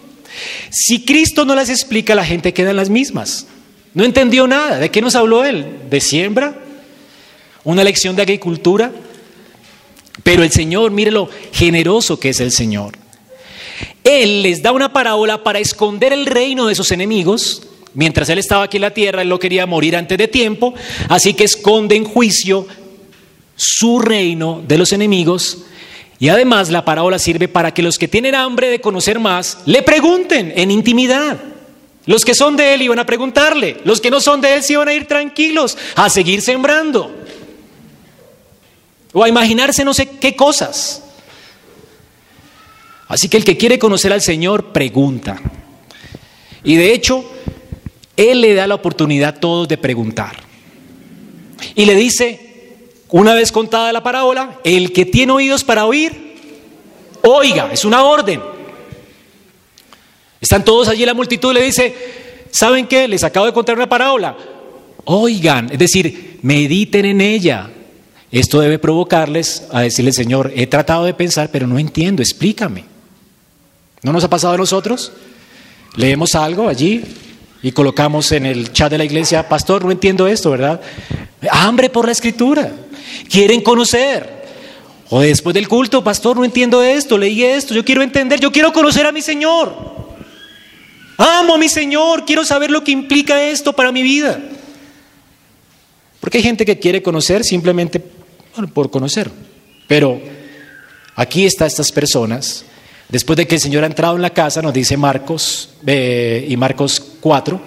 Si 0.70 1.04
Cristo 1.04 1.44
no 1.44 1.54
las 1.54 1.70
explica, 1.70 2.14
la 2.14 2.24
gente 2.24 2.52
queda 2.52 2.70
en 2.70 2.76
las 2.76 2.90
mismas. 2.90 3.46
No 3.94 4.04
entendió 4.04 4.46
nada. 4.46 4.78
¿De 4.78 4.90
qué 4.90 5.00
nos 5.00 5.14
habló 5.14 5.44
él? 5.44 5.80
¿De 5.88 6.00
siembra? 6.00 6.60
¿Una 7.64 7.82
lección 7.82 8.14
de 8.14 8.22
agricultura? 8.22 8.92
Pero 10.22 10.42
el 10.42 10.50
Señor, 10.50 10.90
mire 10.90 11.10
lo 11.10 11.28
generoso 11.52 12.18
que 12.18 12.30
es 12.30 12.40
el 12.40 12.52
Señor. 12.52 12.96
Él 14.04 14.42
les 14.42 14.62
da 14.62 14.72
una 14.72 14.92
parábola 14.92 15.42
para 15.42 15.58
esconder 15.58 16.12
el 16.12 16.26
reino 16.26 16.66
de 16.66 16.74
sus 16.74 16.92
enemigos. 16.92 17.65
Mientras 17.96 18.28
él 18.28 18.36
estaba 18.36 18.64
aquí 18.64 18.76
en 18.76 18.82
la 18.82 18.92
tierra, 18.92 19.22
él 19.22 19.30
no 19.30 19.38
quería 19.38 19.64
morir 19.64 19.96
antes 19.96 20.18
de 20.18 20.28
tiempo, 20.28 20.74
así 21.08 21.32
que 21.32 21.44
esconde 21.44 21.96
en 21.96 22.04
juicio 22.04 22.66
su 23.56 23.98
reino 24.00 24.62
de 24.68 24.76
los 24.76 24.92
enemigos. 24.92 25.64
Y 26.18 26.28
además 26.28 26.68
la 26.68 26.84
parábola 26.84 27.18
sirve 27.18 27.48
para 27.48 27.72
que 27.72 27.80
los 27.82 27.96
que 27.96 28.06
tienen 28.06 28.34
hambre 28.34 28.68
de 28.68 28.82
conocer 28.82 29.18
más 29.18 29.60
le 29.64 29.82
pregunten 29.82 30.52
en 30.56 30.70
intimidad. 30.70 31.38
Los 32.04 32.26
que 32.26 32.34
son 32.34 32.54
de 32.54 32.74
él 32.74 32.82
iban 32.82 32.98
a 32.98 33.06
preguntarle, 33.06 33.78
los 33.84 34.02
que 34.02 34.10
no 34.10 34.20
son 34.20 34.42
de 34.42 34.52
él 34.52 34.62
se 34.62 34.74
iban 34.74 34.88
a 34.88 34.92
ir 34.92 35.08
tranquilos 35.08 35.78
a 35.94 36.10
seguir 36.10 36.42
sembrando 36.42 37.16
o 39.14 39.24
a 39.24 39.28
imaginarse 39.30 39.86
no 39.86 39.94
sé 39.94 40.06
qué 40.20 40.36
cosas. 40.36 41.02
Así 43.08 43.30
que 43.30 43.38
el 43.38 43.44
que 43.44 43.56
quiere 43.56 43.78
conocer 43.78 44.12
al 44.12 44.20
Señor 44.20 44.74
pregunta. 44.74 45.40
Y 46.62 46.76
de 46.76 46.92
hecho, 46.92 47.24
Él 48.16 48.40
le 48.40 48.54
da 48.54 48.66
la 48.66 48.74
oportunidad 48.74 49.36
a 49.36 49.40
todos 49.40 49.68
de 49.68 49.76
preguntar. 49.76 50.36
Y 51.74 51.84
le 51.84 51.94
dice, 51.94 52.40
una 53.10 53.34
vez 53.34 53.52
contada 53.52 53.92
la 53.92 54.02
parábola, 54.02 54.58
el 54.64 54.92
que 54.92 55.04
tiene 55.04 55.32
oídos 55.32 55.64
para 55.64 55.84
oír, 55.84 56.34
oiga, 57.22 57.70
es 57.72 57.84
una 57.84 58.02
orden. 58.02 58.40
Están 60.40 60.64
todos 60.64 60.88
allí 60.88 61.04
la 61.04 61.14
multitud 61.14 61.52
le 61.52 61.62
dice, 61.62 61.94
¿saben 62.50 62.86
qué? 62.86 63.06
Les 63.08 63.24
acabo 63.24 63.46
de 63.46 63.52
contar 63.52 63.76
una 63.76 63.88
parábola. 63.88 64.36
Oigan, 65.04 65.70
es 65.70 65.78
decir, 65.78 66.38
mediten 66.42 67.04
en 67.04 67.20
ella. 67.20 67.70
Esto 68.32 68.60
debe 68.60 68.78
provocarles 68.78 69.66
a 69.72 69.82
decirle, 69.82 70.12
Señor, 70.12 70.52
he 70.54 70.66
tratado 70.66 71.04
de 71.04 71.14
pensar, 71.14 71.50
pero 71.50 71.66
no 71.66 71.78
entiendo, 71.78 72.22
explícame. 72.22 72.84
¿No 74.02 74.12
nos 74.12 74.24
ha 74.24 74.30
pasado 74.30 74.54
a 74.54 74.58
nosotros? 74.58 75.12
Leemos 75.96 76.34
algo 76.34 76.68
allí 76.68 77.02
y 77.66 77.72
colocamos 77.72 78.30
en 78.30 78.46
el 78.46 78.72
chat 78.72 78.92
de 78.92 78.96
la 78.96 79.04
iglesia, 79.04 79.48
pastor, 79.48 79.84
no 79.84 79.90
entiendo 79.90 80.28
esto, 80.28 80.52
¿verdad? 80.52 80.80
Hambre 81.50 81.90
por 81.90 82.06
la 82.06 82.12
escritura. 82.12 82.70
Quieren 83.28 83.60
conocer. 83.60 84.44
O 85.08 85.18
después 85.18 85.52
del 85.52 85.66
culto, 85.66 86.04
pastor, 86.04 86.36
no 86.36 86.44
entiendo 86.44 86.80
esto, 86.80 87.18
leí 87.18 87.42
esto, 87.42 87.74
yo 87.74 87.84
quiero 87.84 88.04
entender, 88.04 88.38
yo 88.38 88.52
quiero 88.52 88.72
conocer 88.72 89.04
a 89.04 89.10
mi 89.10 89.20
Señor. 89.20 89.74
Amo 91.16 91.56
a 91.56 91.58
mi 91.58 91.68
Señor, 91.68 92.24
quiero 92.24 92.44
saber 92.44 92.70
lo 92.70 92.84
que 92.84 92.92
implica 92.92 93.42
esto 93.42 93.72
para 93.72 93.90
mi 93.90 94.04
vida. 94.04 94.40
Porque 96.20 96.38
hay 96.38 96.44
gente 96.44 96.64
que 96.64 96.78
quiere 96.78 97.02
conocer 97.02 97.42
simplemente 97.42 98.00
por 98.72 98.92
conocer. 98.92 99.28
Pero 99.88 100.22
aquí 101.16 101.44
están 101.44 101.66
estas 101.66 101.90
personas. 101.90 102.64
Después 103.08 103.36
de 103.36 103.46
que 103.46 103.54
el 103.54 103.60
Señor 103.60 103.84
ha 103.84 103.86
entrado 103.86 104.16
en 104.16 104.22
la 104.22 104.30
casa, 104.30 104.60
nos 104.62 104.72
dice 104.72 104.96
Marcos 104.96 105.70
eh, 105.86 106.44
y 106.48 106.56
Marcos 106.56 107.00
4, 107.20 107.60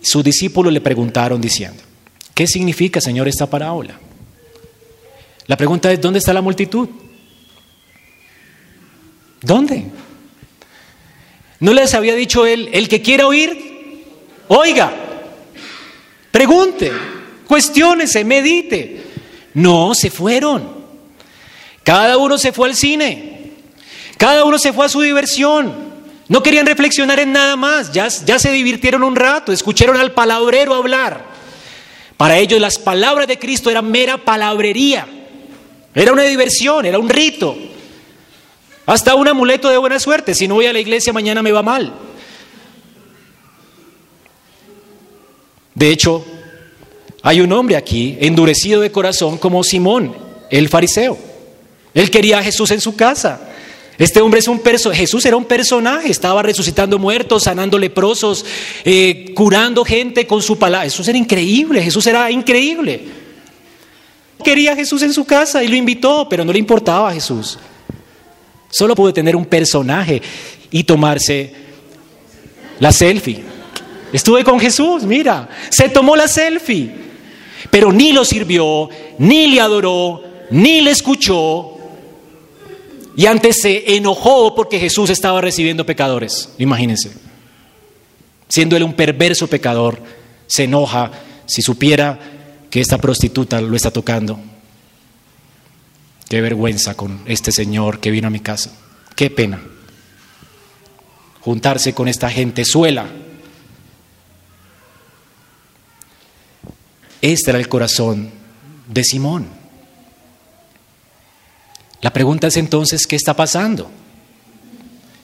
sus 0.00 0.24
discípulos 0.24 0.72
le 0.72 0.80
preguntaron 0.80 1.40
diciendo, 1.40 1.82
¿qué 2.34 2.46
significa, 2.46 3.00
Señor, 3.00 3.28
esta 3.28 3.48
parábola? 3.48 3.98
La 5.46 5.56
pregunta 5.56 5.92
es, 5.92 6.00
¿dónde 6.00 6.18
está 6.18 6.32
la 6.32 6.42
multitud? 6.42 6.88
¿Dónde? 9.42 9.84
¿No 11.60 11.72
les 11.72 11.94
había 11.94 12.14
dicho 12.14 12.46
él, 12.46 12.68
el 12.72 12.88
que 12.88 13.00
quiera 13.00 13.26
oír, 13.26 14.04
oiga, 14.48 14.92
pregunte, 16.30 16.90
cuestiónese, 17.46 18.24
medite? 18.24 19.02
No, 19.54 19.94
se 19.94 20.10
fueron. 20.10 20.76
Cada 21.82 22.18
uno 22.18 22.36
se 22.36 22.52
fue 22.52 22.68
al 22.68 22.74
cine, 22.74 23.35
cada 24.16 24.44
uno 24.44 24.58
se 24.58 24.72
fue 24.72 24.86
a 24.86 24.88
su 24.88 25.00
diversión. 25.00 25.96
No 26.28 26.42
querían 26.42 26.66
reflexionar 26.66 27.20
en 27.20 27.32
nada 27.32 27.56
más, 27.56 27.92
ya, 27.92 28.10
se 28.10 28.50
divirtieron 28.50 29.04
un 29.04 29.14
rato, 29.14 29.52
escucharon 29.52 29.96
al 29.96 30.12
palabrero 30.12 30.74
hablar. 30.74 31.24
Para 32.16 32.38
ellos 32.38 32.60
las 32.60 32.78
palabras 32.78 33.28
de 33.28 33.38
Cristo 33.38 33.70
eran 33.70 33.90
mera 33.90 34.18
palabrería, 34.18 35.06
era 35.94 36.12
una 36.12 36.22
diversión, 36.22 36.84
era 36.84 36.98
un 36.98 37.08
rito. 37.08 37.56
Hasta 38.86 39.14
un 39.14 39.26
amuleto 39.26 39.68
de 39.68 39.78
buena 39.78 39.98
suerte. 39.98 40.34
Si 40.34 40.46
no 40.46 40.54
voy 40.54 40.66
a 40.66 40.72
la 40.72 40.78
iglesia 40.78 41.12
mañana 41.12 41.42
me 41.42 41.50
va 41.50 41.62
mal. 41.62 41.92
De 45.74 45.90
hecho, 45.90 46.24
hay 47.22 47.40
un 47.40 47.52
hombre 47.52 47.76
aquí 47.76 48.16
endurecido 48.20 48.80
de 48.80 48.92
corazón 48.92 49.38
como 49.38 49.64
Simón, 49.64 50.14
el 50.50 50.68
fariseo. 50.68 51.18
Él 51.92 52.10
quería 52.10 52.38
a 52.38 52.42
Jesús 52.42 52.70
en 52.70 52.80
su 52.80 52.94
casa. 52.94 53.40
Este 53.98 54.20
hombre 54.20 54.40
es 54.40 54.48
un 54.48 54.58
personaje, 54.58 55.00
Jesús 55.00 55.24
era 55.24 55.36
un 55.36 55.44
personaje, 55.44 56.10
estaba 56.10 56.42
resucitando 56.42 56.98
muertos, 56.98 57.44
sanando 57.44 57.78
leprosos, 57.78 58.44
eh, 58.84 59.32
curando 59.34 59.84
gente 59.84 60.26
con 60.26 60.42
su 60.42 60.58
palabra. 60.58 60.84
Jesús 60.84 61.08
era 61.08 61.16
increíble, 61.16 61.82
Jesús 61.82 62.06
era 62.06 62.30
increíble. 62.30 63.04
Quería 64.44 64.72
a 64.72 64.76
Jesús 64.76 65.02
en 65.02 65.14
su 65.14 65.24
casa 65.24 65.64
y 65.64 65.68
lo 65.68 65.76
invitó, 65.76 66.28
pero 66.28 66.44
no 66.44 66.52
le 66.52 66.58
importaba 66.58 67.08
a 67.08 67.14
Jesús. 67.14 67.58
Solo 68.70 68.94
pudo 68.94 69.12
tener 69.12 69.34
un 69.34 69.46
personaje 69.46 70.20
y 70.70 70.84
tomarse 70.84 71.54
la 72.78 72.92
selfie. 72.92 73.42
Estuve 74.12 74.44
con 74.44 74.60
Jesús, 74.60 75.04
mira, 75.04 75.48
se 75.70 75.88
tomó 75.88 76.16
la 76.16 76.28
selfie, 76.28 76.90
pero 77.70 77.92
ni 77.92 78.12
lo 78.12 78.24
sirvió, 78.24 78.88
ni 79.18 79.46
le 79.46 79.60
adoró, 79.60 80.22
ni 80.50 80.82
le 80.82 80.90
escuchó. 80.90 81.75
Y 83.16 83.24
antes 83.24 83.56
se 83.62 83.96
enojó 83.96 84.54
porque 84.54 84.78
Jesús 84.78 85.08
estaba 85.08 85.40
recibiendo 85.40 85.86
pecadores. 85.86 86.50
Imagínense. 86.58 87.12
Siendo 88.46 88.76
él 88.76 88.82
un 88.82 88.92
perverso 88.92 89.46
pecador, 89.46 90.02
se 90.46 90.64
enoja 90.64 91.10
si 91.46 91.62
supiera 91.62 92.18
que 92.70 92.80
esta 92.82 92.98
prostituta 92.98 93.60
lo 93.62 93.74
está 93.74 93.90
tocando. 93.90 94.38
Qué 96.28 96.42
vergüenza 96.42 96.94
con 96.94 97.22
este 97.24 97.52
señor 97.52 98.00
que 98.00 98.10
vino 98.10 98.26
a 98.26 98.30
mi 98.30 98.40
casa. 98.40 98.72
Qué 99.14 99.30
pena. 99.30 99.62
Juntarse 101.40 101.94
con 101.94 102.08
esta 102.08 102.28
gente 102.28 102.66
suela. 102.66 103.06
Este 107.22 107.50
era 107.50 107.58
el 107.58 107.68
corazón 107.68 108.30
de 108.88 109.04
Simón. 109.04 109.55
La 112.06 112.12
pregunta 112.12 112.46
es 112.46 112.56
entonces, 112.56 113.04
¿qué 113.04 113.16
está 113.16 113.34
pasando? 113.34 113.90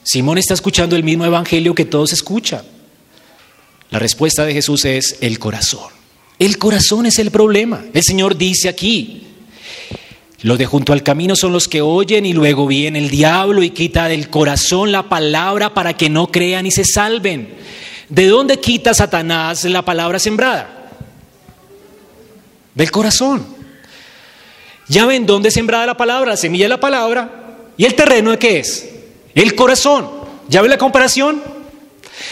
Simón 0.03 0.37
está 0.37 0.53
escuchando 0.53 0.97
el 0.97 1.03
mismo 1.05 1.23
evangelio 1.23 1.73
que 1.73 1.85
todos 1.85 2.11
escuchan. 2.11 2.61
La 3.89 3.99
respuesta 3.99 4.43
de 4.43 4.53
Jesús 4.53 4.83
es 4.83 5.15
el 5.21 5.39
corazón. 5.39 5.93
El 6.39 6.57
corazón 6.57 7.05
es 7.05 7.19
el 7.19 7.31
problema. 7.31 7.85
El 7.93 8.03
Señor 8.03 8.35
dice 8.35 8.67
aquí, 8.67 9.27
los 10.41 10.57
de 10.57 10.65
junto 10.65 10.91
al 10.91 11.03
camino 11.03 11.37
son 11.37 11.53
los 11.53 11.69
que 11.69 11.81
oyen 11.81 12.25
y 12.25 12.33
luego 12.33 12.67
viene 12.67 12.99
el 12.99 13.09
diablo 13.09 13.63
y 13.63 13.69
quita 13.69 14.09
del 14.09 14.29
corazón 14.29 14.91
la 14.91 15.07
palabra 15.07 15.73
para 15.73 15.95
que 15.95 16.09
no 16.09 16.27
crean 16.33 16.65
y 16.65 16.71
se 16.71 16.83
salven. 16.83 17.47
¿De 18.09 18.27
dónde 18.27 18.59
quita 18.59 18.93
Satanás 18.93 19.63
la 19.63 19.85
palabra 19.85 20.19
sembrada? 20.19 20.89
Del 22.75 22.91
corazón. 22.91 23.52
Ya 24.93 25.07
ven 25.07 25.25
dónde 25.25 25.47
es 25.47 25.55
sembrada 25.55 25.87
la 25.87 25.97
palabra, 25.97 26.29
la 26.29 26.37
semilla 26.37 26.65
de 26.65 26.69
la 26.69 26.79
palabra. 26.79 27.55
¿Y 27.77 27.85
el 27.85 27.95
terreno 27.95 28.29
de 28.29 28.37
qué 28.37 28.59
es? 28.59 28.91
El 29.33 29.55
corazón. 29.55 30.07
¿Ya 30.49 30.61
ven 30.61 30.69
la 30.69 30.77
comparación? 30.77 31.41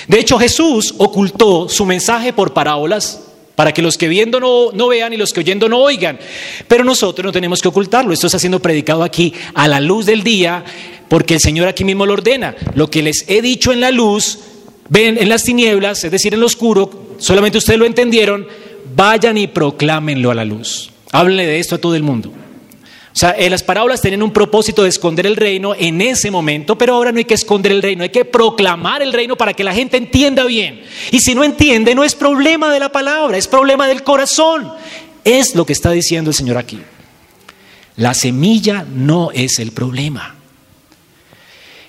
De 0.07 0.19
hecho, 0.19 0.37
Jesús 0.37 0.93
ocultó 0.99 1.67
su 1.67 1.87
mensaje 1.87 2.33
por 2.33 2.53
parábolas 2.53 3.19
para 3.55 3.73
que 3.73 3.81
los 3.81 3.97
que 3.97 4.07
viendo 4.07 4.39
no, 4.39 4.71
no, 4.73 4.89
vean 4.89 5.11
y 5.11 5.17
los 5.17 5.33
que 5.33 5.39
oyendo 5.39 5.67
no 5.67 5.79
oigan. 5.79 6.19
Pero 6.67 6.83
nosotros 6.83 7.25
no 7.25 7.31
tenemos 7.31 7.63
que 7.63 7.67
ocultarlo. 7.67 8.13
Esto 8.13 8.27
está 8.27 8.37
siendo 8.37 8.59
predicado 8.59 9.01
aquí 9.01 9.33
a 9.55 9.67
la 9.67 9.79
luz 9.79 10.05
del 10.05 10.21
día, 10.21 10.63
porque 11.09 11.33
el 11.33 11.39
Señor 11.39 11.67
aquí 11.67 11.83
mismo 11.83 12.05
lo 12.05 12.13
ordena. 12.13 12.55
Lo 12.75 12.91
que 12.91 13.01
les 13.01 13.25
he 13.27 13.41
dicho 13.41 13.73
en 13.73 13.81
la 13.81 13.89
luz, 13.89 14.37
ven 14.87 15.17
en 15.17 15.29
las 15.29 15.45
tinieblas, 15.45 16.03
es 16.03 16.11
decir, 16.11 16.35
en 16.35 16.39
lo 16.39 16.45
oscuro, 16.45 17.15
solamente 17.17 17.57
ustedes 17.57 17.79
lo 17.79 17.87
entendieron, 17.87 18.45
vayan 18.95 19.39
y 19.39 19.47
proclámenlo 19.47 20.29
a 20.29 20.35
la 20.35 20.45
luz. 20.45 20.91
Háblenle 21.11 21.47
de 21.47 21.57
esto 21.57 21.73
a 21.73 21.81
todo 21.81 21.95
el 21.95 22.03
mundo. 22.03 22.31
O 23.13 23.17
sea, 23.21 23.31
eh, 23.31 23.49
las 23.49 23.61
parábolas 23.61 24.01
tienen 24.01 24.23
un 24.23 24.31
propósito 24.31 24.83
de 24.83 24.89
esconder 24.89 25.27
el 25.27 25.35
reino 25.35 25.75
en 25.77 25.99
ese 25.99 26.31
momento, 26.31 26.77
pero 26.77 26.95
ahora 26.95 27.11
no 27.11 27.17
hay 27.17 27.25
que 27.25 27.33
esconder 27.33 27.73
el 27.73 27.81
reino, 27.81 28.03
hay 28.03 28.09
que 28.09 28.23
proclamar 28.23 29.01
el 29.01 29.11
reino 29.11 29.35
para 29.35 29.53
que 29.53 29.65
la 29.65 29.73
gente 29.73 29.97
entienda 29.97 30.45
bien. 30.45 30.81
Y 31.11 31.19
si 31.19 31.35
no 31.35 31.43
entiende, 31.43 31.93
no 31.93 32.05
es 32.05 32.15
problema 32.15 32.71
de 32.71 32.79
la 32.79 32.89
palabra, 32.91 33.37
es 33.37 33.47
problema 33.47 33.85
del 33.87 34.03
corazón. 34.03 34.71
Es 35.25 35.55
lo 35.55 35.65
que 35.65 35.73
está 35.73 35.91
diciendo 35.91 36.29
el 36.31 36.35
Señor 36.35 36.57
aquí. 36.57 36.79
La 37.97 38.13
semilla 38.13 38.85
no 38.89 39.31
es 39.31 39.59
el 39.59 39.71
problema. 39.71 40.35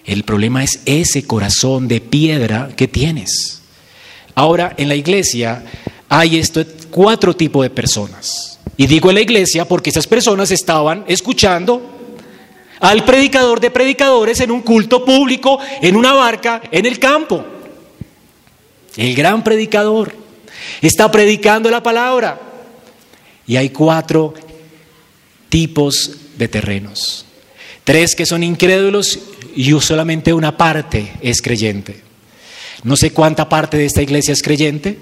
El 0.04 0.24
problema 0.24 0.64
es 0.64 0.80
ese 0.84 1.24
corazón 1.24 1.86
de 1.86 2.00
piedra 2.00 2.70
que 2.76 2.88
tienes. 2.88 3.62
Ahora, 4.34 4.74
en 4.76 4.88
la 4.88 4.96
iglesia 4.96 5.64
hay 6.08 6.38
esto, 6.38 6.64
cuatro 6.90 7.34
tipos 7.34 7.62
de 7.62 7.70
personas. 7.70 8.51
Y 8.76 8.86
digo 8.86 9.10
en 9.10 9.16
la 9.16 9.20
iglesia 9.20 9.66
porque 9.66 9.90
esas 9.90 10.06
personas 10.06 10.50
estaban 10.50 11.04
escuchando 11.06 11.82
al 12.80 13.04
predicador 13.04 13.60
de 13.60 13.70
predicadores 13.70 14.40
en 14.40 14.50
un 14.50 14.62
culto 14.62 15.04
público, 15.04 15.58
en 15.80 15.94
una 15.94 16.12
barca, 16.12 16.62
en 16.70 16.86
el 16.86 16.98
campo. 16.98 17.44
El 18.96 19.14
gran 19.14 19.44
predicador 19.44 20.14
está 20.80 21.10
predicando 21.10 21.70
la 21.70 21.82
palabra. 21.82 22.40
Y 23.46 23.56
hay 23.56 23.70
cuatro 23.70 24.34
tipos 25.48 26.10
de 26.36 26.48
terrenos. 26.48 27.26
Tres 27.84 28.14
que 28.14 28.26
son 28.26 28.42
incrédulos 28.42 29.18
y 29.54 29.78
solamente 29.80 30.32
una 30.32 30.56
parte 30.56 31.12
es 31.20 31.42
creyente. 31.42 32.00
No 32.84 32.96
sé 32.96 33.12
cuánta 33.12 33.48
parte 33.48 33.76
de 33.76 33.86
esta 33.86 34.02
iglesia 34.02 34.32
es 34.32 34.42
creyente, 34.42 34.98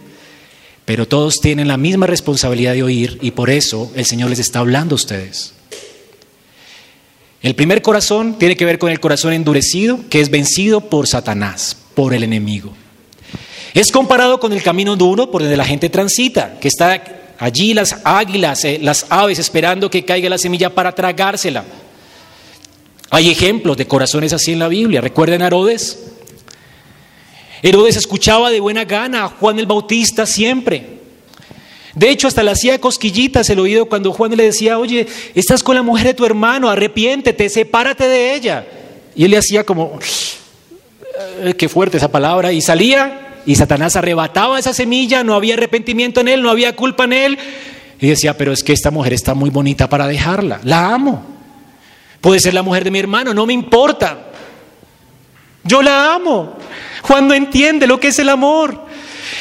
pero 0.91 1.07
todos 1.07 1.41
tienen 1.41 1.69
la 1.69 1.77
misma 1.77 2.09
responsabilidad 2.09 2.73
de 2.73 2.83
oír 2.83 3.17
y 3.23 3.31
por 3.31 3.49
eso 3.49 3.93
el 3.95 4.05
Señor 4.07 4.29
les 4.29 4.41
está 4.41 4.59
hablando 4.59 4.95
a 4.95 4.97
ustedes. 4.97 5.53
El 7.43 7.55
primer 7.55 7.81
corazón 7.81 8.41
tiene 8.41 8.57
que 8.57 8.65
ver 8.65 8.81
con 8.81 8.91
el 8.91 8.99
corazón 8.99 9.33
endurecido, 9.33 10.01
que 10.11 10.21
es 10.21 10.31
vencido 10.31 10.81
por 10.81 11.07
Satanás, 11.07 11.77
por 11.95 12.13
el 12.13 12.25
enemigo. 12.25 12.73
Es 13.73 13.93
comparado 13.93 14.41
con 14.41 14.53
el 14.53 14.65
camino 14.65 14.97
duro 14.97 15.31
por 15.31 15.43
donde 15.43 15.57
la 15.57 15.65
gente 15.65 15.91
transita, 15.91 16.59
que 16.59 16.67
está 16.67 17.01
allí 17.39 17.73
las 17.73 17.99
águilas, 18.03 18.65
eh, 18.65 18.81
las 18.83 19.07
aves 19.11 19.39
esperando 19.39 19.93
que 19.93 20.05
caiga 20.05 20.29
la 20.29 20.39
semilla 20.39 20.75
para 20.75 20.93
tragársela. 20.93 21.63
Hay 23.11 23.31
ejemplos 23.31 23.77
de 23.77 23.87
corazones 23.87 24.33
así 24.33 24.55
en 24.55 24.59
la 24.59 24.67
Biblia. 24.67 25.01
¿Recuerden 25.01 25.43
a 25.43 25.47
Herodes? 25.47 26.10
Herodes 27.63 27.97
escuchaba 27.97 28.51
de 28.51 28.61
buena 28.61 28.85
gana 28.85 29.25
a 29.25 29.29
Juan 29.29 29.59
el 29.59 29.67
Bautista 29.67 30.27
siempre. 30.27 31.01
De 31.95 32.09
hecho, 32.09 32.29
hasta 32.29 32.43
le 32.43 32.53
hacía 32.53 32.81
cosquillitas 32.81 33.51
el 33.51 33.59
oído 33.59 33.87
cuando 33.87 34.13
Juan 34.13 34.37
le 34.37 34.45
decía, 34.45 34.79
oye, 34.79 35.07
estás 35.35 35.63
con 35.63 35.75
la 35.75 35.83
mujer 35.83 36.07
de 36.09 36.15
tu 36.15 36.25
hermano, 36.25 36.69
arrepiéntete, 36.69 37.49
sepárate 37.49 38.09
de 38.09 38.35
ella. 38.35 38.67
Y 39.15 39.25
él 39.25 39.33
le 39.33 39.39
hacía 39.39 39.65
como, 39.65 39.99
eh, 41.41 41.55
qué 41.55 41.69
fuerte 41.69 41.97
esa 41.97 42.11
palabra, 42.11 42.53
y 42.53 42.61
salía 42.61 43.27
y 43.47 43.57
Satanás 43.57 43.97
arrebataba 43.97 44.59
esa 44.59 44.73
semilla, 44.73 45.25
no 45.25 45.35
había 45.35 45.55
arrepentimiento 45.55 46.21
en 46.21 46.29
él, 46.29 46.43
no 46.43 46.51
había 46.51 46.77
culpa 46.77 47.05
en 47.05 47.13
él. 47.13 47.39
Y 48.01 48.09
decía, 48.09 48.37
pero 48.37 48.53
es 48.53 48.63
que 48.63 48.73
esta 48.73 48.91
mujer 48.91 49.13
está 49.13 49.35
muy 49.35 49.51
bonita 49.51 49.89
para 49.89 50.07
dejarla, 50.07 50.61
la 50.65 50.95
amo. 50.95 51.25
Puede 52.21 52.41
ser 52.41 52.55
la 52.55 52.63
mujer 52.63 52.85
de 52.85 52.91
mi 52.91 52.99
hermano, 52.99 53.35
no 53.35 53.47
me 53.47 53.53
importa. 53.53 54.30
Yo 55.65 55.83
la 55.83 56.15
amo. 56.15 56.57
Juan 57.03 57.29
no 57.29 57.35
entiende 57.35 57.87
lo 57.87 58.01
que 58.01 58.09
es 58.09 58.19
el 58.19 58.29
amor. 58.29 58.87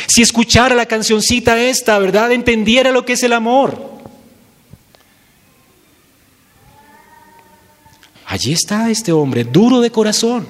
Si 0.08 0.22
escuchara 0.22 0.76
la 0.76 0.86
cancioncita 0.86 1.62
esta, 1.62 2.00
¿verdad? 2.00 2.32
Entendiera 2.32 2.92
lo 2.92 3.06
que 3.06 3.14
es 3.14 3.24
el 3.24 3.34
amor. 3.34 3.90
Allí 8.26 8.54
está 8.54 8.92
este 8.92 9.12
hombre, 9.12 9.44
duro 9.44 9.82
de 9.82 9.92
corazón. 9.92 10.48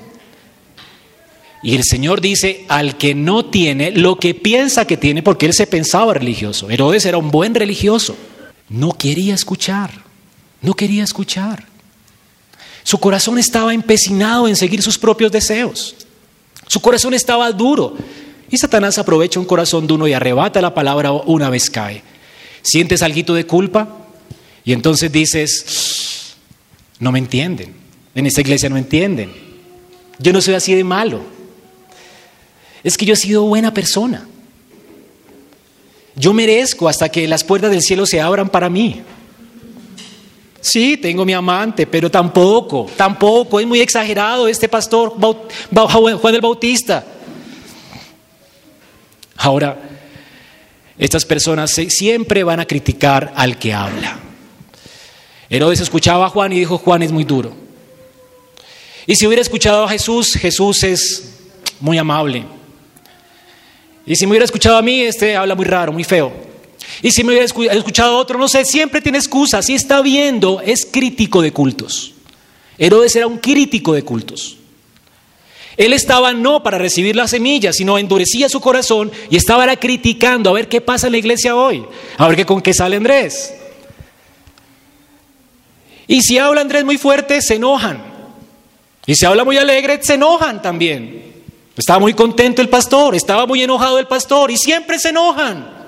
Y 1.64 1.76
el 1.76 1.84
Señor 1.84 2.20
dice, 2.20 2.66
al 2.68 2.98
que 2.98 3.16
no 3.16 3.46
tiene 3.46 3.92
lo 3.92 4.18
que 4.18 4.34
piensa 4.34 4.86
que 4.86 4.98
tiene, 4.98 5.24
porque 5.24 5.46
él 5.46 5.54
se 5.54 5.68
pensaba 5.68 6.14
religioso. 6.14 6.70
Herodes 6.70 7.06
era 7.06 7.18
un 7.18 7.32
buen 7.32 7.56
religioso. 7.56 8.18
No 8.68 8.94
quería 8.94 9.34
escuchar, 9.34 9.92
no 10.62 10.74
quería 10.74 11.04
escuchar. 11.04 11.69
Su 12.90 12.98
corazón 12.98 13.38
estaba 13.38 13.72
empecinado 13.72 14.48
en 14.48 14.56
seguir 14.56 14.82
sus 14.82 14.98
propios 14.98 15.32
deseos. 15.32 15.96
Su 16.66 16.82
corazón 16.82 17.14
estaba 17.14 17.52
duro. 17.52 17.96
Y 18.50 18.58
Satanás 18.58 18.98
aprovecha 18.98 19.40
un 19.40 19.46
corazón 19.46 19.86
duro 19.86 20.08
y 20.08 20.14
arrebata 20.14 20.60
la 20.60 20.74
palabra 20.74 21.12
una 21.12 21.52
vez 21.52 21.70
cae. 21.70 22.02
¿Sientes 22.64 23.04
algo 23.04 23.36
de 23.36 23.46
culpa? 23.46 23.96
Y 24.66 24.74
entonces 24.74 25.12
dices, 25.12 26.34
no 26.98 27.12
me 27.12 27.20
entienden. 27.20 27.76
En 28.16 28.26
esta 28.26 28.42
iglesia 28.42 28.70
no 28.70 28.78
entienden. 28.78 29.34
Yo 30.18 30.34
no 30.34 30.42
soy 30.42 30.56
así 30.56 30.74
de 30.74 30.84
malo. 30.84 31.22
Es 32.84 32.98
que 32.98 33.06
yo 33.06 33.14
he 33.14 33.18
sido 33.18 33.44
buena 33.44 33.72
persona. 33.72 34.28
Yo 36.16 36.34
merezco 36.34 36.90
hasta 36.90 37.08
que 37.10 37.28
las 37.28 37.44
puertas 37.44 37.70
del 37.70 37.84
cielo 37.84 38.08
se 38.08 38.20
abran 38.20 38.50
para 38.50 38.68
mí. 38.68 39.04
Sí, 40.62 40.98
tengo 40.98 41.26
mi 41.26 41.34
amante, 41.34 41.88
pero 41.88 42.12
tampoco, 42.12 42.90
tampoco, 42.98 43.60
es 43.60 43.66
muy 43.66 43.80
exagerado 43.80 44.48
este 44.48 44.68
pastor 44.68 45.14
Juan 45.14 46.36
el 46.36 46.42
Bautista. 46.42 47.06
Ahora, 49.38 49.78
estas 50.98 51.24
personas 51.24 51.72
siempre 51.72 52.44
van 52.44 52.60
a 52.60 52.66
criticar 52.66 53.32
al 53.36 53.58
que 53.58 53.74
habla. 53.74 54.20
Herodes 55.50 55.80
escuchaba 55.80 56.26
a 56.26 56.30
Juan 56.30 56.52
y 56.52 56.60
dijo, 56.60 56.78
Juan 56.78 57.02
es 57.04 57.12
muy 57.12 57.24
duro. 57.24 57.56
Y 59.08 59.16
si 59.16 59.26
hubiera 59.26 59.42
escuchado 59.42 59.86
a 59.86 59.90
Jesús, 59.90 60.34
Jesús 60.34 60.84
es 60.84 61.38
muy 61.80 61.98
amable. 61.98 62.44
Y 64.06 64.16
si 64.16 64.26
me 64.26 64.32
hubiera 64.32 64.46
escuchado 64.46 64.78
a 64.78 64.82
mí, 64.82 65.02
este 65.02 65.36
habla 65.36 65.56
muy 65.56 65.66
raro, 65.66 65.92
muy 65.94 66.04
feo. 66.04 66.32
Y 67.02 67.12
si 67.12 67.24
me 67.24 67.30
hubiera 67.32 67.46
escuchado 67.46 68.18
otro, 68.18 68.38
no 68.40 68.48
sé, 68.48 68.66
siempre 68.66 69.02
tiene 69.02 69.18
excusa. 69.18 69.62
Si 69.62 69.74
está 69.74 70.02
viendo, 70.02 70.62
es 70.62 70.86
crítico 70.86 71.42
de 71.42 71.52
cultos. 71.52 72.14
Herodes 72.78 73.16
era 73.16 73.28
un 73.28 73.38
crítico 73.38 73.94
de 73.94 74.04
cultos. 74.04 74.58
Él 75.78 75.94
estaba 75.94 76.34
no 76.34 76.62
para 76.62 76.78
recibir 76.78 77.16
la 77.16 77.28
semilla, 77.28 77.72
sino 77.72 77.98
endurecía 77.98 78.50
su 78.50 78.60
corazón 78.60 79.12
y 79.30 79.38
estaba 79.38 79.74
criticando 79.78 80.50
a 80.50 80.54
ver 80.54 80.68
qué 80.68 80.82
pasa 80.82 81.08
en 81.08 81.14
la 81.14 81.20
iglesia 81.20 81.56
hoy, 81.56 81.86
a 82.18 82.28
ver 82.28 82.36
qué 82.36 82.46
con 82.46 82.62
qué 82.62 82.74
sale 82.74 82.98
Andrés. 82.98 83.54
Y 86.06 86.22
si 86.22 86.38
habla 86.38 86.60
Andrés 86.60 86.84
muy 86.84 86.98
fuerte, 86.98 87.42
se 87.42 87.56
enojan. 87.56 88.04
Y 89.06 89.16
si 89.16 89.26
habla 89.26 89.46
muy 89.46 89.58
alegre, 89.58 90.00
se 90.04 90.16
enojan 90.16 90.62
también. 90.62 91.34
Estaba 91.78 92.00
muy 92.00 92.14
contento 92.14 92.62
el 92.62 92.68
pastor, 92.68 93.16
estaba 93.16 93.46
muy 93.46 93.64
enojado 93.64 94.00
el 94.00 94.08
pastor 94.08 94.52
y 94.52 94.58
siempre 94.58 95.00
se 95.00 95.10
enojan. 95.10 95.79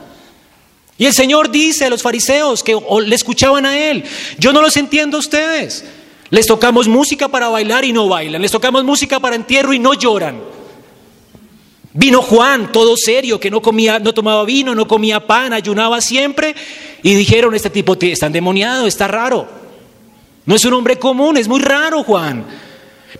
Y 1.02 1.08
el 1.08 1.14
Señor 1.14 1.50
dice 1.50 1.86
a 1.86 1.90
los 1.90 2.04
fariseos 2.04 2.62
que 2.62 2.80
le 3.04 3.16
escuchaban 3.16 3.66
a 3.66 3.76
Él, 3.76 4.04
yo 4.38 4.54
no 4.54 4.62
los 4.62 4.78
entiendo 4.78 5.18
a 5.18 5.20
ustedes. 5.20 5.84
Les 6.30 6.46
tocamos 6.46 6.88
música 6.88 7.28
para 7.28 7.50
bailar 7.50 7.84
y 7.84 7.92
no 7.92 8.08
bailan. 8.08 8.40
Les 8.40 8.52
tocamos 8.52 8.84
música 8.84 9.20
para 9.20 9.36
entierro 9.36 9.74
y 9.74 9.80
no 9.80 9.96
lloran. 9.96 10.40
Vino 11.92 12.22
Juan, 12.22 12.72
todo 12.72 12.96
serio, 12.98 13.40
que 13.40 13.50
no 13.50 13.64
comía, 13.64 13.98
no 13.98 14.14
tomaba 14.14 14.46
vino, 14.46 14.76
no 14.76 14.88
comía 14.88 15.26
pan, 15.26 15.54
ayunaba 15.54 16.02
siempre. 16.02 16.54
Y 17.02 17.16
dijeron, 17.16 17.56
este 17.56 17.72
tipo 17.72 17.98
está 18.00 18.28
endemoniado, 18.28 18.86
está 18.86 19.08
raro. 19.08 19.50
No 20.46 20.54
es 20.54 20.64
un 20.66 20.74
hombre 20.74 21.00
común, 21.00 21.36
es 21.36 21.48
muy 21.48 21.62
raro 21.62 22.04
Juan. 22.04 22.46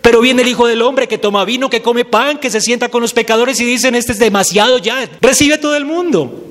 Pero 0.00 0.20
viene 0.20 0.42
el 0.42 0.48
Hijo 0.48 0.68
del 0.68 0.82
Hombre 0.82 1.08
que 1.08 1.18
toma 1.18 1.44
vino, 1.44 1.68
que 1.68 1.82
come 1.82 2.04
pan, 2.04 2.38
que 2.38 2.48
se 2.48 2.60
sienta 2.60 2.90
con 2.90 3.02
los 3.02 3.12
pecadores 3.12 3.58
y 3.58 3.64
dicen, 3.64 3.96
este 3.96 4.12
es 4.12 4.20
demasiado 4.20 4.78
ya, 4.78 5.10
recibe 5.20 5.54
a 5.54 5.60
todo 5.60 5.74
el 5.74 5.84
mundo. 5.84 6.50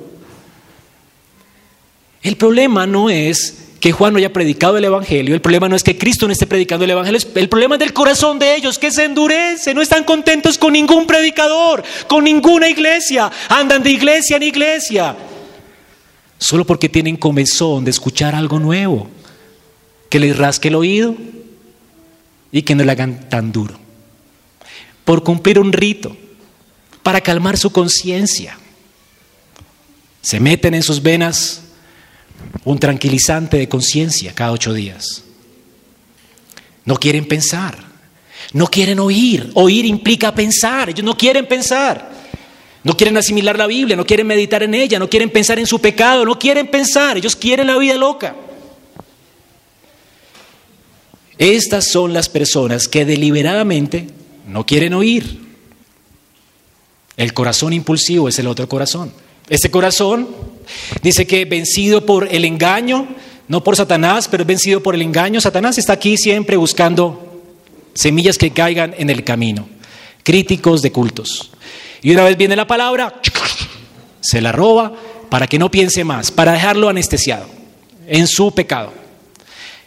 El 2.22 2.38
problema 2.38 2.86
no 2.86 3.10
es 3.10 3.58
que 3.80 3.92
Juan 3.92 4.14
no 4.14 4.20
haya 4.20 4.32
predicado 4.32 4.78
el 4.78 4.86
Evangelio, 4.86 5.34
el 5.34 5.42
problema 5.42 5.68
no 5.68 5.76
es 5.76 5.82
que 5.82 5.98
Cristo 5.98 6.28
no 6.28 6.34
esté 6.34 6.46
predicando 6.46 6.86
el 6.86 6.92
Evangelio, 6.92 7.20
el 7.34 7.50
problema 7.50 7.76
es 7.76 7.80
del 7.80 7.94
corazón 7.94 8.38
de 8.38 8.56
ellos, 8.56 8.78
que 8.78 8.92
se 8.92 9.06
endurece, 9.06 9.74
no 9.74 9.82
están 9.82 10.04
contentos 10.04 10.60
con 10.60 10.74
ningún 10.74 11.08
predicador, 11.08 11.84
con 12.08 12.24
ninguna 12.24 12.70
iglesia, 12.70 13.32
andan 13.50 13.82
de 13.82 13.90
iglesia 13.90 14.38
en 14.38 14.44
iglesia, 14.44 15.16
solo 16.38 16.64
porque 16.64 16.90
tienen 16.90 17.18
comezón 17.18 17.84
de 17.84 17.90
escuchar 17.90 18.36
algo 18.36 18.60
nuevo, 18.60 19.10
que 20.10 20.20
les 20.20 20.38
rasque 20.38 20.68
el 20.68 20.76
oído 20.76 21.16
y 22.52 22.62
que 22.62 22.76
no 22.76 22.84
le 22.84 22.92
hagan 22.92 23.30
tan 23.30 23.52
duro, 23.52 23.80
por 25.04 25.24
cumplir 25.24 25.58
un 25.58 25.74
rito, 25.74 26.16
para 27.02 27.22
calmar 27.22 27.58
su 27.58 27.72
conciencia. 27.72 28.60
Se 30.22 30.40
meten 30.40 30.76
en 30.76 30.84
sus 30.84 31.02
venas 31.02 31.61
un 32.66 32.80
tranquilizante 32.80 33.58
de 33.58 33.70
conciencia 33.70 34.34
cada 34.34 34.52
ocho 34.52 34.74
días. 34.74 35.24
No 36.86 36.96
quieren 36.96 37.28
pensar, 37.28 37.78
no 38.54 38.68
quieren 38.68 39.00
oír. 39.00 39.52
Oír 39.54 39.86
implica 39.86 40.34
pensar, 40.34 40.90
ellos 40.90 41.04
no 41.04 41.18
quieren 41.18 41.48
pensar. 41.48 42.12
No 42.84 42.98
quieren 42.98 43.16
asimilar 43.18 43.58
la 43.58 43.68
Biblia, 43.68 43.96
no 43.96 44.06
quieren 44.06 44.26
meditar 44.26 44.64
en 44.64 44.74
ella, 44.74 44.98
no 44.98 45.08
quieren 45.08 45.30
pensar 45.30 45.60
en 45.60 45.68
su 45.68 45.80
pecado, 45.80 46.26
no 46.26 46.40
quieren 46.40 46.68
pensar, 46.68 47.16
ellos 47.16 47.36
quieren 47.36 47.68
la 47.68 47.78
vida 47.78 47.96
loca. 47.96 48.36
Estas 51.38 51.92
son 51.92 52.14
las 52.14 52.28
personas 52.28 52.88
que 52.88 53.06
deliberadamente 53.06 54.08
no 54.48 54.66
quieren 54.66 54.94
oír. 54.94 55.42
El 57.18 57.34
corazón 57.34 57.74
impulsivo 57.74 58.28
es 58.28 58.40
el 58.40 58.48
otro 58.48 58.68
corazón. 58.68 59.14
Este 59.48 59.70
corazón 59.70 60.28
dice 61.02 61.26
que 61.26 61.46
vencido 61.46 62.06
por 62.06 62.28
el 62.34 62.46
engaño, 62.46 63.08
no 63.48 63.64
por 63.64 63.76
Satanás, 63.76 64.28
pero 64.30 64.46
vencido 64.46 64.82
por 64.82 64.96
el 64.96 65.02
engaño. 65.02 65.42
Satanás 65.42 65.78
está 65.78 65.94
aquí 65.94 66.18
siempre 66.18 66.58
buscando 66.58 67.42
semillas 67.94 68.38
que 68.38 68.52
caigan 68.52 68.96
en 68.98 69.10
el 69.10 69.24
camino, 69.24 69.68
críticos 70.24 70.82
de 70.82 70.92
cultos. 70.92 71.52
Y 72.02 72.12
una 72.12 72.24
vez 72.24 72.38
viene 72.38 72.56
la 72.56 72.68
palabra, 72.68 73.22
se 74.22 74.42
la 74.42 74.52
roba 74.52 74.94
para 75.30 75.48
que 75.48 75.60
no 75.60 75.70
piense 75.70 76.04
más, 76.04 76.32
para 76.32 76.54
dejarlo 76.54 76.90
anestesiado 76.90 77.46
en 78.08 78.28
su 78.28 78.54
pecado. 78.54 78.94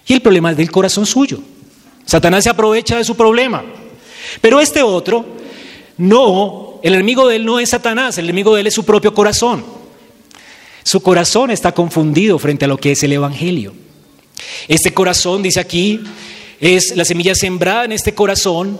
Y 0.07 0.13
el 0.13 0.21
problema 0.21 0.51
es 0.51 0.57
del 0.57 0.71
corazón 0.71 1.07
suyo. 1.07 1.41
Satanás 2.05 2.45
se 2.45 2.51
aprovecha 2.51 2.97
de 2.99 3.05
su 3.05 3.17
problema. 3.17 3.65
Pero 4.41 4.61
este 4.61 4.83
otro, 4.83 5.25
no, 5.97 6.81
el 6.83 6.95
enemigo 6.95 7.27
de 7.29 7.37
él 7.37 7.45
no 7.45 7.61
es 7.61 7.71
Satanás, 7.71 8.19
el 8.19 8.27
enemigo 8.27 8.55
de 8.55 8.61
él 8.61 8.67
es 8.67 8.75
su 8.75 8.85
propio 8.85 9.15
corazón. 9.15 9.65
Su 10.85 11.01
corazón 11.01 11.51
está 11.51 11.73
confundido 11.73 12.39
frente 12.39 12.67
a 12.67 12.69
lo 12.69 12.77
que 12.77 12.93
es 12.93 13.03
el 13.03 13.13
Evangelio. 13.13 13.75
Este 14.69 14.93
corazón, 14.95 15.43
dice 15.43 15.59
aquí, 15.59 16.01
es 16.61 16.95
la 16.95 17.05
semilla 17.05 17.35
sembrada 17.35 17.87
en 17.87 17.93
este 17.93 18.15
corazón, 18.15 18.79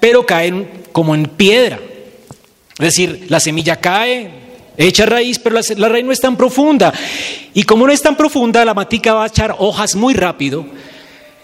pero 0.00 0.24
cae 0.24 0.68
como 0.92 1.14
en 1.14 1.24
piedra. 1.24 1.80
Es 2.78 2.84
decir, 2.96 3.26
la 3.28 3.40
semilla 3.40 3.76
cae, 3.76 4.30
echa 4.76 5.04
raíz, 5.06 5.40
pero 5.40 5.56
la, 5.56 5.62
la, 5.76 5.88
raíz 5.88 6.04
no 6.04 6.12
es 6.12 6.20
tan 6.20 6.36
profunda. 6.36 6.94
Y 7.52 7.64
como 7.64 7.84
no 7.84 7.92
es 7.92 8.00
tan 8.00 8.16
profunda, 8.16 8.64
la 8.64 8.72
matica 8.72 9.12
va 9.12 9.24
a 9.24 9.28
echar 9.28 9.56
hojas 9.58 9.96
muy 9.96 10.14
rápido. 10.14 10.64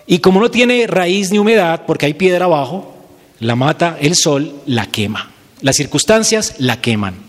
Y 0.06 0.20
como 0.20 0.40
no 0.40 0.50
tiene 0.52 0.86
raíz 0.86 1.32
ni 1.32 1.38
humedad, 1.38 1.82
porque 1.84 2.06
hay 2.06 2.14
piedra 2.14 2.44
abajo, 2.44 2.94
la 3.40 3.56
mata 3.56 3.98
el 4.00 4.14
sol, 4.14 4.54
la 4.66 4.86
quema. 4.86 5.32
Las 5.62 5.76
circunstancias 5.76 6.54
la 6.58 6.80
queman. 6.80 7.25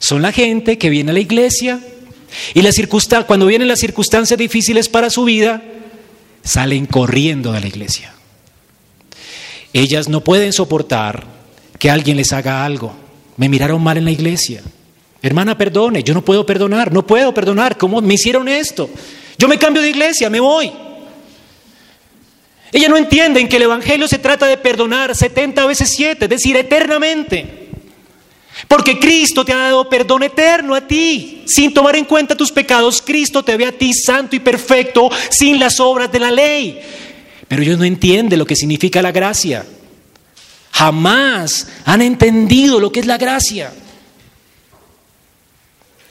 Son 0.00 0.22
la 0.22 0.32
gente 0.32 0.78
que 0.78 0.90
viene 0.90 1.12
a 1.12 1.14
la 1.14 1.20
iglesia 1.20 1.78
y 2.54 2.62
la 2.62 2.70
cuando 3.26 3.46
vienen 3.46 3.68
las 3.68 3.78
circunstancias 3.78 4.38
difíciles 4.38 4.88
para 4.88 5.10
su 5.10 5.24
vida, 5.24 5.62
salen 6.42 6.86
corriendo 6.86 7.52
de 7.52 7.60
la 7.60 7.68
iglesia. 7.68 8.12
Ellas 9.72 10.08
no 10.08 10.24
pueden 10.24 10.52
soportar 10.52 11.24
que 11.78 11.90
alguien 11.90 12.16
les 12.16 12.32
haga 12.32 12.64
algo. 12.64 12.94
Me 13.36 13.48
miraron 13.48 13.82
mal 13.82 13.98
en 13.98 14.06
la 14.06 14.10
iglesia. 14.10 14.62
Hermana, 15.22 15.56
perdone, 15.56 16.02
yo 16.02 16.14
no 16.14 16.24
puedo 16.24 16.46
perdonar, 16.46 16.92
no 16.92 17.06
puedo 17.06 17.32
perdonar. 17.34 17.76
¿Cómo 17.76 18.00
me 18.00 18.14
hicieron 18.14 18.48
esto? 18.48 18.88
Yo 19.38 19.48
me 19.48 19.58
cambio 19.58 19.82
de 19.82 19.90
iglesia, 19.90 20.30
me 20.30 20.40
voy. 20.40 20.72
Ellas 22.72 22.88
no 22.88 22.96
entienden 22.96 23.48
que 23.48 23.56
el 23.56 23.62
Evangelio 23.62 24.08
se 24.08 24.18
trata 24.18 24.46
de 24.46 24.56
perdonar 24.56 25.14
70 25.14 25.66
veces 25.66 25.92
7, 25.94 26.24
es 26.24 26.30
decir, 26.30 26.56
eternamente. 26.56 27.69
Porque 28.70 29.00
Cristo 29.00 29.44
te 29.44 29.52
ha 29.52 29.56
dado 29.56 29.88
perdón 29.88 30.22
eterno 30.22 30.76
a 30.76 30.86
ti. 30.86 31.42
Sin 31.44 31.74
tomar 31.74 31.96
en 31.96 32.04
cuenta 32.04 32.36
tus 32.36 32.52
pecados, 32.52 33.02
Cristo 33.02 33.42
te 33.42 33.56
ve 33.56 33.66
a 33.66 33.76
ti 33.76 33.92
santo 33.92 34.36
y 34.36 34.38
perfecto 34.38 35.10
sin 35.28 35.58
las 35.58 35.80
obras 35.80 36.12
de 36.12 36.20
la 36.20 36.30
ley. 36.30 36.80
Pero 37.48 37.62
ellos 37.62 37.78
no 37.78 37.84
entienden 37.84 38.38
lo 38.38 38.46
que 38.46 38.54
significa 38.54 39.02
la 39.02 39.10
gracia. 39.10 39.66
Jamás 40.70 41.66
han 41.84 42.00
entendido 42.00 42.78
lo 42.78 42.92
que 42.92 43.00
es 43.00 43.06
la 43.06 43.18
gracia. 43.18 43.72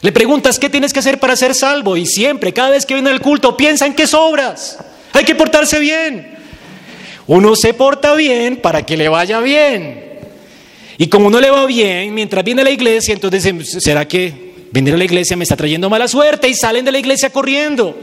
Le 0.02 0.12
preguntas, 0.12 0.60
¿qué 0.60 0.70
tienes 0.70 0.92
que 0.92 1.00
hacer 1.00 1.18
para 1.18 1.38
ser 1.38 1.56
salvo? 1.56 1.96
Y 1.96 2.06
siempre, 2.06 2.52
cada 2.52 2.72
vez 2.72 2.86
que 2.86 2.94
viene 2.94 3.10
al 3.10 3.22
culto, 3.22 3.56
piensa 3.56 3.86
en 3.86 3.94
qué 3.94 4.06
sobras. 4.06 4.78
Hay 5.14 5.24
que 5.24 5.34
portarse 5.34 5.80
bien. 5.80 6.38
Uno 7.26 7.56
se 7.56 7.74
porta 7.74 8.16
bien 8.16 8.58
para 8.58 8.86
que 8.86 8.98
le 8.98 9.08
vaya 9.08 9.40
bien. 9.40 10.09
Y 11.02 11.08
como 11.08 11.30
no 11.30 11.40
le 11.40 11.50
va 11.50 11.66
bien, 11.66 12.14
mientras 12.14 12.44
viene 12.44 12.60
a 12.60 12.66
la 12.66 12.72
iglesia, 12.72 13.14
entonces 13.14 13.82
¿será 13.82 14.06
que 14.06 14.68
venir 14.70 14.94
a 14.94 14.98
la 14.98 15.06
iglesia 15.06 15.38
me 15.38 15.44
está 15.44 15.56
trayendo 15.56 15.90
mala 15.90 16.10
suerte? 16.10 16.50
Y 16.50 16.54
salen 16.54 16.84
de 16.84 16.92
la 16.92 17.00
iglesia 17.00 17.30
corriendo. 17.30 17.98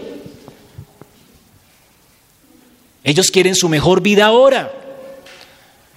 Ellos 3.05 3.31
quieren 3.31 3.55
su 3.55 3.69
mejor 3.69 4.01
vida 4.01 4.25
ahora. 4.25 4.73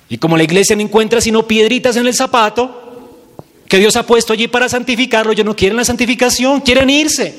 Y 0.10 0.18
como 0.18 0.36
la 0.36 0.43
iglesia 0.43 0.76
no 0.76 0.82
encuentra 0.82 1.22
sino 1.22 1.47
piedritas 1.47 1.95
en 1.95 2.06
el 2.06 2.14
zapato, 2.14 3.16
que 3.70 3.78
Dios 3.78 3.95
ha 3.95 4.06
puesto 4.06 4.34
allí 4.34 4.50
para 4.50 4.68
santificarlo, 4.68 5.32
ellos 5.32 5.45
no 5.45 5.56
quieren 5.56 5.78
la 5.78 5.86
santificación, 5.86 6.60
quieren 6.60 6.89
irse. 6.89 7.34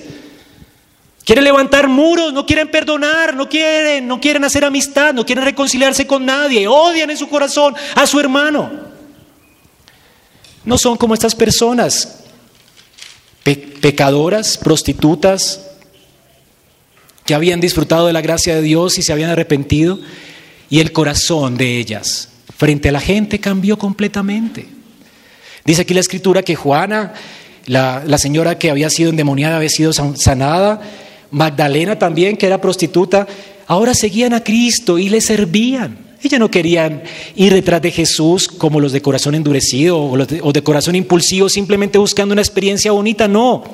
Quieren 1.22 1.44
levantar 1.44 1.86
muros, 1.86 2.32
no 2.32 2.46
quieren 2.46 2.70
perdonar, 2.70 3.36
no 3.36 3.46
quieren, 3.46 4.08
no 4.08 4.22
quieren 4.22 4.42
hacer 4.42 4.64
amistad, 4.64 5.12
no 5.12 5.26
quieren 5.26 5.44
reconciliarse 5.44 6.06
con 6.06 6.24
nadie, 6.24 6.66
odian 6.66 7.10
en 7.10 7.18
su 7.18 7.28
corazón 7.28 7.74
a 7.94 8.06
su 8.06 8.18
hermano. 8.18 8.89
No 10.64 10.78
son 10.78 10.96
como 10.96 11.14
estas 11.14 11.34
personas, 11.34 12.20
pecadoras, 13.80 14.58
prostitutas, 14.58 15.60
que 17.24 17.34
habían 17.34 17.60
disfrutado 17.60 18.06
de 18.06 18.12
la 18.12 18.20
gracia 18.20 18.54
de 18.54 18.62
Dios 18.62 18.98
y 18.98 19.02
se 19.02 19.12
habían 19.12 19.30
arrepentido, 19.30 19.98
y 20.68 20.80
el 20.80 20.92
corazón 20.92 21.56
de 21.56 21.78
ellas 21.78 22.28
frente 22.60 22.90
a 22.90 22.92
la 22.92 23.00
gente 23.00 23.40
cambió 23.40 23.78
completamente. 23.78 24.68
Dice 25.64 25.80
aquí 25.80 25.94
la 25.94 26.00
escritura 26.00 26.42
que 26.42 26.56
Juana, 26.56 27.14
la, 27.64 28.02
la 28.06 28.18
señora 28.18 28.58
que 28.58 28.70
había 28.70 28.90
sido 28.90 29.08
endemoniada, 29.08 29.56
había 29.56 29.70
sido 29.70 29.92
sanada, 29.94 30.82
Magdalena 31.30 31.98
también, 31.98 32.36
que 32.36 32.46
era 32.46 32.60
prostituta, 32.60 33.26
ahora 33.66 33.94
seguían 33.94 34.34
a 34.34 34.44
Cristo 34.44 34.98
y 34.98 35.08
le 35.08 35.22
servían. 35.22 36.09
Ellas 36.22 36.38
no 36.38 36.50
querían 36.50 37.02
ir 37.34 37.54
detrás 37.54 37.80
de 37.80 37.90
Jesús 37.90 38.46
como 38.46 38.78
los 38.78 38.92
de 38.92 39.00
corazón 39.00 39.34
endurecido 39.34 39.98
o, 39.98 40.52
de, 40.52 40.62
corazón 40.62 40.94
impulsivo, 40.94 41.48
simplemente 41.48 41.96
buscando 41.96 42.32
una 42.32 42.42
experiencia 42.42 42.92
bonita, 42.92 43.26
no. 43.26 43.64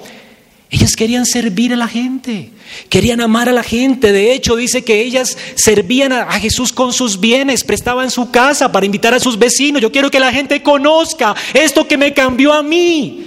Ellas 0.70 0.94
querían 0.94 1.26
servir 1.26 1.72
a 1.72 1.76
la 1.76 1.88
gente, 1.88 2.50
querían 2.88 3.20
amar 3.20 3.48
a 3.48 3.52
la 3.52 3.64
gente. 3.64 4.12
De 4.12 4.32
hecho, 4.32 4.54
dice 4.54 4.84
que 4.84 5.02
ellas 5.02 5.36
servían 5.56 6.12
a, 6.12 6.22
a, 6.22 6.38
Jesús 6.38 6.72
con 6.72 6.92
sus 6.92 7.18
bienes, 7.18 7.64
prestaban 7.64 8.10
su 8.12 8.30
casa 8.30 8.70
para 8.70 8.86
invitar 8.86 9.12
a 9.12 9.20
sus 9.20 9.36
vecinos. 9.38 9.82
Yo 9.82 9.90
quiero 9.90 10.10
que 10.10 10.20
la 10.20 10.32
gente 10.32 10.62
conozca 10.62 11.34
esto 11.52 11.88
que 11.88 11.96
me 11.96 12.14
cambió 12.14 12.52
a 12.52 12.62
mí. 12.62 13.24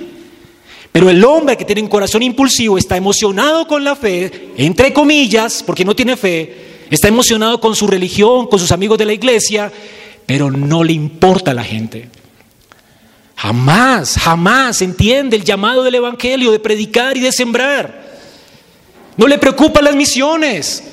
Pero 0.94 1.10
el 1.10 1.24
hombre 1.24 1.58
que 1.58 1.66
tiene 1.66 1.82
un 1.82 1.88
corazón 1.88 2.24
impulsivo 2.24 2.78
está 2.78 2.98
emocionado 2.98 3.68
con 3.68 3.84
la 3.84 3.96
fe, 3.96 4.52
entre 4.58 4.92
comillas, 4.92 5.62
porque 5.62 5.86
no 5.86 5.96
tiene 5.96 6.18
fe, 6.18 6.69
está 6.90 7.08
emocionado 7.08 7.60
con 7.60 7.76
su 7.76 7.88
religión, 7.88 8.48
con 8.48 8.60
sus 8.60 8.72
amigos 8.72 8.98
de 8.98 9.06
la 9.06 9.14
iglesia, 9.14 9.72
pero 10.26 10.52
no 10.52 10.84
le 10.84 10.94
importa 10.94 11.52
a 11.52 11.54
la 11.54 11.64
gente. 11.64 12.10
Jamás, 13.36 14.18
jamás 14.18 14.82
entiende 14.82 15.38
el 15.38 15.44
llamado 15.44 15.82
del 15.84 15.96
Evangelio 15.96 16.52
de 16.52 16.60
predicar 16.60 17.16
y 17.16 17.22
de 17.22 17.32
sembrar. 17.32 18.10
No 19.16 19.28
le 19.28 19.38
preocupan 19.38 19.86
las 19.86 19.96
misiones. 19.96 20.84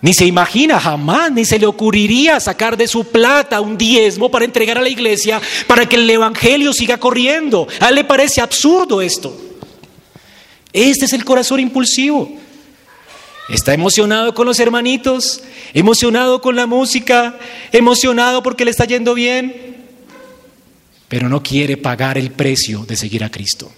Ni 0.00 0.12
se 0.12 0.26
imagina 0.26 0.78
jamás, 0.78 1.32
ni 1.32 1.46
se 1.46 1.58
le 1.58 1.66
ocurriría 1.66 2.38
sacar 2.38 2.76
de 2.76 2.88
su 2.88 3.04
plata 3.04 3.60
un 3.60 3.78
diezmo 3.78 4.30
para 4.30 4.44
entregar 4.44 4.76
a 4.76 4.82
la 4.82 4.90
iglesia 4.90 5.40
para 5.66 5.86
que 5.86 5.96
el 5.96 6.08
Evangelio 6.10 6.74
siga 6.74 6.98
corriendo. 6.98 7.66
A 7.80 7.88
él 7.88 7.94
le 7.94 8.04
parece 8.04 8.40
absurdo 8.42 9.00
esto. 9.00 9.34
Este 10.74 11.06
es 11.06 11.12
el 11.12 11.24
corazón 11.24 11.60
impulsivo. 11.60 12.43
Está 13.48 13.74
emocionado 13.74 14.34
con 14.34 14.46
los 14.46 14.58
hermanitos, 14.58 15.42
emocionado 15.74 16.40
con 16.40 16.56
la 16.56 16.66
música, 16.66 17.38
emocionado 17.72 18.42
porque 18.42 18.64
le 18.64 18.70
está 18.70 18.86
yendo 18.86 19.12
bien, 19.14 19.84
pero 21.08 21.28
no 21.28 21.42
quiere 21.42 21.76
pagar 21.76 22.16
el 22.16 22.30
precio 22.30 22.86
de 22.86 22.96
seguir 22.96 23.22
a 23.22 23.30
Cristo. 23.30 23.70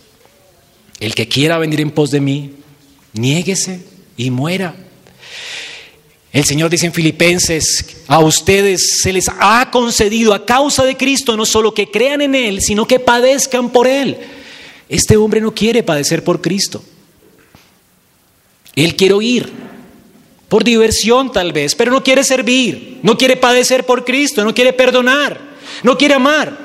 El 1.01 1.15
que 1.15 1.29
quiera 1.29 1.59
venir 1.59 1.81
en 1.81 1.91
pos 1.91 2.11
de 2.11 2.21
mí, 2.21 2.53
niéguese 3.13 3.81
y 4.17 4.31
muera. 4.31 4.75
El 6.33 6.45
Señor 6.45 6.71
dice 6.71 6.87
en 6.87 6.93
Filipenses, 6.93 7.97
a 8.07 8.21
ustedes 8.21 9.01
se 9.03 9.13
les 9.13 9.25
ha 9.29 9.71
concedido 9.73 10.33
a 10.33 10.47
causa 10.47 10.85
de 10.85 10.97
Cristo 10.97 11.37
no 11.37 11.45
solo 11.45 11.75
que 11.75 11.91
crean 11.91 12.21
en 12.21 12.35
Él, 12.35 12.61
sino 12.61 12.87
que 12.87 13.01
padezcan 13.01 13.71
por 13.71 13.89
Él. 13.89 14.17
Este 14.89 15.17
hombre 15.17 15.41
no 15.41 15.53
quiere 15.53 15.83
padecer 15.83 16.23
por 16.23 16.41
Cristo. 16.41 16.85
Él 18.77 18.95
quiere 18.95 19.15
oír, 19.15 19.53
por 20.49 20.63
diversión 20.63 21.33
tal 21.33 21.53
vez, 21.53 21.75
pero 21.75 21.91
no 21.91 22.05
quiere 22.05 22.23
servir, 22.23 23.01
no 23.03 23.19
quiere 23.19 23.37
padecer 23.37 23.85
por 23.85 24.05
Cristo, 24.05 24.45
no 24.45 24.55
quiere 24.55 24.73
perdonar, 24.73 25.41
no 25.83 25.99
quiere 25.99 26.15
amar, 26.15 26.57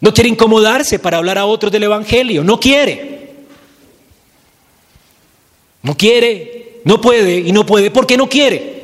no 0.00 0.14
quiere 0.14 0.30
incomodarse 0.30 0.98
para 0.98 1.18
hablar 1.18 1.36
a 1.36 1.44
otros 1.44 1.70
del 1.70 1.82
Evangelio, 1.82 2.42
no 2.42 2.58
quiere. 2.58 3.20
No 5.82 5.96
quiere 5.96 6.60
no 6.84 7.00
puede 7.00 7.38
y 7.38 7.52
no 7.52 7.66
puede 7.66 7.90
porque 7.90 8.16
no 8.16 8.28
quiere. 8.28 8.80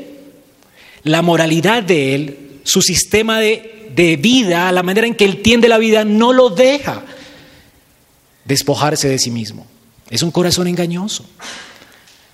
La 1.03 1.22
moralidad 1.22 1.82
de 1.82 2.14
él, 2.14 2.61
su 2.64 2.82
sistema 2.82 3.40
de, 3.40 3.90
de 3.94 4.16
vida, 4.16 4.70
la 4.72 4.82
manera 4.82 5.07
en 5.07 5.14
que 5.14 5.24
él 5.24 5.42
tiende 5.42 5.68
la 5.68 5.78
vida, 5.78 6.05
no 6.05 6.32
lo 6.32 6.51
deja 6.51 7.05
despojarse 8.44 9.09
de 9.09 9.18
sí 9.18 9.30
mismo. 9.30 9.66
Es 10.11 10.22
un 10.22 10.30
corazón 10.30 10.66
engañoso. 10.66 11.24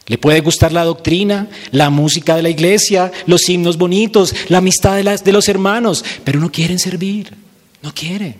Le 0.06 0.18
puede 0.18 0.40
gustar 0.40 0.72
la 0.72 0.84
doctrina, 0.84 1.48
la 1.70 1.88
música 1.88 2.34
de 2.34 2.42
la 2.42 2.50
iglesia, 2.50 3.12
los 3.26 3.48
himnos 3.48 3.78
bonitos, 3.78 4.34
la 4.48 4.58
amistad 4.58 4.96
de, 4.96 5.32
los 5.32 5.48
hermanos, 5.48 6.04
pero 6.24 6.40
no 6.40 6.50
quieren 6.50 6.78
servir, 6.78 7.32
no 7.82 7.94
quieren. 7.94 8.34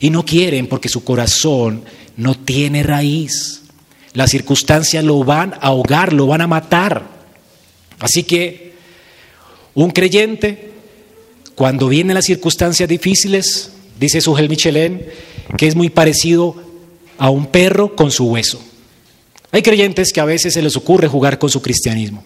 Y 0.00 0.10
no 0.10 0.24
quieren 0.24 0.66
porque 0.66 0.88
su 0.88 1.04
corazón 1.04 1.84
no 2.16 2.34
tiene 2.34 2.82
raíz. 2.82 3.62
Las 4.14 4.30
circunstancias 4.30 5.04
lo 5.04 5.22
van 5.22 5.54
a 5.54 5.68
ahogar, 5.68 6.12
lo 6.12 6.26
van 6.26 6.40
a 6.40 6.46
matar. 6.46 7.06
Así 7.98 8.24
que 8.24 8.72
Un 9.74 9.90
creyente, 9.90 10.70
cuando 11.54 11.88
vienen 11.88 12.12
las 12.12 12.26
circunstancias 12.26 12.86
difíciles, 12.86 13.72
dice 13.98 14.20
Sugel 14.20 14.50
Michelin, 14.50 15.00
que 15.56 15.66
es 15.66 15.74
muy 15.74 15.88
parecido 15.88 16.71
a 17.18 17.30
un 17.30 17.46
perro 17.46 17.94
con 17.94 18.10
su 18.10 18.26
hueso. 18.26 18.62
Hay 19.50 19.62
creyentes 19.62 20.12
que 20.12 20.20
a 20.20 20.24
veces 20.24 20.54
se 20.54 20.62
les 20.62 20.76
ocurre 20.76 21.08
jugar 21.08 21.38
con 21.38 21.50
su 21.50 21.60
cristianismo. 21.60 22.24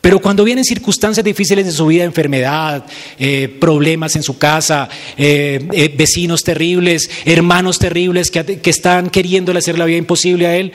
Pero 0.00 0.18
cuando 0.18 0.44
vienen 0.44 0.64
circunstancias 0.64 1.22
difíciles 1.22 1.66
en 1.66 1.72
su 1.72 1.86
vida, 1.86 2.04
enfermedad, 2.04 2.86
eh, 3.18 3.54
problemas 3.60 4.16
en 4.16 4.22
su 4.22 4.38
casa, 4.38 4.88
eh, 5.16 5.68
eh, 5.72 5.94
vecinos 5.94 6.42
terribles, 6.42 7.10
hermanos 7.26 7.78
terribles 7.78 8.30
que, 8.30 8.60
que 8.60 8.70
están 8.70 9.10
queriéndole 9.10 9.58
hacer 9.58 9.78
la 9.78 9.84
vida 9.84 9.98
imposible 9.98 10.46
a 10.46 10.56
él, 10.56 10.72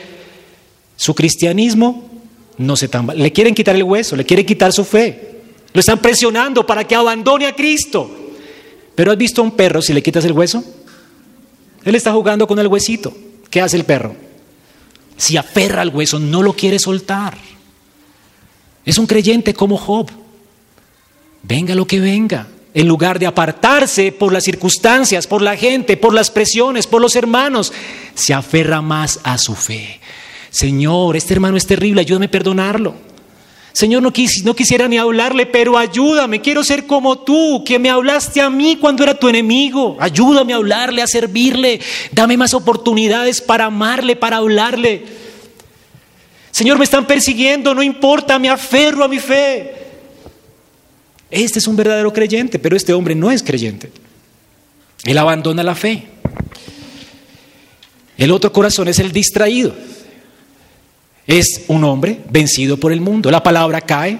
su 0.96 1.14
cristianismo 1.14 2.08
no 2.58 2.76
se 2.76 2.86
tambalean. 2.86 3.24
Le 3.24 3.32
quieren 3.32 3.54
quitar 3.54 3.74
el 3.74 3.82
hueso, 3.82 4.14
le 4.14 4.24
quieren 4.24 4.46
quitar 4.46 4.72
su 4.72 4.84
fe. 4.84 5.36
Lo 5.72 5.80
están 5.80 5.98
presionando 5.98 6.64
para 6.64 6.84
que 6.84 6.94
abandone 6.94 7.46
a 7.46 7.54
Cristo. 7.54 8.10
Pero 8.94 9.10
¿has 9.10 9.18
visto 9.18 9.42
a 9.42 9.44
un 9.44 9.50
perro 9.50 9.82
si 9.82 9.92
le 9.92 10.02
quitas 10.02 10.24
el 10.24 10.32
hueso? 10.32 10.64
Él 11.86 11.94
está 11.94 12.12
jugando 12.12 12.48
con 12.48 12.58
el 12.58 12.66
huesito. 12.66 13.16
¿Qué 13.48 13.62
hace 13.62 13.76
el 13.76 13.84
perro? 13.84 14.16
Si 15.16 15.36
aferra 15.36 15.82
al 15.82 15.94
hueso, 15.94 16.18
no 16.18 16.42
lo 16.42 16.52
quiere 16.52 16.80
soltar. 16.80 17.38
Es 18.84 18.98
un 18.98 19.06
creyente 19.06 19.54
como 19.54 19.78
Job. 19.78 20.10
Venga 21.44 21.76
lo 21.76 21.86
que 21.86 22.00
venga. 22.00 22.48
En 22.74 22.88
lugar 22.88 23.20
de 23.20 23.26
apartarse 23.26 24.10
por 24.10 24.32
las 24.32 24.42
circunstancias, 24.42 25.28
por 25.28 25.42
la 25.42 25.56
gente, 25.56 25.96
por 25.96 26.12
las 26.12 26.28
presiones, 26.28 26.88
por 26.88 27.00
los 27.00 27.14
hermanos, 27.14 27.72
se 28.14 28.34
aferra 28.34 28.82
más 28.82 29.20
a 29.22 29.38
su 29.38 29.54
fe. 29.54 30.00
Señor, 30.50 31.16
este 31.16 31.34
hermano 31.34 31.56
es 31.56 31.66
terrible, 31.66 32.00
ayúdame 32.00 32.26
a 32.26 32.30
perdonarlo. 32.32 33.05
Señor, 33.76 34.02
no, 34.02 34.10
quisiera 34.10 34.88
ni 34.88 34.96
hablarle, 34.96 35.44
pero 35.44 35.76
ayúdame, 35.76 36.40
quiero 36.40 36.64
ser 36.64 36.86
como 36.86 37.18
tú, 37.18 37.62
que 37.62 37.78
me 37.78 37.90
hablaste 37.90 38.40
a 38.40 38.48
mí 38.48 38.78
cuando 38.80 39.02
era 39.02 39.12
tu 39.12 39.28
enemigo. 39.28 39.98
Ayúdame 40.00 40.54
a 40.54 40.56
hablarle, 40.56 41.02
a 41.02 41.06
servirle, 41.06 41.78
dame 42.10 42.38
más 42.38 42.54
oportunidades 42.54 43.42
para 43.42 43.66
amarle, 43.66 44.16
para 44.16 44.38
hablarle. 44.38 45.04
Señor, 46.52 46.78
me 46.78 46.84
están 46.84 47.06
persiguiendo, 47.06 47.74
no 47.74 47.82
importa, 47.82 48.38
me 48.38 48.48
aferro 48.48 49.04
a 49.04 49.08
mi 49.08 49.18
fe. 49.18 49.74
Este 51.30 51.58
es 51.58 51.66
un 51.66 51.76
verdadero 51.76 52.10
creyente, 52.14 52.58
pero 52.58 52.78
este 52.78 52.94
hombre 52.94 53.14
no 53.14 53.30
es 53.30 53.42
creyente. 53.42 53.92
Él 55.04 55.18
abandona 55.18 55.62
la 55.62 55.74
fe. 55.74 56.06
El 58.16 58.30
otro 58.30 58.50
corazón 58.54 58.88
es 58.88 58.98
el 59.00 59.12
distraído. 59.12 59.74
Es 61.26 61.62
un 61.68 61.82
hombre 61.84 62.20
vencido 62.30 62.76
por 62.76 62.92
el 62.92 63.00
mundo. 63.00 63.30
La 63.30 63.42
palabra 63.42 63.80
cae. 63.80 64.18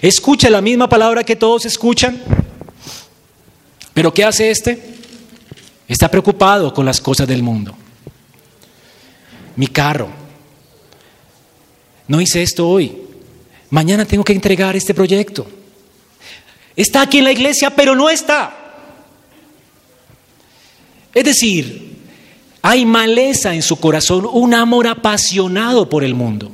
Escucha 0.00 0.50
la 0.50 0.60
misma 0.60 0.88
palabra 0.88 1.24
que 1.24 1.36
todos 1.36 1.64
escuchan. 1.66 2.20
Pero 3.94 4.12
¿qué 4.12 4.24
hace 4.24 4.50
este? 4.50 4.92
Está 5.86 6.10
preocupado 6.10 6.72
con 6.72 6.84
las 6.84 7.00
cosas 7.00 7.28
del 7.28 7.42
mundo. 7.42 7.76
Mi 9.56 9.66
carro, 9.66 10.08
no 12.08 12.20
hice 12.20 12.42
esto 12.42 12.68
hoy. 12.68 12.96
Mañana 13.70 14.04
tengo 14.04 14.24
que 14.24 14.32
entregar 14.32 14.74
este 14.74 14.94
proyecto. 14.94 15.46
Está 16.74 17.02
aquí 17.02 17.18
en 17.18 17.24
la 17.24 17.32
iglesia, 17.32 17.70
pero 17.70 17.94
no 17.94 18.08
está. 18.08 18.56
Es 21.14 21.24
decir, 21.24 21.91
hay 22.62 22.86
maleza 22.86 23.54
en 23.54 23.62
su 23.62 23.76
corazón, 23.76 24.26
un 24.32 24.54
amor 24.54 24.86
apasionado 24.86 25.88
por 25.88 26.04
el 26.04 26.14
mundo. 26.14 26.50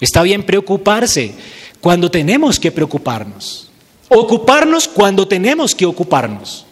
Está 0.00 0.22
bien 0.22 0.44
preocuparse 0.44 1.34
cuando 1.80 2.10
tenemos 2.10 2.58
que 2.58 2.72
preocuparnos. 2.72 3.68
Ocuparnos 4.08 4.88
cuando 4.88 5.28
tenemos 5.28 5.74
que 5.74 5.84
ocuparnos. 5.84 6.64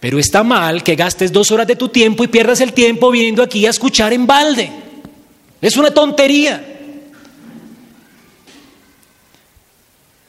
Pero 0.00 0.18
está 0.18 0.42
mal 0.42 0.82
que 0.82 0.96
gastes 0.96 1.32
dos 1.32 1.50
horas 1.50 1.66
de 1.66 1.76
tu 1.76 1.88
tiempo 1.88 2.24
y 2.24 2.28
pierdas 2.28 2.60
el 2.60 2.72
tiempo 2.72 3.10
viniendo 3.10 3.42
aquí 3.42 3.64
a 3.64 3.70
escuchar 3.70 4.12
en 4.12 4.26
balde. 4.26 4.70
Es 5.60 5.76
una 5.76 5.92
tontería. 5.92 6.64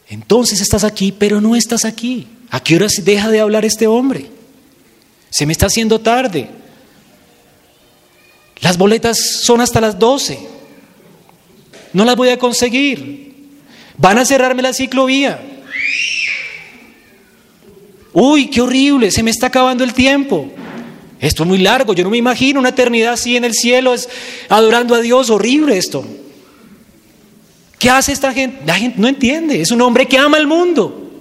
Entonces 0.08 0.62
estás 0.62 0.84
aquí, 0.84 1.12
pero 1.12 1.42
no 1.42 1.56
estás 1.56 1.86
aquí. 1.86 2.28
¿A 2.50 2.62
qué 2.62 2.76
hora 2.76 2.90
se 2.90 3.02
deja 3.02 3.30
de 3.30 3.40
hablar 3.40 3.66
este 3.66 3.86
hombre? 3.86 4.30
Se 5.30 5.46
me 5.46 5.52
está 5.52 5.68
haciendo 5.68 6.00
tarde. 6.00 6.50
Las 8.62 8.78
boletas 8.78 9.18
son 9.44 9.62
hasta 9.62 9.80
las 9.80 9.98
12. 9.98 10.40
No 11.94 12.06
las 12.06 12.16
voy 12.16 12.30
a 12.30 12.38
conseguir. 12.38 13.30
Van 13.98 14.18
a 14.18 14.26
cerrarme 14.26 14.62
la 14.62 14.74
ciclovía. 14.74 15.42
Uy, 18.14 18.50
qué 18.50 18.62
horrible, 18.62 19.12
se 19.12 19.24
me 19.24 19.32
está 19.32 19.48
acabando 19.48 19.84
el 19.84 19.94
tiempo. 19.94 20.52
Esto 21.20 21.44
es 21.44 21.50
muy 21.50 21.58
largo, 21.58 21.94
yo 21.94 22.04
no 22.04 22.10
me 22.10 22.18
imagino 22.18 22.60
una 22.60 22.70
eternidad 22.70 23.14
así 23.14 23.36
en 23.36 23.44
el 23.44 23.54
cielo, 23.54 23.94
adorando 24.48 24.96
a 24.96 25.02
Dios, 25.02 25.30
horrible 25.30 25.78
esto. 25.78 26.06
¿Qué 27.78 27.90
hace 27.90 28.12
esta 28.12 28.34
gente? 28.34 28.62
La 28.66 28.76
gente 28.76 29.00
no 29.00 29.08
entiende, 29.08 29.62
es 29.62 29.72
un 29.72 29.82
hombre 29.82 30.08
que 30.08 30.18
ama 30.18 30.38
el 30.38 30.48
mundo. 30.48 31.12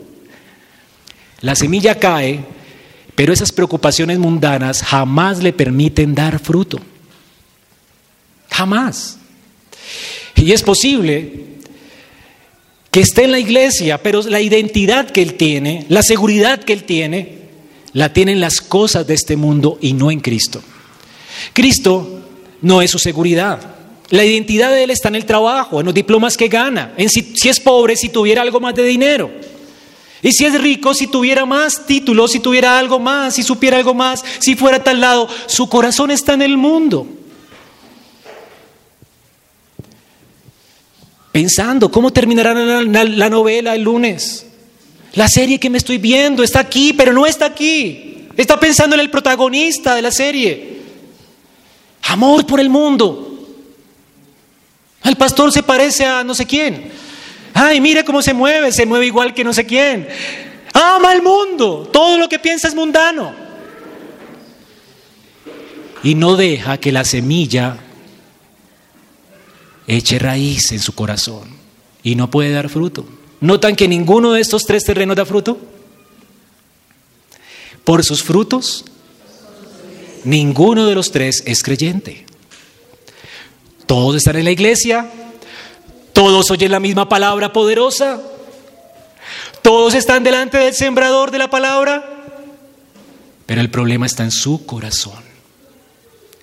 La 1.41 1.55
semilla 1.55 1.97
cae, 1.97 2.45
pero 3.15 3.33
esas 3.33 3.53
preocupaciones 3.53 4.19
mundanas 4.19 4.83
jamás 4.83 5.43
le 5.43 5.53
permiten 5.53 6.15
dar 6.15 6.39
fruto. 6.39 6.81
Jamás. 8.59 9.19
Y 10.35 10.51
es 10.51 10.65
posible 10.65 11.45
que 12.91 12.99
esté 12.99 13.23
en 13.23 13.31
la 13.31 13.39
iglesia, 13.39 14.03
pero 14.03 14.21
la 14.23 14.41
identidad 14.41 15.09
que 15.09 15.23
él 15.23 15.35
tiene, 15.35 15.87
la 15.89 16.03
seguridad 16.03 16.65
que 16.65 16.73
él 16.73 16.83
tiene, 16.83 17.39
la 17.93 18.13
tienen 18.13 18.41
las 18.41 18.61
cosas 18.61 19.07
de 19.07 19.15
este 19.15 19.37
mundo 19.37 19.79
y 19.81 19.93
no 19.93 20.11
en 20.11 20.19
Cristo. 20.19 20.61
Cristo 21.53 22.25
no 22.61 22.83
es 22.83 22.91
su 22.91 22.99
seguridad. 22.99 23.61
La 24.09 24.25
identidad 24.25 24.73
de 24.73 24.83
él 24.83 24.91
está 24.91 25.07
en 25.07 25.15
el 25.15 25.25
trabajo, 25.25 25.79
en 25.79 25.87
los 25.87 25.95
diplomas 25.95 26.37
que 26.37 26.49
gana, 26.49 26.95
en 26.97 27.09
si, 27.11 27.33
es 27.49 27.61
pobre, 27.61 27.95
si 27.95 28.09
tuviera 28.09 28.43
algo 28.43 28.59
más 28.59 28.75
de 28.75 28.83
dinero. 28.83 29.31
Y 30.21 30.33
si 30.33 30.47
es 30.47 30.61
rico, 30.61 30.95
si 30.95 31.07
tuviera 31.07 31.47
más 31.47 31.87
títulos, 31.87 32.33
si 32.33 32.41
tuviera 32.41 32.77
algo 32.77 32.99
más, 32.99 33.37
si 33.37 33.45
supiera 33.45 33.77
algo 33.77 33.95
más, 33.95 34.25
si 34.41 34.57
fuera 34.57 34.83
tal 34.83 35.01
lado, 35.01 35.29
su 35.47 35.69
corazón 35.69 36.11
está 36.11 36.35
en 36.35 36.43
el 36.43 36.57
mundo. 36.57 37.07
Pensando, 41.39 41.89
¿cómo 41.89 42.13
terminará 42.13 42.53
la, 42.53 43.05
la 43.05 43.31
novela 43.31 43.73
el 43.77 43.83
lunes? 43.83 44.45
La 45.13 45.29
serie 45.29 45.61
que 45.61 45.71
me 45.71 45.79
estoy 45.79 45.99
viendo 45.99 46.43
está 46.43 46.59
aquí, 46.59 46.93
pero 46.93 47.13
no 47.13 47.27
está 47.27 47.47
aquí. 47.47 48.27
Está 48.37 48.59
pensando 48.59 48.97
en 48.97 49.01
el 49.01 49.09
protagonista 49.09 49.95
de 49.95 50.03
la 50.03 50.11
serie. 50.11 50.81
Amor 52.09 52.45
por 52.45 52.59
el 52.59 52.69
mundo. 52.69 53.47
El 55.05 55.15
pastor 55.15 55.53
se 55.53 55.63
parece 55.63 56.05
a 56.05 56.25
no 56.25 56.35
sé 56.35 56.45
quién. 56.45 56.91
Ay, 57.55 57.81
mire 57.81 58.05
cómo 58.05 58.21
se 58.21 58.35
mueve, 58.35 58.73
se 58.73 58.85
mueve 58.85 59.07
igual 59.07 59.33
que 59.33 59.45
no 59.45 59.53
sé 59.53 59.65
quién. 59.65 60.09
Ama 60.73 61.13
el 61.13 61.23
mundo, 61.23 61.89
todo 61.93 62.19
lo 62.19 62.29
que 62.29 62.41
piensa 62.41 62.67
es 62.67 62.75
mundano. 62.75 63.33
Y 66.03 66.17
no 66.17 66.35
deja 66.35 66.79
que 66.79 66.91
la 66.91 67.05
semilla 67.05 67.77
eche 69.89 70.19
raíz 70.19 70.71
en 70.71 70.79
su 70.79 70.95
corazón 70.95 71.49
y 72.05 72.15
no 72.15 72.31
puede 72.31 72.53
dar 72.53 72.69
fruto. 72.69 73.05
¿Notan 73.41 73.75
que 73.75 73.89
ninguno 73.89 74.33
de 74.33 74.41
estos 74.41 74.65
tres 74.65 74.85
terrenos 74.85 75.17
da 75.17 75.25
fruto? 75.25 75.59
Por 77.85 78.05
sus 78.05 78.23
frutos, 78.23 78.85
ninguno 80.25 80.87
de 80.87 80.95
los 80.95 81.11
tres 81.11 81.43
es 81.47 81.63
creyente. 81.63 82.27
Todos 83.87 84.17
están 84.17 84.37
en 84.37 84.45
la 84.45 84.51
iglesia, 84.51 85.11
todos 86.13 86.51
oyen 86.51 86.71
la 86.71 86.81
misma 86.81 87.09
palabra 87.09 87.55
poderosa, 87.55 88.21
todos 89.63 89.95
están 89.95 90.23
delante 90.23 90.59
del 90.59 90.75
sembrador 90.75 91.31
de 91.31 91.39
la 91.39 91.49
palabra, 91.49 92.27
pero 93.47 93.63
el 93.63 93.71
problema 93.71 94.05
está 94.05 94.25
en 94.25 94.33
su 94.33 94.67
corazón. 94.67 95.23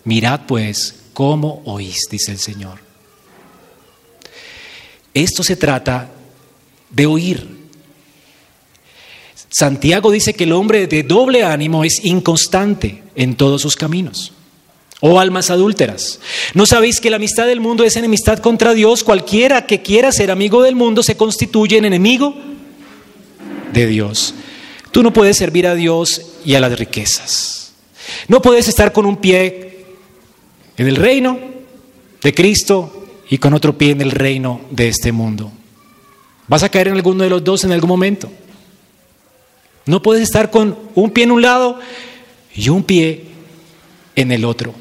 Mirad 0.04 0.42
pues 0.48 0.96
cómo 1.14 1.62
oís, 1.66 2.08
dice 2.10 2.32
el 2.32 2.40
Señor. 2.40 2.85
Esto 5.16 5.44
se 5.44 5.56
trata 5.56 6.12
de 6.90 7.06
oír. 7.06 7.48
Santiago 9.50 10.12
dice 10.12 10.34
que 10.34 10.44
el 10.44 10.52
hombre 10.52 10.88
de 10.88 11.04
doble 11.04 11.44
ánimo 11.44 11.86
es 11.86 12.04
inconstante 12.04 13.02
en 13.16 13.36
todos 13.36 13.62
sus 13.62 13.78
caminos. 13.78 14.34
Oh 15.00 15.20
almas 15.20 15.50
adúlteras, 15.50 16.20
¿no 16.54 16.66
sabéis 16.66 17.00
que 17.00 17.10
la 17.10 17.16
amistad 17.16 17.48
del 17.48 17.62
mundo 17.62 17.86
es 17.86 17.96
enemistad 17.96 18.40
contra 18.40 18.74
Dios? 18.74 19.04
Cualquiera 19.04 19.66
que 19.66 19.82
quiera 19.82 20.12
ser 20.12 20.32
amigo 20.32 20.62
del 20.62 20.76
mundo 20.76 21.02
se 21.02 21.16
constituye 21.16 21.78
en 21.78 21.86
enemigo 21.86 22.36
de 23.72 23.88
Dios. 23.88 24.34
Tú 24.92 25.02
no 25.02 25.14
puedes 25.14 25.38
servir 25.38 25.68
a 25.68 25.76
Dios 25.76 26.22
y 26.44 26.56
a 26.56 26.60
las 26.60 26.78
riquezas. 26.78 27.74
No 28.28 28.42
puedes 28.42 28.68
estar 28.68 28.92
con 28.92 29.06
un 29.06 29.18
pie 29.18 29.86
en 30.76 30.88
el 30.88 30.98
reino 30.98 31.40
de 32.22 32.34
Cristo 32.34 33.05
y 33.30 33.38
con 33.38 33.54
otro 33.54 33.78
pie 33.78 33.92
en 33.92 34.02
el 34.02 34.12
reino 34.12 34.62
de 34.70 34.88
este 34.88 35.12
mundo. 35.12 35.52
Vas 36.48 36.64
a 36.64 36.70
caer 36.70 36.90
en 36.90 36.96
alguno 36.96 37.24
de 37.24 37.30
los 37.30 37.44
dos 37.44 37.64
en 37.64 37.72
algún 37.72 37.90
momento. 37.90 38.32
No 39.86 40.02
puedes 40.02 40.24
estar 40.24 40.52
con 40.52 40.78
un 40.96 41.12
pie 41.12 41.24
en 41.24 41.32
un 41.32 41.42
lado 41.42 41.80
y 42.56 42.70
un 42.70 42.84
pie 42.84 43.26
en 44.16 44.32
el 44.32 44.46
otro. 44.46 44.74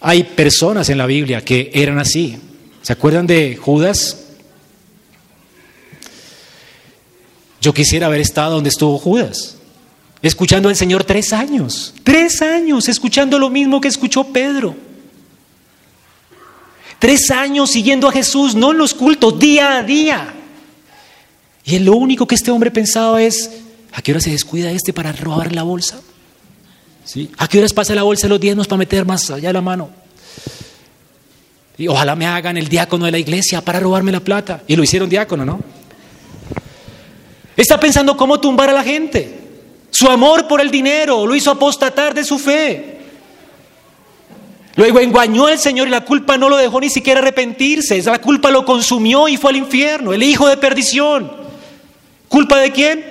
Hay 0.00 0.24
personas 0.24 0.88
en 0.90 0.98
la 0.98 1.06
Biblia 1.06 1.42
que 1.42 1.70
eran 1.74 1.98
así. 1.98 2.38
¿Se 2.82 2.92
acuerdan 2.92 3.26
de 3.26 3.56
Judas? 3.56 4.24
Yo 7.60 7.72
quisiera 7.72 8.08
haber 8.08 8.20
estado 8.20 8.56
donde 8.56 8.68
estuvo 8.68 8.98
Judas, 8.98 9.56
escuchando 10.20 10.68
al 10.68 10.76
Señor 10.76 11.04
tres 11.04 11.32
años, 11.32 11.94
tres 12.02 12.42
años, 12.42 12.90
escuchando 12.90 13.38
lo 13.38 13.48
mismo 13.48 13.80
que 13.80 13.88
escuchó 13.88 14.24
Pedro. 14.24 14.76
Tres 17.04 17.30
años 17.30 17.70
siguiendo 17.70 18.08
a 18.08 18.12
Jesús, 18.12 18.54
no 18.54 18.72
en 18.72 18.78
los 18.78 18.94
cultos, 18.94 19.38
día 19.38 19.76
a 19.76 19.82
día. 19.82 20.32
Y 21.62 21.78
lo 21.80 21.96
único 21.96 22.26
que 22.26 22.34
este 22.34 22.50
hombre 22.50 22.70
pensaba 22.70 23.20
es, 23.20 23.50
¿a 23.92 24.00
qué 24.00 24.12
hora 24.12 24.22
se 24.22 24.30
descuida 24.30 24.70
este 24.70 24.94
para 24.94 25.12
robar 25.12 25.52
la 25.52 25.64
bolsa? 25.64 26.00
¿Sí? 27.04 27.30
¿A 27.36 27.46
qué 27.46 27.58
horas 27.58 27.74
pasa 27.74 27.94
la 27.94 28.04
bolsa 28.04 28.26
los 28.26 28.40
diezmos 28.40 28.66
para 28.66 28.78
meter 28.78 29.04
más 29.04 29.30
allá 29.30 29.52
la 29.52 29.60
mano? 29.60 29.90
Y 31.76 31.88
ojalá 31.88 32.16
me 32.16 32.24
hagan 32.24 32.56
el 32.56 32.68
diácono 32.68 33.04
de 33.04 33.10
la 33.10 33.18
iglesia 33.18 33.60
para 33.60 33.80
robarme 33.80 34.10
la 34.10 34.20
plata. 34.20 34.62
Y 34.66 34.74
lo 34.74 34.82
hicieron 34.82 35.10
diácono, 35.10 35.44
¿no? 35.44 35.60
Está 37.54 37.78
pensando 37.78 38.16
cómo 38.16 38.40
tumbar 38.40 38.70
a 38.70 38.72
la 38.72 38.82
gente. 38.82 39.40
Su 39.90 40.08
amor 40.08 40.48
por 40.48 40.58
el 40.62 40.70
dinero 40.70 41.26
lo 41.26 41.36
hizo 41.36 41.50
apostatar 41.50 42.14
de 42.14 42.24
su 42.24 42.38
fe. 42.38 42.93
Luego 44.76 44.98
engañó 44.98 45.46
al 45.46 45.58
Señor 45.58 45.86
y 45.86 45.90
la 45.90 46.04
culpa 46.04 46.36
no 46.36 46.48
lo 46.48 46.56
dejó 46.56 46.80
ni 46.80 46.90
siquiera 46.90 47.20
arrepentirse. 47.20 48.02
La 48.02 48.20
culpa 48.20 48.50
lo 48.50 48.64
consumió 48.64 49.28
y 49.28 49.36
fue 49.36 49.50
al 49.50 49.56
infierno, 49.56 50.12
el 50.12 50.22
hijo 50.22 50.48
de 50.48 50.56
perdición. 50.56 51.30
¿Culpa 52.28 52.58
de 52.58 52.72
quién? 52.72 53.04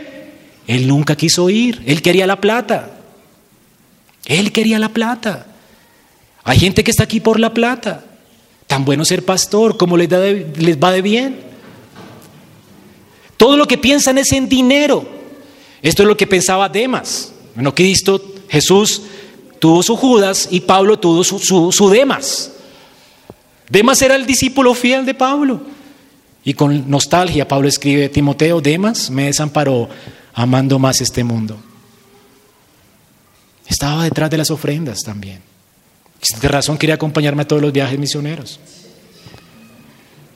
Él 0.68 0.88
nunca 0.88 1.16
quiso 1.16 1.50
ir, 1.50 1.82
él 1.86 2.02
quería 2.02 2.28
la 2.28 2.42
plata. 2.42 2.92
Él 4.26 4.52
quería 4.52 4.80
la 4.80 4.90
plata. 4.90 5.46
Hay 6.44 6.60
gente 6.60 6.84
que 6.84 6.92
está 6.92 7.04
aquí 7.04 7.20
por 7.20 7.40
la 7.40 7.54
plata. 7.54 8.04
Tan 8.68 8.84
bueno 8.86 9.06
ser 9.06 9.24
pastor 9.24 9.78
como 9.78 9.98
les, 9.98 10.10
les 10.10 10.78
va 10.78 10.92
de 10.92 11.02
bien. 11.02 11.40
Todo 13.38 13.58
lo 13.58 13.68
que 13.68 13.78
piensan 13.78 14.18
es 14.18 14.32
en 14.32 14.50
dinero. 14.50 15.06
Esto 15.82 16.04
es 16.04 16.08
lo 16.08 16.18
que 16.18 16.28
pensaba 16.28 16.70
Demas. 16.70 17.34
Bueno, 17.56 17.76
Cristo, 17.76 18.22
Jesús 18.50 19.02
tuvo 19.64 19.82
su 19.82 19.96
Judas 19.96 20.50
y 20.52 20.60
Pablo 20.60 21.00
tuvo 21.00 21.24
su, 21.24 21.40
su 21.72 21.90
Demas. 21.90 22.52
Demas 23.70 24.02
era 24.02 24.16
el 24.16 24.26
discípulo 24.26 24.74
fiel 24.74 25.06
de 25.06 25.14
Pablo. 25.14 25.62
Y 26.44 26.54
con 26.54 26.90
nostalgia 26.92 27.48
Pablo 27.48 27.70
escribe, 27.70 28.10
Timoteo, 28.10 28.60
Demas 28.60 29.10
me 29.10 29.28
desamparó 29.28 29.88
amando 30.34 30.80
más 30.80 31.00
este 31.00 31.24
mundo. 31.24 31.58
Estaba 33.66 34.04
detrás 34.04 34.30
de 34.30 34.36
las 34.36 34.52
ofrendas 34.52 35.00
también. 35.00 35.42
De 36.42 36.48
razón 36.50 36.78
quería 36.78 36.96
acompañarme 36.96 37.44
a 37.44 37.48
todos 37.48 37.62
los 37.62 37.72
viajes 37.72 37.98
misioneros. 37.98 38.60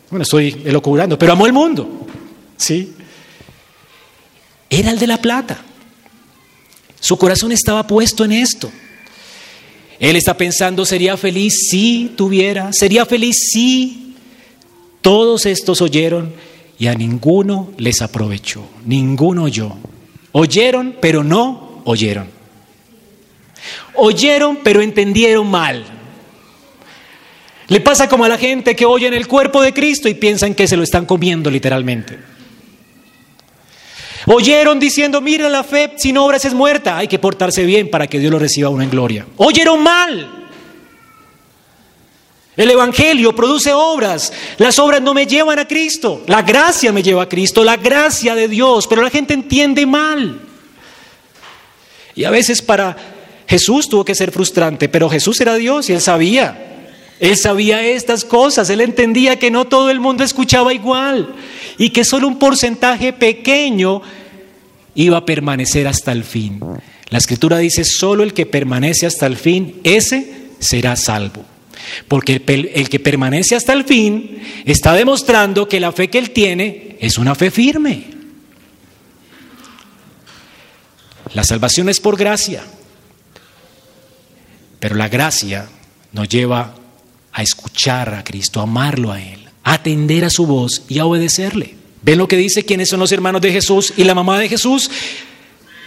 Bueno, 0.10 0.24
estoy 0.24 0.62
elocubrando, 0.64 1.20
pero 1.20 1.34
amó 1.34 1.48
el 1.48 1.52
mundo. 1.52 2.08
¿Sí? 2.56 2.96
Era 4.70 4.90
el 4.90 4.98
de 4.98 5.08
la 5.08 5.22
plata. 5.22 5.60
Su 7.02 7.18
corazón 7.18 7.52
estaba 7.52 7.86
puesto 7.86 8.24
en 8.24 8.32
esto. 8.32 8.72
Él 10.00 10.16
está 10.16 10.38
pensando, 10.38 10.86
sería 10.86 11.18
feliz 11.18 11.54
si 11.70 12.12
tuviera, 12.16 12.72
sería 12.72 13.06
feliz 13.06 13.50
si 13.52 14.16
todos 15.02 15.46
estos 15.46 15.82
oyeron 15.82 16.34
y 16.78 16.88
a 16.88 16.94
ninguno 16.94 17.72
les 17.78 18.02
aprovechó, 18.02 18.64
ninguno 18.86 19.44
oyó. 19.44 19.74
Oyeron, 20.34 20.96
pero 21.02 21.24
no 21.24 21.82
oyeron. 21.86 22.28
Oyeron, 23.96 24.60
pero 24.64 24.82
entendieron 24.82 25.50
mal. 25.50 25.84
Le 27.68 27.82
pasa 27.82 28.08
como 28.08 28.24
a 28.24 28.30
la 28.30 28.38
gente 28.38 28.76
que 28.76 28.86
oye 28.86 29.08
en 29.08 29.14
el 29.14 29.28
cuerpo 29.28 29.62
de 29.62 29.74
Cristo 29.74 30.08
y 30.08 30.14
piensan 30.14 30.54
que 30.54 30.68
se 30.68 30.78
lo 30.78 30.84
están 30.84 31.06
comiendo 31.06 31.50
literalmente. 31.50 32.18
Oyeron 34.30 34.78
diciendo, 34.78 35.22
mira 35.22 35.48
la 35.48 35.64
fe 35.64 35.94
sin 35.96 36.18
obras 36.18 36.44
es 36.44 36.54
muerta, 36.54 36.98
hay 36.98 37.08
que 37.08 37.18
portarse 37.18 37.64
bien 37.64 37.90
para 37.90 38.08
que 38.08 38.20
Dios 38.20 38.30
lo 38.30 38.38
reciba 38.38 38.68
uno 38.68 38.84
en 38.84 38.90
gloria. 38.90 39.26
Oyeron 39.38 39.82
mal. 39.82 40.50
El 42.58 42.70
Evangelio 42.70 43.34
produce 43.34 43.72
obras. 43.72 44.34
Las 44.58 44.80
obras 44.80 45.02
no 45.02 45.14
me 45.14 45.26
llevan 45.26 45.60
a 45.60 45.68
Cristo. 45.68 46.24
La 46.28 46.42
gracia 46.42 46.92
me 46.92 47.04
lleva 47.04 47.24
a 47.24 47.30
Cristo, 47.30 47.64
la 47.64 47.78
gracia 47.78 48.36
de 48.36 48.50
Dios. 48.50 48.86
Pero 48.88 49.02
la 49.02 49.10
gente 49.10 49.34
entiende 49.34 49.86
mal. 49.86 50.42
Y 52.14 52.26
a 52.26 52.30
veces 52.30 52.62
para 52.62 52.98
Jesús 53.48 53.88
tuvo 53.88 54.04
que 54.04 54.16
ser 54.16 54.32
frustrante, 54.32 54.90
pero 54.90 55.10
Jesús 55.10 55.40
era 55.40 55.56
Dios 55.56 55.90
y 55.90 55.94
él 55.94 56.02
sabía. 56.02 56.64
Él 57.22 57.38
sabía 57.38 57.82
estas 57.82 58.26
cosas, 58.26 58.70
él 58.70 58.82
entendía 58.82 59.40
que 59.40 59.52
no 59.52 59.66
todo 59.66 59.90
el 59.90 60.02
mundo 60.02 60.26
escuchaba 60.26 60.74
igual 60.74 61.34
y 61.78 61.90
que 61.90 62.04
solo 62.04 62.28
un 62.28 62.40
porcentaje 62.40 63.14
pequeño 63.14 64.02
iba 64.96 65.18
a 65.18 65.26
permanecer 65.26 65.88
hasta 65.88 66.12
el 66.12 66.24
fin. 66.24 66.60
La 67.10 67.18
escritura 67.18 67.58
dice, 67.58 67.84
solo 67.86 68.24
el 68.24 68.34
que 68.34 68.46
permanece 68.46 69.06
hasta 69.06 69.26
el 69.26 69.38
fin, 69.38 69.80
ese 69.84 70.50
será 70.60 70.96
salvo. 70.96 71.46
Porque 72.08 72.42
el, 72.46 72.90
que 72.90 73.00
permanece 73.00 73.56
hasta 73.56 73.74
el 73.74 73.86
fin 73.86 74.42
está 74.66 74.94
demostrando 74.94 75.70
que 75.70 75.80
la 75.80 75.92
fe 75.92 76.10
que 76.10 76.18
él 76.18 76.32
tiene 76.32 76.98
es 77.00 77.18
una 77.18 77.36
fe 77.36 77.52
firme. 77.52 78.18
La 81.34 81.44
salvación 81.44 81.90
es 81.90 82.00
por 82.00 82.18
gracia, 82.18 82.64
pero 84.80 84.96
la 84.96 85.08
gracia 85.08 85.68
nos 86.14 86.28
lleva 86.30 86.74
a 87.32 87.44
escuchar 87.44 88.14
a 88.16 88.24
Cristo, 88.24 88.60
a 88.60 88.64
amarlo 88.64 89.12
a 89.12 89.22
Él, 89.22 89.47
atender 89.74 90.24
a 90.24 90.30
su 90.30 90.46
voz 90.46 90.84
y 90.88 91.00
a 91.00 91.06
obedecerle. 91.06 91.76
¿Ven 92.02 92.18
lo 92.18 92.28
que 92.30 92.38
dice 92.38 92.64
quiénes 92.64 92.88
son 92.88 93.02
los 93.02 93.12
hermanos 93.12 93.42
de 93.42 93.52
Jesús 93.52 93.94
y 93.98 94.06
la 94.06 94.16
mamá 94.16 94.40
de 94.40 94.48
Jesús? 94.48 94.90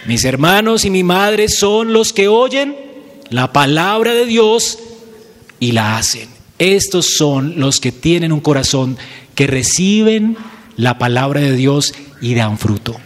Mis 0.05 0.23
hermanos 0.23 0.85
y 0.85 0.91
mi 0.91 1.03
madre 1.03 1.49
son 1.49 1.91
los 1.91 2.13
que 2.13 2.27
oyen 2.27 2.75
la 3.29 3.51
palabra 3.51 4.13
de 4.13 4.27
Dios 4.27 4.77
y 5.59 5.71
la 5.71 5.97
hacen. 5.97 6.29
Estos 6.59 7.15
son 7.15 7.59
los 7.59 7.79
que 7.79 7.91
tienen 7.91 8.31
un 8.31 8.39
corazón 8.39 8.99
que 9.33 9.47
reciben 9.47 10.37
la 10.77 10.99
palabra 10.99 11.41
de 11.41 11.55
Dios 11.55 11.95
y 12.21 12.35
dan 12.35 12.59
fruto. 12.59 12.97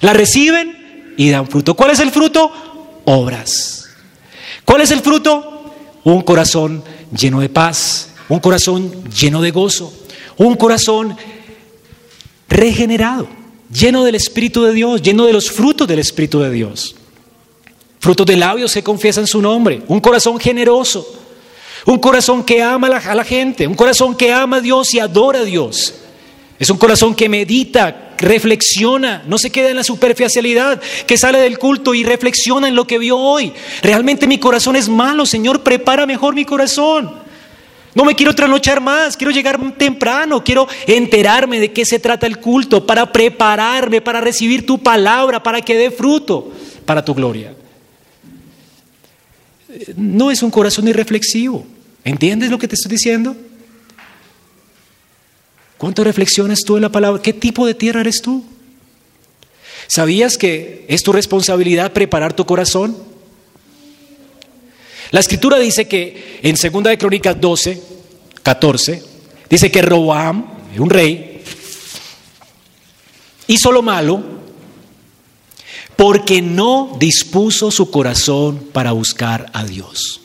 La 0.00 0.14
reciben 0.14 1.14
y 1.16 1.30
dan 1.30 1.46
fruto. 1.46 1.74
¿Cuál 1.74 1.92
es 1.92 2.00
el 2.00 2.10
fruto? 2.10 2.50
Obras. 3.04 3.88
¿Cuál 4.64 4.80
es 4.80 4.90
el 4.90 5.00
fruto? 5.00 5.72
Un 6.02 6.22
corazón 6.22 6.82
lleno 7.16 7.38
de 7.38 7.48
paz, 7.48 8.10
un 8.28 8.40
corazón 8.40 9.04
lleno 9.10 9.40
de 9.42 9.52
gozo, 9.52 9.92
un 10.38 10.56
corazón 10.56 11.16
regenerado, 12.48 13.28
lleno 13.72 14.04
del 14.04 14.14
Espíritu 14.14 14.62
de 14.62 14.72
Dios, 14.72 15.02
lleno 15.02 15.26
de 15.26 15.32
los 15.32 15.50
frutos 15.50 15.86
del 15.86 15.98
Espíritu 15.98 16.40
de 16.40 16.50
Dios. 16.50 16.96
Frutos 18.00 18.26
de 18.26 18.36
labios 18.36 18.70
se 18.70 18.82
confiesan 18.82 19.26
su 19.26 19.42
nombre, 19.42 19.82
un 19.88 20.00
corazón 20.00 20.38
generoso, 20.38 21.06
un 21.84 21.98
corazón 21.98 22.44
que 22.44 22.62
ama 22.62 22.86
a 22.86 23.14
la, 23.14 23.24
gente, 23.24 23.66
un 23.66 23.74
corazón 23.74 24.16
que 24.16 24.32
ama 24.32 24.58
a 24.58 24.60
Dios 24.60 24.94
y 24.94 25.00
adora 25.00 25.40
a 25.40 25.44
Dios. 25.44 25.94
Es 26.58 26.70
un 26.70 26.78
corazón 26.78 27.14
que 27.14 27.28
medita, 27.28 28.14
reflexiona, 28.18 29.22
no 29.26 29.38
se 29.38 29.50
queda 29.50 29.70
en 29.70 29.76
la 29.76 29.84
superficialidad, 29.84 30.80
que 31.06 31.18
sale 31.18 31.40
del 31.40 31.58
culto 31.58 31.94
y 31.94 32.04
reflexiona 32.04 32.68
en 32.68 32.76
lo 32.76 32.86
que 32.86 32.98
vio 32.98 33.16
hoy. 33.16 33.52
Realmente 33.82 34.26
mi 34.26 34.38
corazón 34.38 34.76
es 34.76 34.88
malo, 34.88 35.26
Señor, 35.26 35.62
prepara 35.62 36.06
mejor 36.06 36.34
mi 36.34 36.44
corazón. 36.44 37.27
No 37.98 38.06
me 38.06 38.14
quiero 38.14 38.34
trasnochar 38.34 38.80
más, 38.80 39.14
quiero 39.14 39.30
llegar 39.30 39.60
temprano, 39.72 40.42
quiero 40.42 40.66
enterarme 40.86 41.60
de 41.60 41.72
qué 41.72 41.84
se 41.84 41.98
trata 41.98 42.26
el 42.26 42.38
culto 42.38 42.86
para 42.86 43.12
prepararme, 43.12 44.00
para 44.00 44.22
recibir 44.22 44.64
tu 44.64 44.82
palabra, 44.82 45.42
para 45.42 45.60
que 45.60 45.76
dé 45.76 45.90
fruto 45.90 46.50
para 46.86 47.04
tu 47.04 47.12
gloria 47.12 47.52
no 49.96 50.30
es 50.30 50.42
un 50.42 50.50
corazón 50.50 50.88
irreflexivo. 50.88 51.66
¿Entiendes 52.04 52.50
lo 52.50 52.58
que 52.58 52.68
te 52.68 52.74
estoy 52.74 52.90
diciendo? 52.90 53.36
¿Cuánto 55.76 56.02
reflexionas 56.04 56.60
tú 56.64 56.76
en 56.76 56.82
la 56.82 56.92
palabra? 56.92 57.22
¿Qué 57.22 57.32
tipo 57.32 57.66
de 57.66 57.74
tierra 57.74 58.00
eres 58.00 58.22
tú? 58.22 58.44
¿Sabías 59.86 60.36
que 60.36 60.84
es 60.88 61.02
tu 61.02 61.12
responsabilidad 61.12 61.92
preparar 61.92 62.32
tu 62.32 62.44
corazón? 62.44 62.96
La 65.10 65.20
escritura 65.20 65.58
dice 65.58 65.88
que 65.88 66.40
en 66.42 66.54
2 66.54 66.82
de 66.84 66.98
Crónicas 66.98 67.40
12, 67.40 67.82
14, 68.42 69.02
dice 69.48 69.70
que 69.70 69.82
Roboam, 69.82 70.58
un 70.78 70.90
rey, 70.90 71.42
hizo 73.46 73.72
lo 73.72 73.82
malo 73.82 74.22
porque 75.96 76.40
no 76.40 76.96
dispuso 76.98 77.70
su 77.70 77.90
corazón 77.90 78.68
para 78.72 78.92
buscar 78.92 79.50
a 79.52 79.64
Dios. 79.64 80.20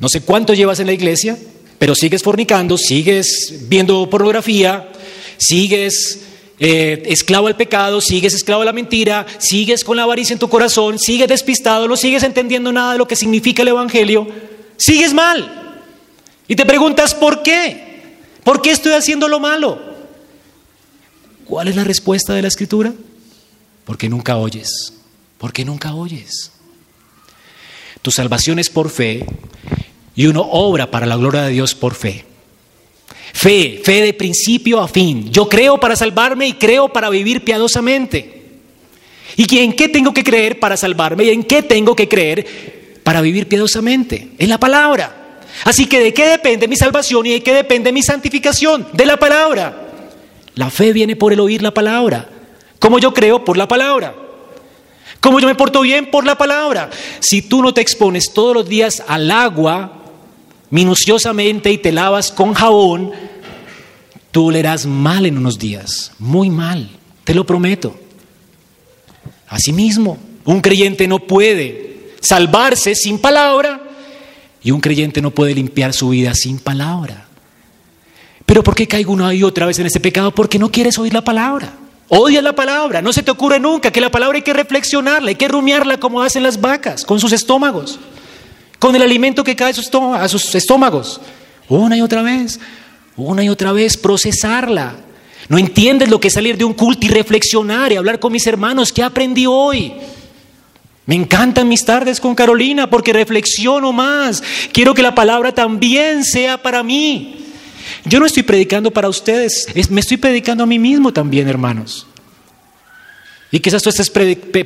No 0.00 0.08
sé 0.08 0.20
cuánto 0.20 0.54
llevas 0.54 0.78
en 0.80 0.86
la 0.86 0.92
iglesia, 0.92 1.38
pero 1.78 1.94
sigues 1.94 2.22
fornicando, 2.22 2.76
sigues 2.76 3.68
viendo 3.68 4.10
pornografía, 4.10 4.90
sigues 5.38 6.27
eh, 6.60 7.02
esclavo 7.06 7.46
al 7.46 7.56
pecado, 7.56 8.00
sigues 8.00 8.34
esclavo 8.34 8.62
a 8.62 8.64
la 8.64 8.72
mentira, 8.72 9.26
sigues 9.38 9.84
con 9.84 9.96
la 9.96 10.02
avaricia 10.02 10.32
en 10.32 10.38
tu 10.38 10.48
corazón, 10.48 10.98
sigues 10.98 11.28
despistado, 11.28 11.86
no 11.86 11.96
sigues 11.96 12.22
entendiendo 12.22 12.72
nada 12.72 12.92
de 12.92 12.98
lo 12.98 13.06
que 13.06 13.16
significa 13.16 13.62
el 13.62 13.68
Evangelio, 13.68 14.26
sigues 14.76 15.14
mal. 15.14 15.76
Y 16.48 16.56
te 16.56 16.66
preguntas, 16.66 17.14
¿por 17.14 17.42
qué? 17.42 18.12
¿Por 18.42 18.62
qué 18.62 18.70
estoy 18.70 18.92
haciendo 18.92 19.28
lo 19.28 19.38
malo? 19.38 19.78
¿Cuál 21.44 21.68
es 21.68 21.76
la 21.76 21.84
respuesta 21.84 22.34
de 22.34 22.42
la 22.42 22.48
Escritura? 22.48 22.92
Porque 23.84 24.08
nunca 24.08 24.36
oyes, 24.36 24.94
porque 25.38 25.64
nunca 25.64 25.94
oyes. 25.94 26.52
Tu 28.02 28.10
salvación 28.10 28.58
es 28.58 28.68
por 28.68 28.90
fe 28.90 29.24
y 30.14 30.26
uno 30.26 30.42
obra 30.42 30.90
para 30.90 31.06
la 31.06 31.16
gloria 31.16 31.42
de 31.42 31.50
Dios 31.50 31.74
por 31.74 31.94
fe. 31.94 32.24
Fe, 33.32 33.80
fe 33.84 34.02
de 34.02 34.14
principio 34.14 34.80
a 34.80 34.88
fin. 34.88 35.30
Yo 35.30 35.48
creo 35.48 35.78
para 35.78 35.96
salvarme 35.96 36.46
y 36.46 36.54
creo 36.54 36.88
para 36.88 37.10
vivir 37.10 37.44
piadosamente. 37.44 38.38
¿Y 39.36 39.58
en 39.58 39.72
qué 39.72 39.88
tengo 39.88 40.12
que 40.12 40.24
creer 40.24 40.58
para 40.58 40.76
salvarme 40.76 41.24
y 41.24 41.30
en 41.30 41.44
qué 41.44 41.62
tengo 41.62 41.94
que 41.94 42.08
creer 42.08 43.00
para 43.04 43.20
vivir 43.20 43.46
piadosamente? 43.46 44.28
En 44.38 44.48
la 44.48 44.58
palabra. 44.58 45.40
Así 45.64 45.86
que 45.86 46.00
¿de 46.00 46.12
qué 46.12 46.26
depende 46.26 46.68
mi 46.68 46.76
salvación 46.76 47.26
y 47.26 47.30
de 47.30 47.42
qué 47.42 47.52
depende 47.52 47.92
mi 47.92 48.02
santificación? 48.02 48.88
De 48.92 49.06
la 49.06 49.16
palabra. 49.16 49.88
La 50.54 50.70
fe 50.70 50.92
viene 50.92 51.14
por 51.14 51.32
el 51.32 51.40
oír 51.40 51.62
la 51.62 51.72
palabra. 51.72 52.28
Como 52.78 52.98
yo 52.98 53.14
creo 53.14 53.44
por 53.44 53.56
la 53.56 53.68
palabra. 53.68 54.14
Como 55.20 55.40
yo 55.40 55.46
me 55.46 55.54
porto 55.54 55.80
bien 55.82 56.10
por 56.10 56.24
la 56.24 56.36
palabra. 56.36 56.90
Si 57.20 57.42
tú 57.42 57.62
no 57.62 57.72
te 57.72 57.80
expones 57.80 58.32
todos 58.32 58.54
los 58.54 58.68
días 58.68 59.02
al 59.06 59.30
agua 59.30 59.97
minuciosamente 60.70 61.70
y 61.70 61.78
te 61.78 61.92
lavas 61.92 62.30
con 62.30 62.54
jabón, 62.54 63.12
tú 64.30 64.50
leerás 64.50 64.86
mal 64.86 65.26
en 65.26 65.38
unos 65.38 65.58
días, 65.58 66.12
muy 66.18 66.50
mal, 66.50 66.88
te 67.24 67.34
lo 67.34 67.44
prometo. 67.46 67.94
Asimismo, 69.48 70.18
un 70.44 70.60
creyente 70.60 71.08
no 71.08 71.20
puede 71.20 72.12
salvarse 72.20 72.94
sin 72.94 73.18
palabra 73.18 73.82
y 74.62 74.70
un 74.70 74.80
creyente 74.80 75.22
no 75.22 75.30
puede 75.30 75.54
limpiar 75.54 75.92
su 75.92 76.10
vida 76.10 76.34
sin 76.34 76.58
palabra. 76.58 77.26
Pero 78.44 78.62
¿por 78.62 78.74
qué 78.74 78.86
caigo 78.86 79.12
una 79.12 79.32
y 79.34 79.42
otra 79.42 79.66
vez 79.66 79.78
en 79.78 79.86
ese 79.86 80.00
pecado? 80.00 80.34
Porque 80.34 80.58
no 80.58 80.70
quieres 80.70 80.98
oír 80.98 81.12
la 81.12 81.22
palabra. 81.22 81.74
Odias 82.10 82.42
la 82.42 82.54
palabra, 82.54 83.02
no 83.02 83.12
se 83.12 83.22
te 83.22 83.30
ocurre 83.30 83.60
nunca 83.60 83.90
que 83.90 84.00
la 84.00 84.10
palabra 84.10 84.36
hay 84.36 84.42
que 84.42 84.54
reflexionarla, 84.54 85.28
hay 85.28 85.34
que 85.34 85.48
rumiarla 85.48 86.00
como 86.00 86.22
hacen 86.22 86.42
las 86.42 86.58
vacas, 86.58 87.04
con 87.04 87.20
sus 87.20 87.32
estómagos 87.32 87.98
con 88.78 88.94
el 88.94 89.02
alimento 89.02 89.44
que 89.44 89.56
cae 89.56 89.72
a 89.72 90.28
sus 90.28 90.54
estómagos. 90.54 91.20
Una 91.68 91.96
y 91.96 92.00
otra 92.00 92.22
vez, 92.22 92.58
una 93.16 93.44
y 93.44 93.48
otra 93.48 93.72
vez, 93.72 93.96
procesarla. 93.96 94.94
No 95.48 95.58
entiendes 95.58 96.08
lo 96.08 96.20
que 96.20 96.28
es 96.28 96.34
salir 96.34 96.56
de 96.56 96.64
un 96.64 96.74
culto 96.74 97.06
y 97.06 97.08
reflexionar 97.08 97.92
y 97.92 97.96
hablar 97.96 98.18
con 98.20 98.32
mis 98.32 98.46
hermanos. 98.46 98.92
¿Qué 98.92 99.02
aprendí 99.02 99.46
hoy? 99.46 99.94
Me 101.06 101.14
encantan 101.14 101.68
mis 101.68 101.84
tardes 101.86 102.20
con 102.20 102.34
Carolina 102.34 102.90
porque 102.90 103.14
reflexiono 103.14 103.92
más. 103.92 104.42
Quiero 104.72 104.92
que 104.92 105.02
la 105.02 105.14
palabra 105.14 105.54
también 105.54 106.22
sea 106.22 106.62
para 106.62 106.82
mí. 106.82 107.46
Yo 108.04 108.20
no 108.20 108.26
estoy 108.26 108.42
predicando 108.42 108.90
para 108.90 109.08
ustedes, 109.08 109.66
me 109.90 110.00
estoy 110.00 110.18
predicando 110.18 110.64
a 110.64 110.66
mí 110.66 110.78
mismo 110.78 111.12
también, 111.12 111.48
hermanos. 111.48 112.06
Y 113.50 113.60
quizás 113.60 113.82
tú 113.82 113.88
estés 113.88 114.10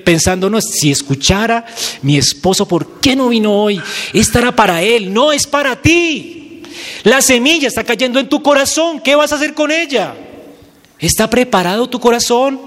pensando, 0.04 0.50
no, 0.50 0.60
si 0.60 0.90
escuchara 0.90 1.64
mi 2.02 2.16
esposo, 2.16 2.66
¿por 2.66 3.00
qué 3.00 3.14
no 3.14 3.28
vino 3.28 3.52
hoy? 3.52 3.80
Estará 4.12 4.54
para 4.56 4.82
él, 4.82 5.12
no 5.12 5.32
es 5.32 5.46
para 5.46 5.80
ti. 5.80 6.62
La 7.04 7.22
semilla 7.22 7.68
está 7.68 7.84
cayendo 7.84 8.18
en 8.18 8.28
tu 8.28 8.42
corazón, 8.42 9.00
¿qué 9.00 9.14
vas 9.14 9.32
a 9.32 9.36
hacer 9.36 9.54
con 9.54 9.70
ella? 9.70 10.14
¿Está 10.98 11.30
preparado 11.30 11.88
tu 11.88 12.00
corazón? 12.00 12.60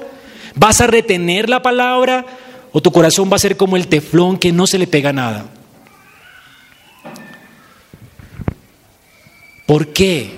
¿Vas 0.55 0.80
a 0.80 0.88
retener 0.88 1.49
la 1.49 1.61
palabra 1.61 2.26
o 2.72 2.82
tu 2.82 2.91
corazón 2.91 3.30
va 3.32 3.36
a 3.36 3.39
ser 3.39 3.57
como 3.57 3.76
el 3.76 3.88
teflón 3.88 4.38
que 4.38 4.53
no 4.53 4.68
se 4.68 4.78
le 4.78 4.88
pega 4.88 5.11
nada? 5.11 5.45
¿Por 9.66 9.88
qué? 9.88 10.32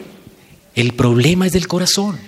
El 0.74 0.94
problema 0.94 1.46
es 1.46 1.54
del 1.54 1.68
corazón. 1.68 2.20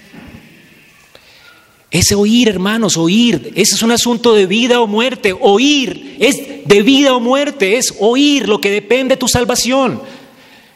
Ese 1.91 2.13
oír, 2.13 2.49
hermanos, 2.49 2.97
oír. 2.97 3.51
Ese 3.55 3.75
es 3.75 3.81
un 3.81 3.91
asunto 3.91 4.35
de 4.35 4.45
vida 4.45 4.79
o 4.79 4.87
muerte. 4.87 5.35
Oír 5.39 6.17
es 6.19 6.37
de 6.65 6.83
vida 6.83 7.15
o 7.15 7.19
muerte. 7.19 7.77
Es 7.77 7.95
oír 7.99 8.47
lo 8.47 8.61
que 8.61 8.69
depende 8.69 9.15
de 9.15 9.19
tu 9.19 9.27
salvación. 9.27 10.01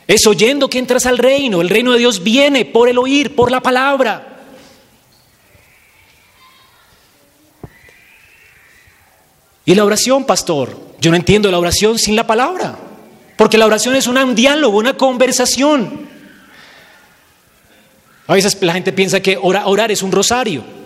Es 0.07 0.25
oyendo 0.25 0.69
que 0.69 0.79
entras 0.79 1.05
al 1.05 1.19
reino. 1.19 1.61
El 1.61 1.69
reino 1.69 1.91
de 1.91 1.99
Dios 1.99 2.23
viene 2.23 2.65
por 2.65 2.89
el 2.89 2.97
oír, 2.97 3.35
por 3.35 3.51
la 3.51 3.61
palabra. 3.61 4.29
Y 9.65 9.75
la 9.75 9.85
oración, 9.85 10.25
pastor. 10.25 10.77
Yo 10.99 11.11
no 11.11 11.17
entiendo 11.17 11.51
la 11.51 11.59
oración 11.59 11.99
sin 11.99 12.15
la 12.15 12.25
palabra. 12.25 12.75
Porque 13.37 13.59
la 13.59 13.67
oración 13.67 13.95
es 13.95 14.07
un 14.07 14.33
diálogo, 14.33 14.79
una 14.79 14.97
conversación. 14.97 16.09
A 18.25 18.33
veces 18.33 18.57
la 18.61 18.73
gente 18.73 18.91
piensa 18.93 19.21
que 19.21 19.37
orar 19.39 19.91
es 19.91 20.01
un 20.01 20.11
rosario. 20.11 20.82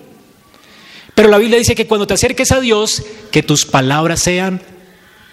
Pero 1.17 1.29
la 1.29 1.39
Biblia 1.39 1.57
dice 1.57 1.73
que 1.73 1.87
cuando 1.87 2.05
te 2.05 2.13
acerques 2.13 2.51
a 2.51 2.59
Dios, 2.59 3.01
que 3.31 3.41
tus 3.41 3.65
palabras 3.65 4.21
sean 4.21 4.61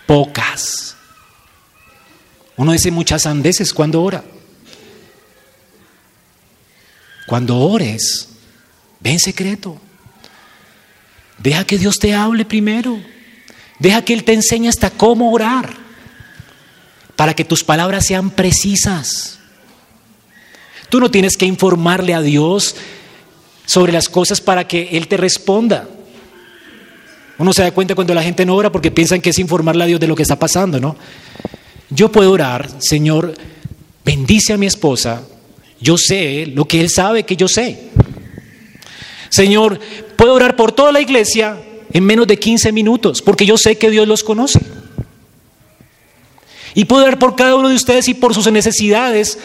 pocas. 0.07 0.97
Uno 2.57 2.72
dice 2.72 2.91
muchas 2.91 3.26
andeses 3.26 3.74
cuando 3.74 4.03
ora. 4.03 4.24
Cuando 7.26 7.59
ores, 7.59 8.30
ve 9.01 9.11
en 9.11 9.18
secreto. 9.18 9.78
Deja 11.37 11.66
que 11.66 11.76
Dios 11.76 11.99
te 11.99 12.14
hable 12.14 12.47
primero. 12.47 12.99
Deja 13.78 14.03
que 14.03 14.14
Él 14.14 14.24
te 14.24 14.32
enseñe 14.32 14.70
hasta 14.70 14.89
cómo 14.89 15.32
orar. 15.32 15.68
Para 17.14 17.37
que 17.37 17.45
tus 17.45 17.62
palabras 17.62 18.07
sean 18.07 18.30
precisas. 18.30 19.39
Tú 20.89 20.99
no 20.99 21.11
tienes 21.11 21.37
que 21.37 21.45
informarle 21.45 22.14
a 22.14 22.22
Dios 22.22 22.74
sobre 23.66 23.92
las 23.92 24.08
cosas 24.08 24.40
para 24.40 24.66
que 24.66 24.90
Él 24.92 25.08
te 25.08 25.16
responda. 25.16 25.88
Uno 27.38 27.52
se 27.52 27.62
da 27.62 27.72
cuenta 27.72 27.94
cuando 27.94 28.14
la 28.14 28.22
gente 28.22 28.46
no 28.46 28.54
ora 28.54 28.70
porque 28.70 28.90
piensan 28.90 29.20
que 29.20 29.30
es 29.30 29.38
informarle 29.38 29.84
a 29.84 29.86
Dios 29.86 30.00
de 30.00 30.06
lo 30.06 30.14
que 30.14 30.22
está 30.22 30.38
pasando, 30.38 30.78
¿no? 30.78 30.96
Yo 31.90 32.10
puedo 32.10 32.30
orar, 32.30 32.68
Señor, 32.78 33.34
bendice 34.04 34.52
a 34.52 34.56
mi 34.56 34.66
esposa, 34.66 35.22
yo 35.80 35.98
sé 35.98 36.46
lo 36.46 36.66
que 36.66 36.80
Él 36.80 36.90
sabe 36.90 37.24
que 37.24 37.36
yo 37.36 37.48
sé. 37.48 37.90
Señor, 39.30 39.80
puedo 40.16 40.34
orar 40.34 40.54
por 40.54 40.72
toda 40.72 40.92
la 40.92 41.00
iglesia 41.00 41.60
en 41.92 42.04
menos 42.04 42.26
de 42.26 42.38
15 42.38 42.72
minutos 42.72 43.20
porque 43.20 43.46
yo 43.46 43.56
sé 43.58 43.76
que 43.78 43.90
Dios 43.90 44.06
los 44.06 44.22
conoce. 44.22 44.60
Y 46.74 46.84
puedo 46.84 47.04
orar 47.04 47.18
por 47.18 47.36
cada 47.36 47.54
uno 47.54 47.68
de 47.68 47.76
ustedes 47.76 48.08
y 48.08 48.14
por 48.14 48.34
sus 48.34 48.50
necesidades 48.50 49.38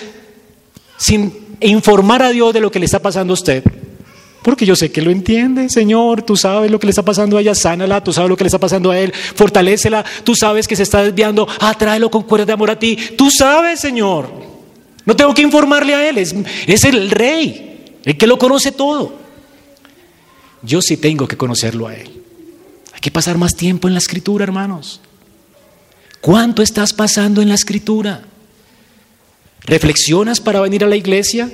sin 0.97 1.33
informar 1.61 2.21
a 2.23 2.29
Dios 2.29 2.53
de 2.53 2.59
lo 2.59 2.71
que 2.71 2.79
le 2.79 2.85
está 2.85 2.99
pasando 2.99 3.33
a 3.33 3.35
usted. 3.35 3.63
Porque 4.49 4.65
yo 4.65 4.75
sé 4.75 4.91
que 4.91 5.03
lo 5.03 5.11
entiende, 5.11 5.69
Señor. 5.69 6.23
Tú 6.23 6.35
sabes 6.35 6.71
lo 6.71 6.79
que 6.79 6.87
le 6.87 6.89
está 6.89 7.03
pasando 7.03 7.37
a 7.37 7.41
ella, 7.41 7.53
sánala. 7.53 8.03
Tú 8.03 8.11
sabes 8.11 8.31
lo 8.31 8.35
que 8.35 8.43
le 8.43 8.47
está 8.47 8.57
pasando 8.57 8.89
a 8.89 8.97
él, 8.97 9.13
fortalécela. 9.13 10.03
Tú 10.23 10.33
sabes 10.33 10.67
que 10.67 10.75
se 10.75 10.81
está 10.81 11.03
desviando, 11.03 11.47
atráelo 11.59 12.09
con 12.09 12.23
cuerdas 12.23 12.47
de 12.47 12.53
amor 12.53 12.71
a 12.71 12.79
ti. 12.79 12.97
Tú 13.15 13.29
sabes, 13.29 13.79
Señor. 13.79 14.27
No 15.05 15.15
tengo 15.15 15.35
que 15.35 15.43
informarle 15.43 15.93
a 15.93 16.09
él, 16.09 16.17
es, 16.17 16.33
es 16.65 16.83
el 16.83 17.11
rey, 17.11 17.99
el 18.03 18.17
que 18.17 18.25
lo 18.25 18.39
conoce 18.39 18.71
todo. 18.71 19.13
Yo 20.63 20.81
sí 20.81 20.97
tengo 20.97 21.27
que 21.27 21.37
conocerlo 21.37 21.85
a 21.85 21.93
él. 21.93 22.09
Hay 22.91 23.01
que 23.01 23.11
pasar 23.11 23.37
más 23.37 23.55
tiempo 23.55 23.87
en 23.87 23.93
la 23.93 23.99
escritura, 23.99 24.45
hermanos. 24.45 24.99
¿Cuánto 26.21 26.63
estás 26.63 26.91
pasando 26.91 27.43
en 27.43 27.49
la 27.49 27.55
escritura? 27.55 28.23
¿Reflexionas 29.61 30.41
para 30.41 30.59
venir 30.59 30.83
a 30.83 30.87
la 30.87 30.95
iglesia? 30.95 31.51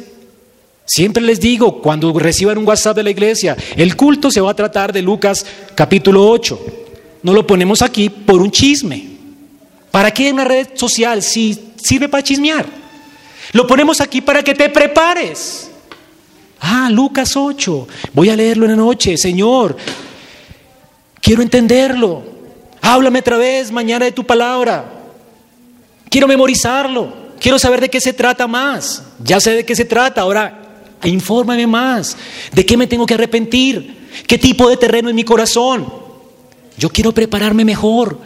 Siempre 0.86 1.24
les 1.24 1.40
digo, 1.40 1.82
cuando 1.82 2.18
reciban 2.18 2.60
un 2.60 2.68
WhatsApp 2.68 2.98
de 2.98 3.04
la 3.04 3.10
iglesia, 3.10 3.58
el 3.76 3.96
culto 3.96 4.30
se 4.30 4.40
va 4.40 4.52
a 4.52 4.56
tratar 4.56 4.94
de 4.94 5.02
Lucas 5.02 5.46
capítulo 5.74 6.30
8. 6.30 6.60
No 7.24 7.34
lo 7.34 7.48
ponemos 7.48 7.82
aquí 7.82 8.10
por 8.10 8.40
un 8.40 8.52
chisme. 8.52 9.08
¿Para 9.90 10.12
qué 10.12 10.32
una 10.32 10.46
red 10.46 10.68
social 10.76 11.24
si 11.24 11.74
sirve 11.76 12.08
para 12.08 12.22
chismear? 12.22 12.66
Lo 13.54 13.66
ponemos 13.66 14.00
aquí 14.00 14.22
para 14.22 14.44
que 14.44 14.54
te 14.54 14.70
prepares. 14.70 15.72
Ah, 16.60 16.90
Lucas 16.92 17.36
8. 17.36 17.88
Voy 18.14 18.30
a 18.30 18.36
leerlo 18.36 18.66
en 18.66 18.72
la 18.72 18.78
noche, 18.78 19.18
Señor. 19.18 19.76
Quiero 21.20 21.42
entenderlo. 21.42 22.24
Háblame 22.82 23.20
otra 23.20 23.38
vez 23.38 23.72
mañana 23.72 24.06
de 24.06 24.12
tu 24.12 24.24
palabra. 24.24 24.86
Quiero 26.10 26.28
memorizarlo. 26.28 27.26
Quiero 27.40 27.58
saber 27.58 27.82
de 27.82 27.90
qué 27.90 28.00
se 28.00 28.14
trata 28.14 28.46
más. 28.46 29.04
Ya 29.24 29.40
sé 29.40 29.52
de 29.52 29.66
qué 29.66 29.76
se 29.76 29.86
trata. 29.86 30.22
Ahora 30.22 30.65
infórmame 31.10 31.68
más. 31.68 32.18
¿De 32.52 32.66
qué 32.66 32.78
me 32.78 32.88
tengo 32.88 33.06
que 33.06 33.14
arrepentir? 33.14 34.08
¿Qué 34.28 34.38
tipo 34.38 34.70
de 34.70 34.78
terreno 34.78 35.10
en 35.10 35.16
mi 35.16 35.24
corazón? 35.24 35.86
Yo 36.78 36.90
quiero 36.90 37.14
prepararme 37.14 37.66
mejor. 37.66 38.20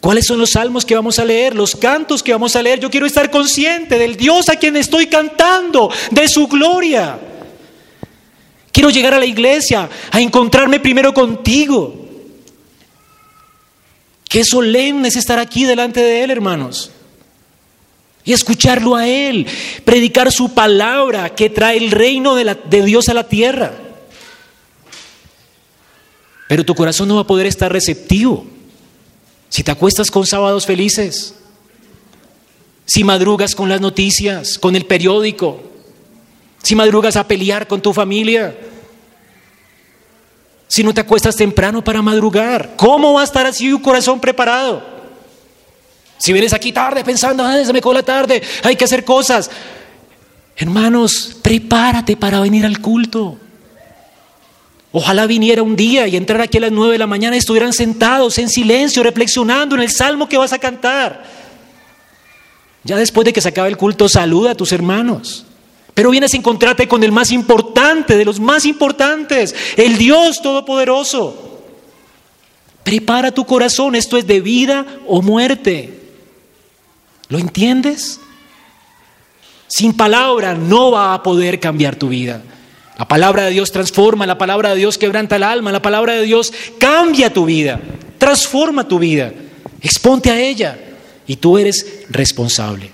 ¿Cuáles 0.00 0.26
son 0.26 0.38
los 0.38 0.50
salmos 0.50 0.84
que 0.84 0.94
vamos 0.94 1.18
a 1.18 1.24
leer? 1.24 1.54
Los 1.54 1.74
cantos 1.74 2.22
que 2.22 2.32
vamos 2.32 2.54
a 2.54 2.62
leer. 2.62 2.80
Yo 2.80 2.90
quiero 2.90 3.06
estar 3.06 3.30
consciente 3.30 3.98
del 3.98 4.16
Dios 4.16 4.48
a 4.48 4.56
quien 4.56 4.76
estoy 4.76 5.06
cantando, 5.06 5.90
de 6.10 6.28
su 6.28 6.46
gloria. 6.46 7.18
Quiero 8.72 8.90
llegar 8.90 9.14
a 9.14 9.18
la 9.18 9.26
iglesia 9.26 9.88
a 10.10 10.20
encontrarme 10.20 10.80
primero 10.80 11.14
contigo. 11.14 12.06
Qué 14.28 14.44
solemne 14.44 15.08
es 15.08 15.16
estar 15.16 15.38
aquí 15.38 15.64
delante 15.64 16.00
de 16.00 16.22
Él, 16.22 16.30
hermanos. 16.30 16.90
Y 18.26 18.34
escucharlo 18.34 18.94
a 18.94 19.08
Él, 19.08 19.46
predicar 19.84 20.30
su 20.30 20.52
palabra 20.52 21.30
que 21.30 21.48
trae 21.48 21.78
el 21.78 21.90
reino 21.90 22.34
de, 22.34 22.58
de 22.68 22.84
Dios 22.84 23.08
a 23.08 23.14
la 23.14 23.26
tierra. 23.26 23.72
Pero 26.48 26.64
tu 26.64 26.74
corazón 26.74 27.08
no 27.08 27.14
va 27.14 27.22
a 27.22 27.26
poder 27.26 27.46
estar 27.46 27.72
receptivo 27.72 28.46
si 29.48 29.62
te 29.62 29.70
acuestas 29.70 30.10
con 30.10 30.26
sábados 30.26 30.66
felices, 30.66 31.34
si 32.84 33.04
madrugas 33.04 33.54
con 33.54 33.68
las 33.68 33.80
noticias, 33.80 34.58
con 34.58 34.76
el 34.76 34.86
periódico, 34.86 35.62
si 36.62 36.74
madrugas 36.74 37.16
a 37.16 37.26
pelear 37.26 37.66
con 37.66 37.80
tu 37.80 37.92
familia, 37.92 38.56
si 40.68 40.82
no 40.82 40.92
te 40.92 41.00
acuestas 41.00 41.36
temprano 41.36 41.82
para 41.82 42.02
madrugar, 42.02 42.74
¿cómo 42.76 43.14
va 43.14 43.20
a 43.20 43.24
estar 43.24 43.46
así 43.46 43.70
tu 43.70 43.80
corazón 43.80 44.20
preparado? 44.20 44.95
Si 46.18 46.32
vienes 46.32 46.52
aquí 46.52 46.72
tarde 46.72 47.04
pensando, 47.04 47.44
ah, 47.44 47.62
se 47.64 47.72
me 47.72 47.80
la 47.80 48.02
tarde, 48.02 48.42
hay 48.62 48.76
que 48.76 48.84
hacer 48.84 49.04
cosas. 49.04 49.50
Hermanos, 50.56 51.36
prepárate 51.42 52.16
para 52.16 52.40
venir 52.40 52.64
al 52.64 52.80
culto. 52.80 53.38
Ojalá 54.92 55.26
viniera 55.26 55.62
un 55.62 55.76
día 55.76 56.08
y 56.08 56.16
entrar 56.16 56.40
aquí 56.40 56.56
a 56.56 56.62
las 56.62 56.72
nueve 56.72 56.92
de 56.92 56.98
la 56.98 57.06
mañana 57.06 57.36
y 57.36 57.40
estuvieran 57.40 57.74
sentados 57.74 58.38
en 58.38 58.48
silencio, 58.48 59.02
reflexionando 59.02 59.74
en 59.74 59.82
el 59.82 59.90
salmo 59.90 60.28
que 60.28 60.38
vas 60.38 60.54
a 60.54 60.58
cantar. 60.58 61.24
Ya 62.82 62.96
después 62.96 63.26
de 63.26 63.34
que 63.34 63.42
se 63.42 63.48
acabe 63.48 63.68
el 63.68 63.76
culto, 63.76 64.08
saluda 64.08 64.52
a 64.52 64.54
tus 64.54 64.72
hermanos. 64.72 65.44
Pero 65.92 66.10
vienes 66.10 66.32
a 66.32 66.36
encontrarte 66.38 66.88
con 66.88 67.04
el 67.04 67.12
más 67.12 67.30
importante, 67.32 68.16
de 68.16 68.24
los 68.24 68.40
más 68.40 68.64
importantes, 68.64 69.54
el 69.76 69.98
Dios 69.98 70.40
Todopoderoso. 70.40 71.62
Prepara 72.82 73.32
tu 73.32 73.44
corazón, 73.44 73.96
esto 73.96 74.16
es 74.16 74.26
de 74.26 74.40
vida 74.40 74.86
o 75.06 75.20
muerte. 75.20 76.05
¿Lo 77.28 77.38
entiendes? 77.38 78.20
Sin 79.68 79.96
palabra 79.96 80.54
no 80.54 80.90
va 80.90 81.14
a 81.14 81.22
poder 81.22 81.58
cambiar 81.60 81.96
tu 81.96 82.08
vida. 82.08 82.42
La 82.98 83.06
palabra 83.06 83.44
de 83.44 83.50
Dios 83.50 83.72
transforma, 83.72 84.26
la 84.26 84.38
palabra 84.38 84.70
de 84.70 84.76
Dios 84.76 84.96
quebranta 84.96 85.36
el 85.36 85.42
alma, 85.42 85.70
la 85.70 85.82
palabra 85.82 86.14
de 86.14 86.22
Dios 86.22 86.52
cambia 86.78 87.32
tu 87.32 87.44
vida, 87.44 87.80
transforma 88.16 88.88
tu 88.88 88.98
vida, 88.98 89.32
exponte 89.82 90.30
a 90.30 90.40
ella 90.40 90.78
y 91.26 91.36
tú 91.36 91.58
eres 91.58 92.04
responsable. 92.08 92.90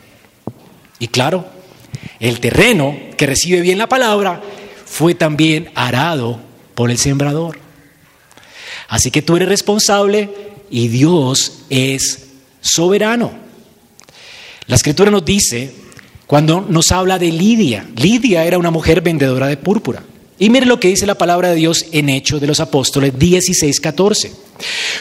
Y 0.98 1.06
claro, 1.08 1.46
el 2.18 2.40
terreno 2.40 2.96
que 3.16 3.26
recibe 3.26 3.60
bien 3.60 3.78
la 3.78 3.88
palabra 3.88 4.40
fue 4.86 5.14
también 5.14 5.70
arado 5.74 6.40
por 6.74 6.90
el 6.90 6.98
sembrador. 6.98 7.58
Así 8.88 9.10
que 9.10 9.22
tú 9.22 9.36
eres 9.36 9.48
responsable 9.48 10.30
y 10.70 10.88
Dios 10.88 11.64
es 11.70 12.26
soberano. 12.60 13.32
La 14.66 14.76
escritura 14.76 15.10
nos 15.10 15.24
dice 15.24 15.72
cuando 16.26 16.60
nos 16.60 16.92
habla 16.92 17.18
de 17.18 17.30
Lidia. 17.30 17.86
Lidia 17.96 18.44
era 18.44 18.58
una 18.58 18.70
mujer 18.70 19.00
vendedora 19.00 19.46
de 19.48 19.56
púrpura. 19.56 20.02
Y 20.38 20.50
mire 20.50 20.66
lo 20.66 20.80
que 20.80 20.88
dice 20.88 21.06
la 21.06 21.16
palabra 21.16 21.50
de 21.50 21.56
Dios 21.56 21.86
en 21.92 22.08
Hechos 22.08 22.40
de 22.40 22.46
los 22.46 22.58
Apóstoles 22.58 23.18
16, 23.18 23.80
14. 23.80 24.32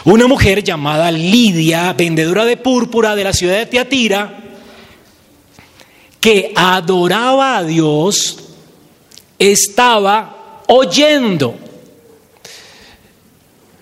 Una 0.05 0.27
mujer 0.27 0.63
llamada 0.63 1.11
Lidia, 1.11 1.93
vendedora 1.93 2.45
de 2.45 2.57
púrpura 2.57 3.15
de 3.15 3.23
la 3.23 3.33
ciudad 3.33 3.57
de 3.57 3.65
Teatira, 3.65 4.39
que 6.19 6.51
adoraba 6.55 7.57
a 7.57 7.63
Dios, 7.63 8.37
estaba 9.39 10.63
oyendo. 10.67 11.55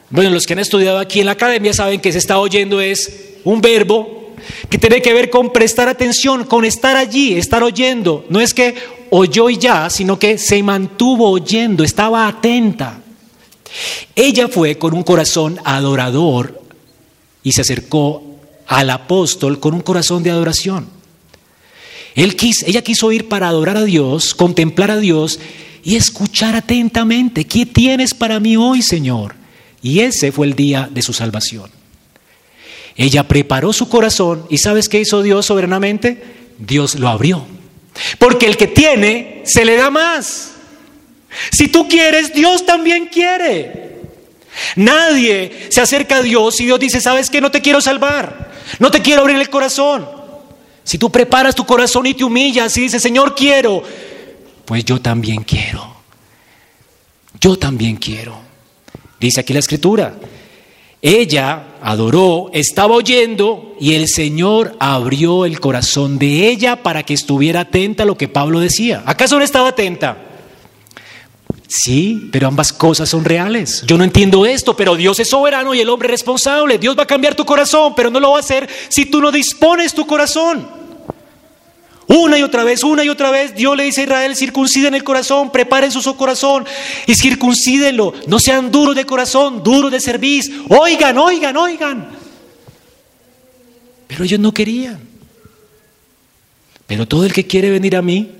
Bueno, 0.09 0.29
los 0.29 0.45
que 0.45 0.53
han 0.53 0.59
estudiado 0.59 0.99
aquí 0.99 1.19
en 1.19 1.25
la 1.25 1.33
academia 1.33 1.73
saben 1.73 1.99
que 1.99 2.11
se 2.11 2.17
está 2.19 2.39
oyendo 2.39 2.79
es 2.79 3.11
un 3.43 3.59
verbo 3.59 4.18
que 4.69 4.77
tiene 4.77 5.01
que 5.01 5.13
ver 5.13 5.29
con 5.29 5.51
prestar 5.51 5.87
atención, 5.87 6.45
con 6.45 6.65
estar 6.65 6.95
allí, 6.95 7.33
estar 7.33 7.63
oyendo. 7.63 8.25
No 8.29 8.41
es 8.41 8.53
que 8.53 8.75
oyó 9.09 9.49
y 9.49 9.57
ya, 9.57 9.89
sino 9.89 10.19
que 10.19 10.37
se 10.37 10.61
mantuvo 10.63 11.29
oyendo, 11.29 11.83
estaba 11.83 12.27
atenta. 12.27 13.01
Ella 14.15 14.47
fue 14.47 14.77
con 14.77 14.93
un 14.93 15.03
corazón 15.03 15.59
adorador 15.63 16.61
y 17.43 17.51
se 17.51 17.61
acercó 17.61 18.23
al 18.67 18.89
apóstol 18.89 19.59
con 19.59 19.73
un 19.73 19.81
corazón 19.81 20.23
de 20.23 20.31
adoración. 20.31 20.87
Ella 22.15 22.81
quiso 22.81 23.11
ir 23.11 23.27
para 23.27 23.47
adorar 23.47 23.77
a 23.77 23.83
Dios, 23.83 24.33
contemplar 24.33 24.91
a 24.91 24.97
Dios 24.97 25.39
y 25.83 25.95
escuchar 25.95 26.55
atentamente, 26.55 27.45
¿qué 27.45 27.65
tienes 27.65 28.13
para 28.13 28.39
mí 28.39 28.57
hoy, 28.57 28.81
Señor? 28.81 29.35
Y 29.81 30.01
ese 30.01 30.31
fue 30.31 30.47
el 30.47 30.55
día 30.55 30.89
de 30.91 31.01
su 31.01 31.13
salvación. 31.13 31.78
Ella 32.99 33.23
preparó 33.23 33.71
su 33.71 33.87
corazón 33.87 34.45
y 34.49 34.57
¿sabes 34.57 34.89
qué 34.89 34.99
hizo 34.99 35.23
Dios 35.23 35.45
soberanamente? 35.45 36.21
Dios 36.57 36.95
lo 36.95 37.07
abrió. 37.07 37.47
Porque 38.17 38.45
el 38.45 38.57
que 38.57 38.67
tiene, 38.67 39.41
se 39.45 39.63
le 39.63 39.77
da 39.77 39.89
más. 39.89 40.51
Si 41.49 41.69
tú 41.69 41.87
quieres, 41.87 42.33
Dios 42.33 42.65
también 42.65 43.05
quiere. 43.05 44.01
Nadie 44.75 45.69
se 45.71 45.79
acerca 45.79 46.17
a 46.17 46.21
Dios 46.21 46.59
y 46.59 46.65
Dios 46.65 46.77
dice, 46.77 46.99
¿sabes 46.99 47.29
qué? 47.29 47.39
No 47.39 47.49
te 47.49 47.61
quiero 47.61 47.79
salvar. 47.79 48.51
No 48.79 48.91
te 48.91 49.01
quiero 49.01 49.21
abrir 49.21 49.37
el 49.37 49.49
corazón. 49.49 50.05
Si 50.83 50.97
tú 50.97 51.09
preparas 51.09 51.55
tu 51.55 51.65
corazón 51.65 52.05
y 52.05 52.13
te 52.13 52.25
humillas 52.25 52.75
y 52.75 52.81
dices, 52.81 53.01
Señor, 53.01 53.33
quiero, 53.33 53.81
pues 54.65 54.83
yo 54.83 54.99
también 54.99 55.43
quiero. 55.43 55.95
Yo 57.39 57.57
también 57.57 57.95
quiero. 57.95 58.37
Dice 59.21 59.39
aquí 59.39 59.53
la 59.53 59.59
escritura, 59.59 60.15
ella 61.01 61.68
adoró, 61.81 62.49
estaba 62.53 62.95
oyendo 62.95 63.75
y 63.79 63.93
el 63.93 64.07
Señor 64.07 64.75
abrió 64.79 65.45
el 65.45 65.59
corazón 65.59 66.19
de 66.19 66.49
ella 66.49 66.83
para 66.83 67.03
que 67.03 67.13
estuviera 67.13 67.61
atenta 67.61 68.03
a 68.03 68.05
lo 68.05 68.17
que 68.17 68.27
Pablo 68.27 68.59
decía. 68.59 69.03
¿Acaso 69.05 69.37
no 69.37 69.43
estaba 69.43 69.69
atenta? 69.69 70.17
Sí, 71.67 72.29
pero 72.31 72.47
ambas 72.47 72.73
cosas 72.73 73.07
son 73.07 73.23
reales. 73.23 73.83
Yo 73.85 73.95
no 73.97 74.03
entiendo 74.03 74.45
esto, 74.45 74.75
pero 74.75 74.95
Dios 74.95 75.19
es 75.19 75.29
soberano 75.29 75.75
y 75.75 75.79
el 75.79 75.89
hombre 75.89 76.07
es 76.07 76.11
responsable. 76.11 76.79
Dios 76.79 76.97
va 76.97 77.03
a 77.03 77.07
cambiar 77.07 77.35
tu 77.35 77.45
corazón, 77.45 77.93
pero 77.95 78.09
no 78.09 78.19
lo 78.19 78.31
va 78.31 78.37
a 78.37 78.39
hacer 78.39 78.67
si 78.89 79.05
tú 79.05 79.21
no 79.21 79.31
dispones 79.31 79.93
tu 79.93 80.07
corazón. 80.07 80.78
Una 82.09 82.39
y 82.39 82.41
otra 82.41 82.63
vez, 82.63 82.83
una 82.83 83.03
y 83.03 83.09
otra 83.09 83.29
vez, 83.29 83.53
Dios 83.53 83.77
le 83.77 83.83
dice 83.83 84.01
a 84.01 84.03
Israel, 84.05 84.35
circunciden 84.35 84.95
el 84.95 85.03
corazón, 85.03 85.51
preparen 85.51 85.91
su 85.91 86.15
corazón 86.15 86.65
y 87.05 87.13
circuncídenlo. 87.13 88.15
No 88.25 88.39
sean 88.39 88.71
duros 88.71 88.95
de 88.95 89.05
corazón, 89.05 89.61
duros 89.63 89.91
de 89.91 89.99
servir. 89.99 90.43
Oigan, 90.69 91.19
oigan, 91.19 91.55
oigan. 91.55 92.09
Pero 94.07 94.23
ellos 94.23 94.39
no 94.39 94.51
querían. 94.51 94.99
Pero 96.87 97.07
todo 97.07 97.27
el 97.27 97.31
que 97.31 97.45
quiere 97.45 97.69
venir 97.69 97.95
a 97.95 98.01
mí, 98.01 98.31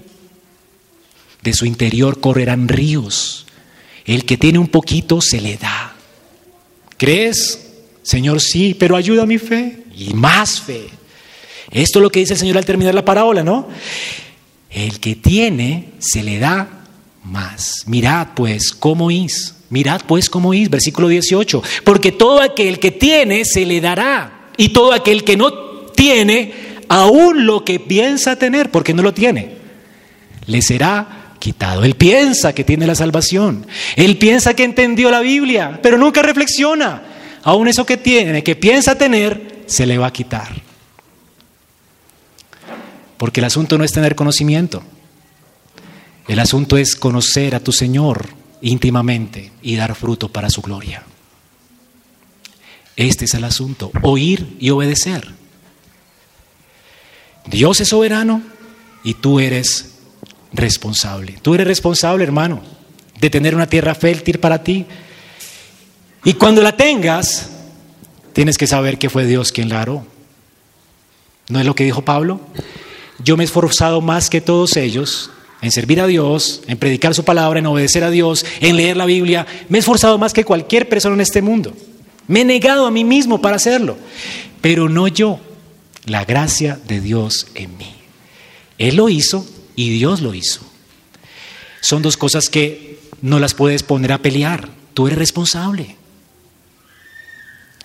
de 1.43 1.53
su 1.53 1.67
interior 1.67 2.20
correrán 2.20 2.67
ríos. 2.67 3.45
El 4.03 4.26
que 4.26 4.36
tiene 4.36 4.57
un 4.57 4.70
poquito 4.70 5.22
se 5.22 5.41
le 5.41 5.57
da. 5.57 5.93
¿Crees? 6.97 7.67
Señor, 8.01 8.41
sí, 8.41 8.76
pero 8.78 8.95
ayuda 8.95 9.22
a 9.22 9.28
mi 9.28 9.38
fe 9.38 9.84
y 9.95 10.15
más 10.15 10.59
fe. 10.59 10.89
Esto 11.72 11.99
es 11.99 12.03
lo 12.03 12.09
que 12.09 12.20
dice 12.20 12.34
el 12.34 12.39
Señor 12.39 12.57
al 12.57 12.65
terminar 12.65 12.95
la 12.95 13.05
parábola, 13.05 13.43
¿no? 13.43 13.67
El 14.70 14.99
que 14.99 15.15
tiene, 15.15 15.89
se 15.99 16.24
le 16.24 16.39
da 16.39 16.67
más. 17.24 17.84
Mirad 17.86 18.30
pues 18.36 18.72
cómo 18.72 19.11
es. 19.11 19.55
Mirad 19.70 20.01
pues 20.07 20.30
cómo 20.30 20.53
es. 20.53 20.70
Versículo 20.70 21.07
18. 21.07 21.61
Porque 21.84 22.11
todo 22.11 22.41
aquel 22.41 22.80
que 22.80 22.91
tiene, 22.91 23.45
se 23.45 23.65
le 23.65 23.82
dará. 23.82 24.49
Y 24.57 24.70
todo 24.70 24.93
aquel 24.93 25.24
que 25.24 25.38
no 25.38 25.53
tiene, 25.95 26.53
aún 26.88 27.45
lo 27.45 27.63
que 27.63 27.80
piensa 27.80 28.36
tener, 28.36 28.72
porque 28.72 28.93
no 28.93 29.03
lo 29.03 29.13
tiene, 29.13 29.51
le 30.45 30.61
será 30.61 31.34
quitado. 31.39 31.84
Él 31.84 31.95
piensa 31.95 32.53
que 32.53 32.63
tiene 32.63 32.88
la 32.88 32.95
salvación. 32.95 33.65
Él 33.95 34.17
piensa 34.17 34.53
que 34.53 34.63
entendió 34.63 35.11
la 35.11 35.22
Biblia, 35.22 35.80
pero 35.82 35.97
nunca 35.97 36.22
reflexiona. 36.22 37.03
Aún 37.43 37.67
eso 37.67 37.86
que 37.86 37.97
tiene, 37.97 38.43
que 38.43 38.55
piensa 38.55 38.97
tener, 38.97 39.63
se 39.65 39.86
le 39.86 39.97
va 39.97 40.07
a 40.07 40.13
quitar. 40.13 40.68
Porque 43.20 43.41
el 43.41 43.45
asunto 43.45 43.78
no 43.78 43.84
es 43.84 43.91
tener 43.91 44.15
conocimiento. 44.15 44.82
El 46.30 46.39
asunto 46.39 46.78
es 46.78 46.95
conocer 46.95 47.53
a 47.53 47.59
tu 47.59 47.74
Señor 47.74 48.30
íntimamente 48.61 49.51
y 49.61 49.76
dar 49.76 49.93
fruto 49.93 50.30
para 50.30 50.49
su 50.49 50.61
gloria. 50.61 51.03
Este 52.95 53.26
es 53.26 53.34
el 53.34 53.43
asunto, 53.43 53.91
oír 54.03 54.55
y 54.61 54.70
obedecer. 54.70 55.28
Dios 57.45 57.82
es 57.82 57.89
soberano 57.89 58.41
y 59.03 59.15
tú 59.15 59.41
eres 59.41 59.95
responsable. 60.53 61.39
Tú 61.41 61.55
eres 61.55 61.67
responsable, 61.67 62.24
hermano, 62.24 62.61
de 63.20 63.30
tener 63.30 63.53
una 63.53 63.67
tierra 63.67 63.95
fértil 63.95 64.39
para 64.39 64.63
ti. 64.63 64.86
Y 66.24 66.36
cuando 66.36 66.61
la 66.61 66.78
tengas, 66.78 67.49
tienes 68.32 68.57
que 68.57 68.65
saber 68.67 68.97
que 68.97 69.09
fue 69.09 69.26
Dios 69.26 69.51
quien 69.51 69.67
la 69.67 69.82
haró. 69.82 70.05
¿No 71.49 71.59
es 71.59 71.65
lo 71.65 71.76
que 71.76 71.84
dijo 71.84 72.05
Pablo? 72.05 72.39
Yo 73.24 73.38
me 73.38 73.43
he 73.43 73.45
esforzado 73.45 74.01
más 74.01 74.30
que 74.30 74.41
todos 74.41 74.78
ellos 74.78 75.30
en 75.61 75.72
servir 75.72 75.99
a 75.99 76.07
Dios, 76.07 76.61
en 76.67 76.78
predicar 76.78 77.13
su 77.13 77.24
palabra, 77.24 77.59
en 77.59 77.65
obedecer 77.65 78.03
a 78.03 78.09
Dios, 78.09 78.45
en 78.61 78.78
leer 78.78 78.95
la 78.97 79.05
Biblia. 79.05 79.45
Me 79.67 79.78
he 79.78 79.80
esforzado 79.80 80.17
más 80.17 80.34
que 80.34 80.45
cualquier 80.45 80.88
persona 80.88 81.15
en 81.15 81.22
este 81.22 81.41
mundo. 81.41 81.74
Me 82.28 82.41
he 82.41 82.45
negado 82.45 82.86
a 82.86 82.91
mí 82.91 83.03
mismo 83.03 83.41
para 83.41 83.57
hacerlo. 83.57 83.97
Pero 84.61 84.88
no 84.88 85.07
yo, 85.07 85.39
la 86.05 86.26
gracia 86.26 86.80
de 86.88 87.01
Dios 87.01 87.47
en 87.55 87.78
mí. 87.78 87.93
Él 88.78 88.95
lo 88.95 89.09
hizo 89.09 89.45
y 89.76 89.89
Dios 89.89 90.22
lo 90.22 90.34
hizo. 90.34 90.61
Son 91.82 92.01
dos 92.01 92.17
cosas 92.17 92.49
que 92.49 92.99
no 93.22 93.39
las 93.39 93.53
puedes 93.53 93.84
poner 93.84 94.13
a 94.13 94.20
pelear. 94.20 94.70
Tú 94.93 95.07
eres 95.07 95.20
responsable. 95.20 95.97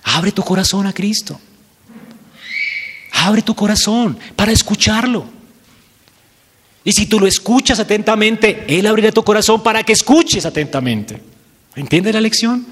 Abre 0.03 0.32
tu 0.32 0.43
corazón 0.43 0.87
a 0.87 0.93
Cristo. 0.93 1.41
Abre 3.25 3.41
tu 3.41 3.55
corazón 3.55 4.18
para 4.37 4.53
escucharlo. 4.53 5.25
Y 6.85 6.93
si 6.93 7.07
tú 7.07 7.18
lo 7.18 7.27
escuchas 7.27 7.81
atentamente, 7.81 8.66
Él 8.68 8.87
abrirá 8.87 9.12
tu 9.12 9.25
corazón 9.25 9.62
para 9.62 9.83
que 9.83 9.95
escuches 9.95 10.45
atentamente. 10.45 11.22
¿Entiendes 11.75 12.12
la 12.12 12.20
lección? 12.20 12.66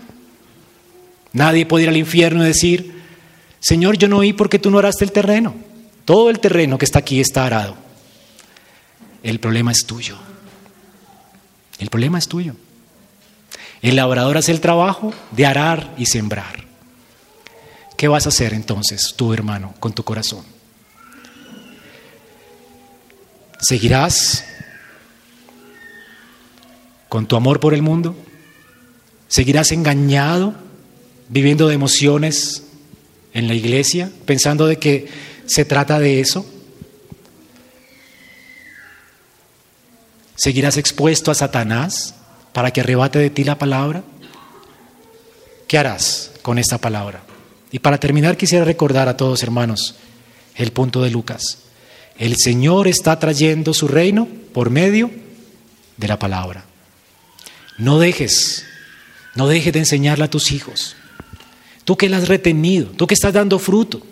Nadie 1.32 1.64
puede 1.64 1.84
ir 1.84 1.88
al 1.88 1.96
infierno 1.96 2.44
y 2.44 2.48
decir, 2.48 3.00
Señor, 3.60 3.96
yo 3.96 4.08
no 4.08 4.18
oí 4.18 4.34
porque 4.34 4.58
tú 4.58 4.70
no 4.70 4.78
araste 4.78 5.06
el 5.06 5.12
terreno. 5.12 5.54
Todo 6.04 6.28
el 6.28 6.38
terreno 6.38 6.76
que 6.76 6.84
está 6.84 6.98
aquí 6.98 7.18
está 7.18 7.46
arado. 7.46 7.74
El 9.22 9.40
problema 9.40 9.72
es 9.72 9.86
tuyo. 9.86 10.18
El 11.78 11.88
problema 11.88 12.18
es 12.18 12.28
tuyo. 12.28 12.56
El 13.80 13.96
labrador 13.96 14.36
hace 14.36 14.52
el 14.52 14.60
trabajo 14.60 15.14
de 15.30 15.46
arar 15.46 15.94
y 15.96 16.04
sembrar. 16.04 16.71
¿Qué 18.02 18.08
vas 18.08 18.26
a 18.26 18.30
hacer 18.30 18.52
entonces, 18.52 19.14
tu 19.14 19.32
hermano, 19.32 19.76
con 19.78 19.92
tu 19.92 20.02
corazón? 20.02 20.44
¿Seguirás 23.60 24.44
con 27.08 27.28
tu 27.28 27.36
amor 27.36 27.60
por 27.60 27.74
el 27.74 27.82
mundo? 27.82 28.16
¿Seguirás 29.28 29.70
engañado, 29.70 30.52
viviendo 31.28 31.68
de 31.68 31.76
emociones 31.76 32.64
en 33.34 33.46
la 33.46 33.54
iglesia, 33.54 34.10
pensando 34.26 34.66
de 34.66 34.80
que 34.80 35.08
se 35.46 35.64
trata 35.64 36.00
de 36.00 36.18
eso? 36.18 36.44
¿Seguirás 40.34 40.76
expuesto 40.76 41.30
a 41.30 41.36
Satanás 41.36 42.16
para 42.52 42.72
que 42.72 42.80
arrebate 42.80 43.20
de 43.20 43.30
ti 43.30 43.44
la 43.44 43.58
palabra? 43.58 44.02
¿Qué 45.68 45.78
harás 45.78 46.32
con 46.42 46.58
esta 46.58 46.78
palabra? 46.78 47.26
Y 47.72 47.78
para 47.78 47.98
terminar 47.98 48.36
quisiera 48.36 48.64
recordar 48.64 49.08
a 49.08 49.16
todos 49.16 49.42
hermanos 49.42 49.96
el 50.54 50.72
punto 50.72 51.02
de 51.02 51.10
Lucas. 51.10 51.58
El 52.18 52.36
Señor 52.36 52.86
está 52.86 53.18
trayendo 53.18 53.72
su 53.72 53.88
reino 53.88 54.28
por 54.52 54.68
medio 54.68 55.10
de 55.96 56.08
la 56.08 56.18
palabra. 56.18 56.66
No 57.78 57.98
dejes, 57.98 58.66
no 59.34 59.48
dejes 59.48 59.72
de 59.72 59.78
enseñarla 59.80 60.26
a 60.26 60.30
tus 60.30 60.52
hijos. 60.52 60.94
Tú 61.84 61.96
que 61.96 62.10
la 62.10 62.18
has 62.18 62.28
retenido, 62.28 62.88
tú 62.88 63.06
que 63.06 63.14
estás 63.14 63.32
dando 63.32 63.58
fruto, 63.58 64.02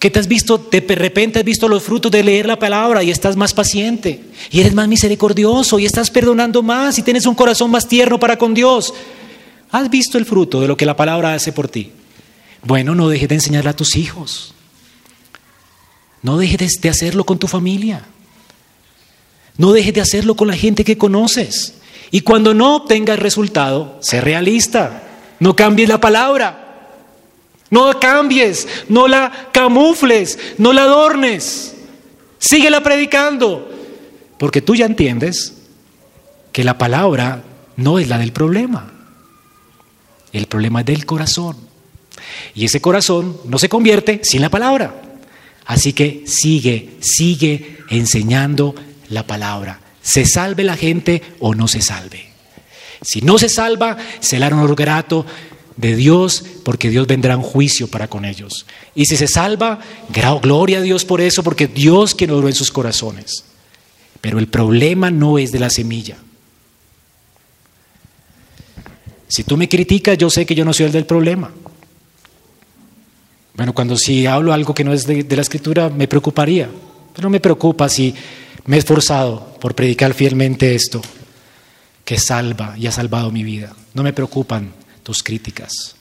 que 0.00 0.10
te 0.10 0.18
has 0.18 0.26
visto, 0.26 0.58
de 0.58 0.80
repente 0.80 1.38
has 1.38 1.44
visto 1.44 1.68
los 1.68 1.82
frutos 1.84 2.10
de 2.10 2.22
leer 2.22 2.46
la 2.46 2.58
palabra 2.58 3.02
y 3.02 3.10
estás 3.10 3.36
más 3.36 3.54
paciente 3.54 4.20
y 4.50 4.60
eres 4.60 4.74
más 4.74 4.88
misericordioso 4.88 5.78
y 5.78 5.86
estás 5.86 6.10
perdonando 6.10 6.62
más 6.62 6.98
y 6.98 7.02
tienes 7.02 7.26
un 7.26 7.34
corazón 7.34 7.70
más 7.70 7.88
tierno 7.88 8.18
para 8.18 8.36
con 8.36 8.52
Dios. 8.52 8.92
Has 9.70 9.88
visto 9.88 10.18
el 10.18 10.26
fruto 10.26 10.60
de 10.60 10.68
lo 10.68 10.76
que 10.76 10.84
la 10.84 10.96
palabra 10.96 11.32
hace 11.32 11.52
por 11.52 11.68
ti. 11.68 11.92
Bueno, 12.66 12.96
no 12.96 13.08
dejes 13.08 13.28
de 13.28 13.36
enseñarla 13.36 13.70
a 13.70 13.76
tus 13.76 13.94
hijos. 13.94 14.52
No 16.20 16.36
dejes 16.36 16.80
de 16.80 16.88
hacerlo 16.88 17.24
con 17.24 17.38
tu 17.38 17.46
familia. 17.46 18.02
No 19.56 19.72
dejes 19.72 19.94
de 19.94 20.00
hacerlo 20.00 20.34
con 20.34 20.48
la 20.48 20.56
gente 20.56 20.82
que 20.82 20.98
conoces. 20.98 21.74
Y 22.10 22.22
cuando 22.22 22.54
no 22.54 22.74
obtengas 22.74 23.20
resultado, 23.20 23.98
sé 24.02 24.20
realista. 24.20 25.04
No 25.38 25.54
cambies 25.54 25.88
la 25.88 26.00
palabra. 26.00 26.88
No 27.70 28.00
cambies, 28.00 28.66
no 28.88 29.06
la 29.06 29.48
camufles, 29.52 30.36
no 30.58 30.72
la 30.72 30.82
adornes. 30.82 31.76
Síguela 32.40 32.82
predicando. 32.82 33.70
Porque 34.38 34.60
tú 34.60 34.74
ya 34.74 34.86
entiendes 34.86 35.54
que 36.50 36.64
la 36.64 36.78
palabra 36.78 37.44
no 37.76 38.00
es 38.00 38.08
la 38.08 38.18
del 38.18 38.32
problema. 38.32 38.92
El 40.32 40.46
problema 40.46 40.80
es 40.80 40.86
del 40.86 41.06
corazón. 41.06 41.65
Y 42.54 42.64
ese 42.64 42.80
corazón 42.80 43.36
no 43.44 43.58
se 43.58 43.68
convierte 43.68 44.20
sin 44.22 44.40
la 44.40 44.50
palabra. 44.50 45.02
Así 45.64 45.92
que 45.92 46.24
sigue, 46.26 46.96
sigue 47.00 47.78
enseñando 47.90 48.74
la 49.08 49.26
palabra. 49.26 49.80
Se 50.02 50.24
salve 50.24 50.64
la 50.64 50.76
gente 50.76 51.22
o 51.40 51.54
no 51.54 51.68
se 51.68 51.82
salve. 51.82 52.28
Si 53.02 53.20
no 53.20 53.38
se 53.38 53.48
salva, 53.48 53.96
será 54.20 54.48
un 54.48 54.54
honor 54.54 54.76
grato 54.76 55.26
de 55.76 55.94
Dios 55.94 56.44
porque 56.64 56.88
Dios 56.88 57.06
vendrá 57.06 57.34
en 57.34 57.42
juicio 57.42 57.88
para 57.88 58.08
con 58.08 58.24
ellos. 58.24 58.66
Y 58.94 59.06
si 59.06 59.16
se 59.16 59.28
salva, 59.28 59.80
gloria 60.42 60.78
a 60.78 60.82
Dios 60.82 61.04
por 61.04 61.20
eso 61.20 61.42
porque 61.42 61.66
Dios 61.66 62.14
quien 62.14 62.30
oró 62.30 62.48
en 62.48 62.54
sus 62.54 62.70
corazones. 62.70 63.44
Pero 64.20 64.38
el 64.38 64.48
problema 64.48 65.10
no 65.10 65.38
es 65.38 65.52
de 65.52 65.58
la 65.58 65.70
semilla. 65.70 66.16
Si 69.28 69.44
tú 69.44 69.56
me 69.56 69.68
criticas, 69.68 70.16
yo 70.16 70.30
sé 70.30 70.46
que 70.46 70.54
yo 70.54 70.64
no 70.64 70.72
soy 70.72 70.86
el 70.86 70.92
del 70.92 71.06
problema. 71.06 71.52
Bueno, 73.56 73.72
cuando 73.72 73.96
si 73.96 74.26
hablo 74.26 74.52
algo 74.52 74.74
que 74.74 74.84
no 74.84 74.92
es 74.92 75.06
de, 75.06 75.24
la 75.34 75.42
escritura, 75.42 75.88
me 75.88 76.06
preocuparía. 76.06 76.68
Pero 77.14 77.26
no 77.26 77.30
me 77.30 77.40
preocupa 77.40 77.88
si 77.88 78.14
me 78.66 78.76
he 78.76 78.78
esforzado 78.78 79.56
por 79.58 79.74
predicar 79.74 80.12
fielmente 80.12 80.74
esto, 80.74 81.00
que 82.04 82.18
salva 82.18 82.74
y 82.76 82.86
ha 82.86 82.92
salvado 82.92 83.30
mi 83.30 83.42
vida. 83.42 83.74
No 83.94 84.02
me 84.02 84.12
preocupan 84.12 84.74
tus 85.02 85.22
críticas. 85.22 85.96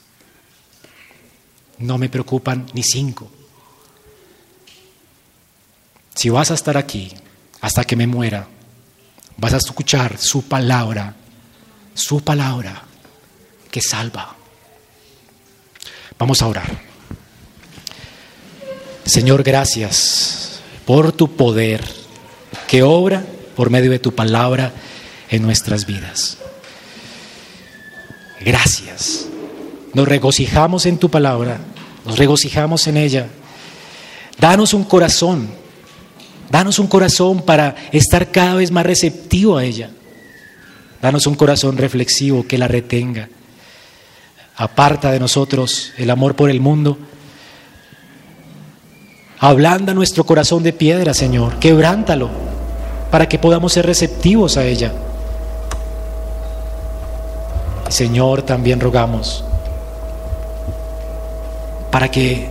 No 1.80 1.98
me 1.98 2.10
preocupan 2.10 2.66
ni 2.74 2.84
cinco. 2.84 3.32
Si 6.14 6.30
vas 6.30 6.52
a 6.52 6.56
estar 6.56 6.76
aquí 6.76 7.12
hasta 7.62 7.86
que 7.86 7.96
me 7.96 8.08
muera, 8.08 8.48
vas 9.38 9.54
a 9.54 9.58
escuchar 9.58 10.18
su 10.18 10.44
palabra, 10.44 11.16
su 11.94 12.22
palabra 12.22 12.84
que 13.72 13.82
salva. 13.82 14.36
Vamos 16.18 16.42
a 16.42 16.48
orar. 16.48 16.95
Señor, 19.06 19.44
gracias 19.44 20.60
por 20.84 21.12
tu 21.12 21.36
poder 21.36 21.84
que 22.68 22.82
obra 22.82 23.24
por 23.56 23.70
medio 23.70 23.92
de 23.92 24.00
tu 24.00 24.14
palabra 24.16 24.74
en 25.30 25.44
nuestras 25.44 25.86
vidas. 25.86 26.40
Gracias. 28.42 29.28
Nos 29.94 30.08
regocijamos 30.08 30.88
en 30.88 30.98
tu 30.98 31.10
palabra, 31.10 31.60
nos 32.04 32.18
regocijamos 32.18 32.88
en 32.88 32.98
ella. 32.98 33.28
Danos 34.40 34.74
un 34.74 34.84
corazón, 34.84 35.50
danos 36.50 36.80
un 36.80 36.88
corazón 36.88 37.44
para 37.44 37.76
estar 37.92 38.32
cada 38.32 38.56
vez 38.56 38.72
más 38.72 38.86
receptivo 38.86 39.58
a 39.58 39.64
ella. 39.64 39.92
Danos 41.02 41.28
un 41.28 41.36
corazón 41.36 41.78
reflexivo 41.78 42.46
que 42.48 42.58
la 42.58 42.68
retenga. 42.68 43.30
Aparta 44.58 45.12
de 45.12 45.20
nosotros 45.20 45.94
el 45.98 46.10
amor 46.10 46.36
por 46.36 46.50
el 46.50 46.60
mundo 46.60 46.98
Ablanda 49.40 49.94
nuestro 49.94 50.24
corazón 50.24 50.64
de 50.64 50.74
piedra, 50.74 51.14
Señor. 51.14 51.60
Quebrántalo 51.60 52.30
para 53.12 53.28
que 53.28 53.38
podamos 53.38 53.74
ser 53.74 53.86
receptivos 53.86 54.58
a 54.58 54.66
ella. 54.66 54.94
Señor, 57.90 58.44
también 58.44 58.80
rogamos 58.80 59.44
para 61.92 62.10
que 62.10 62.50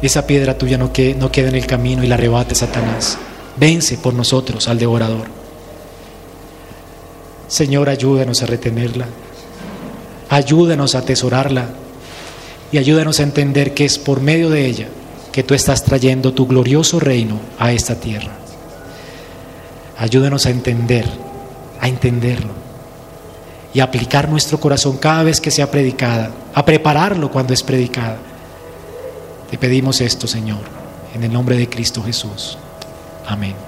esa 0.00 0.26
piedra 0.26 0.56
tuya 0.56 0.78
no 0.78 0.92
quede, 0.92 1.48
en 1.48 1.54
el 1.54 1.66
camino 1.66 2.04
y 2.04 2.06
la 2.06 2.14
arrebate 2.14 2.54
Satanás. 2.54 3.18
Vence 3.56 3.96
por 3.96 4.14
nosotros 4.14 4.68
al 4.68 4.78
devorador. 4.78 5.26
Señor, 7.48 7.88
ayúdanos 7.88 8.42
a 8.42 8.46
retenerla. 8.46 9.06
Ayúdanos 10.28 10.94
a 10.94 10.98
atesorarla. 10.98 11.66
Y 12.72 12.78
ayúdanos 12.78 13.20
a 13.20 13.22
entender 13.22 13.74
que 13.74 13.84
es 13.84 13.98
por 13.98 14.20
medio 14.20 14.50
de 14.50 14.66
ella 14.66 14.88
que 15.36 15.42
tú 15.42 15.52
estás 15.52 15.84
trayendo 15.84 16.32
tu 16.32 16.46
glorioso 16.46 16.98
reino 16.98 17.38
a 17.58 17.70
esta 17.70 17.96
tierra. 17.96 18.32
Ayúdanos 19.98 20.46
a 20.46 20.50
entender, 20.50 21.06
a 21.78 21.88
entenderlo 21.88 22.54
y 23.74 23.80
a 23.80 23.84
aplicar 23.84 24.30
nuestro 24.30 24.58
corazón 24.58 24.96
cada 24.96 25.24
vez 25.24 25.42
que 25.42 25.50
sea 25.50 25.70
predicada, 25.70 26.30
a 26.54 26.64
prepararlo 26.64 27.30
cuando 27.30 27.52
es 27.52 27.62
predicada. 27.62 28.16
Te 29.50 29.58
pedimos 29.58 30.00
esto, 30.00 30.26
Señor, 30.26 30.62
en 31.14 31.22
el 31.22 31.30
nombre 31.34 31.58
de 31.58 31.68
Cristo 31.68 32.02
Jesús. 32.02 32.56
Amén. 33.26 33.65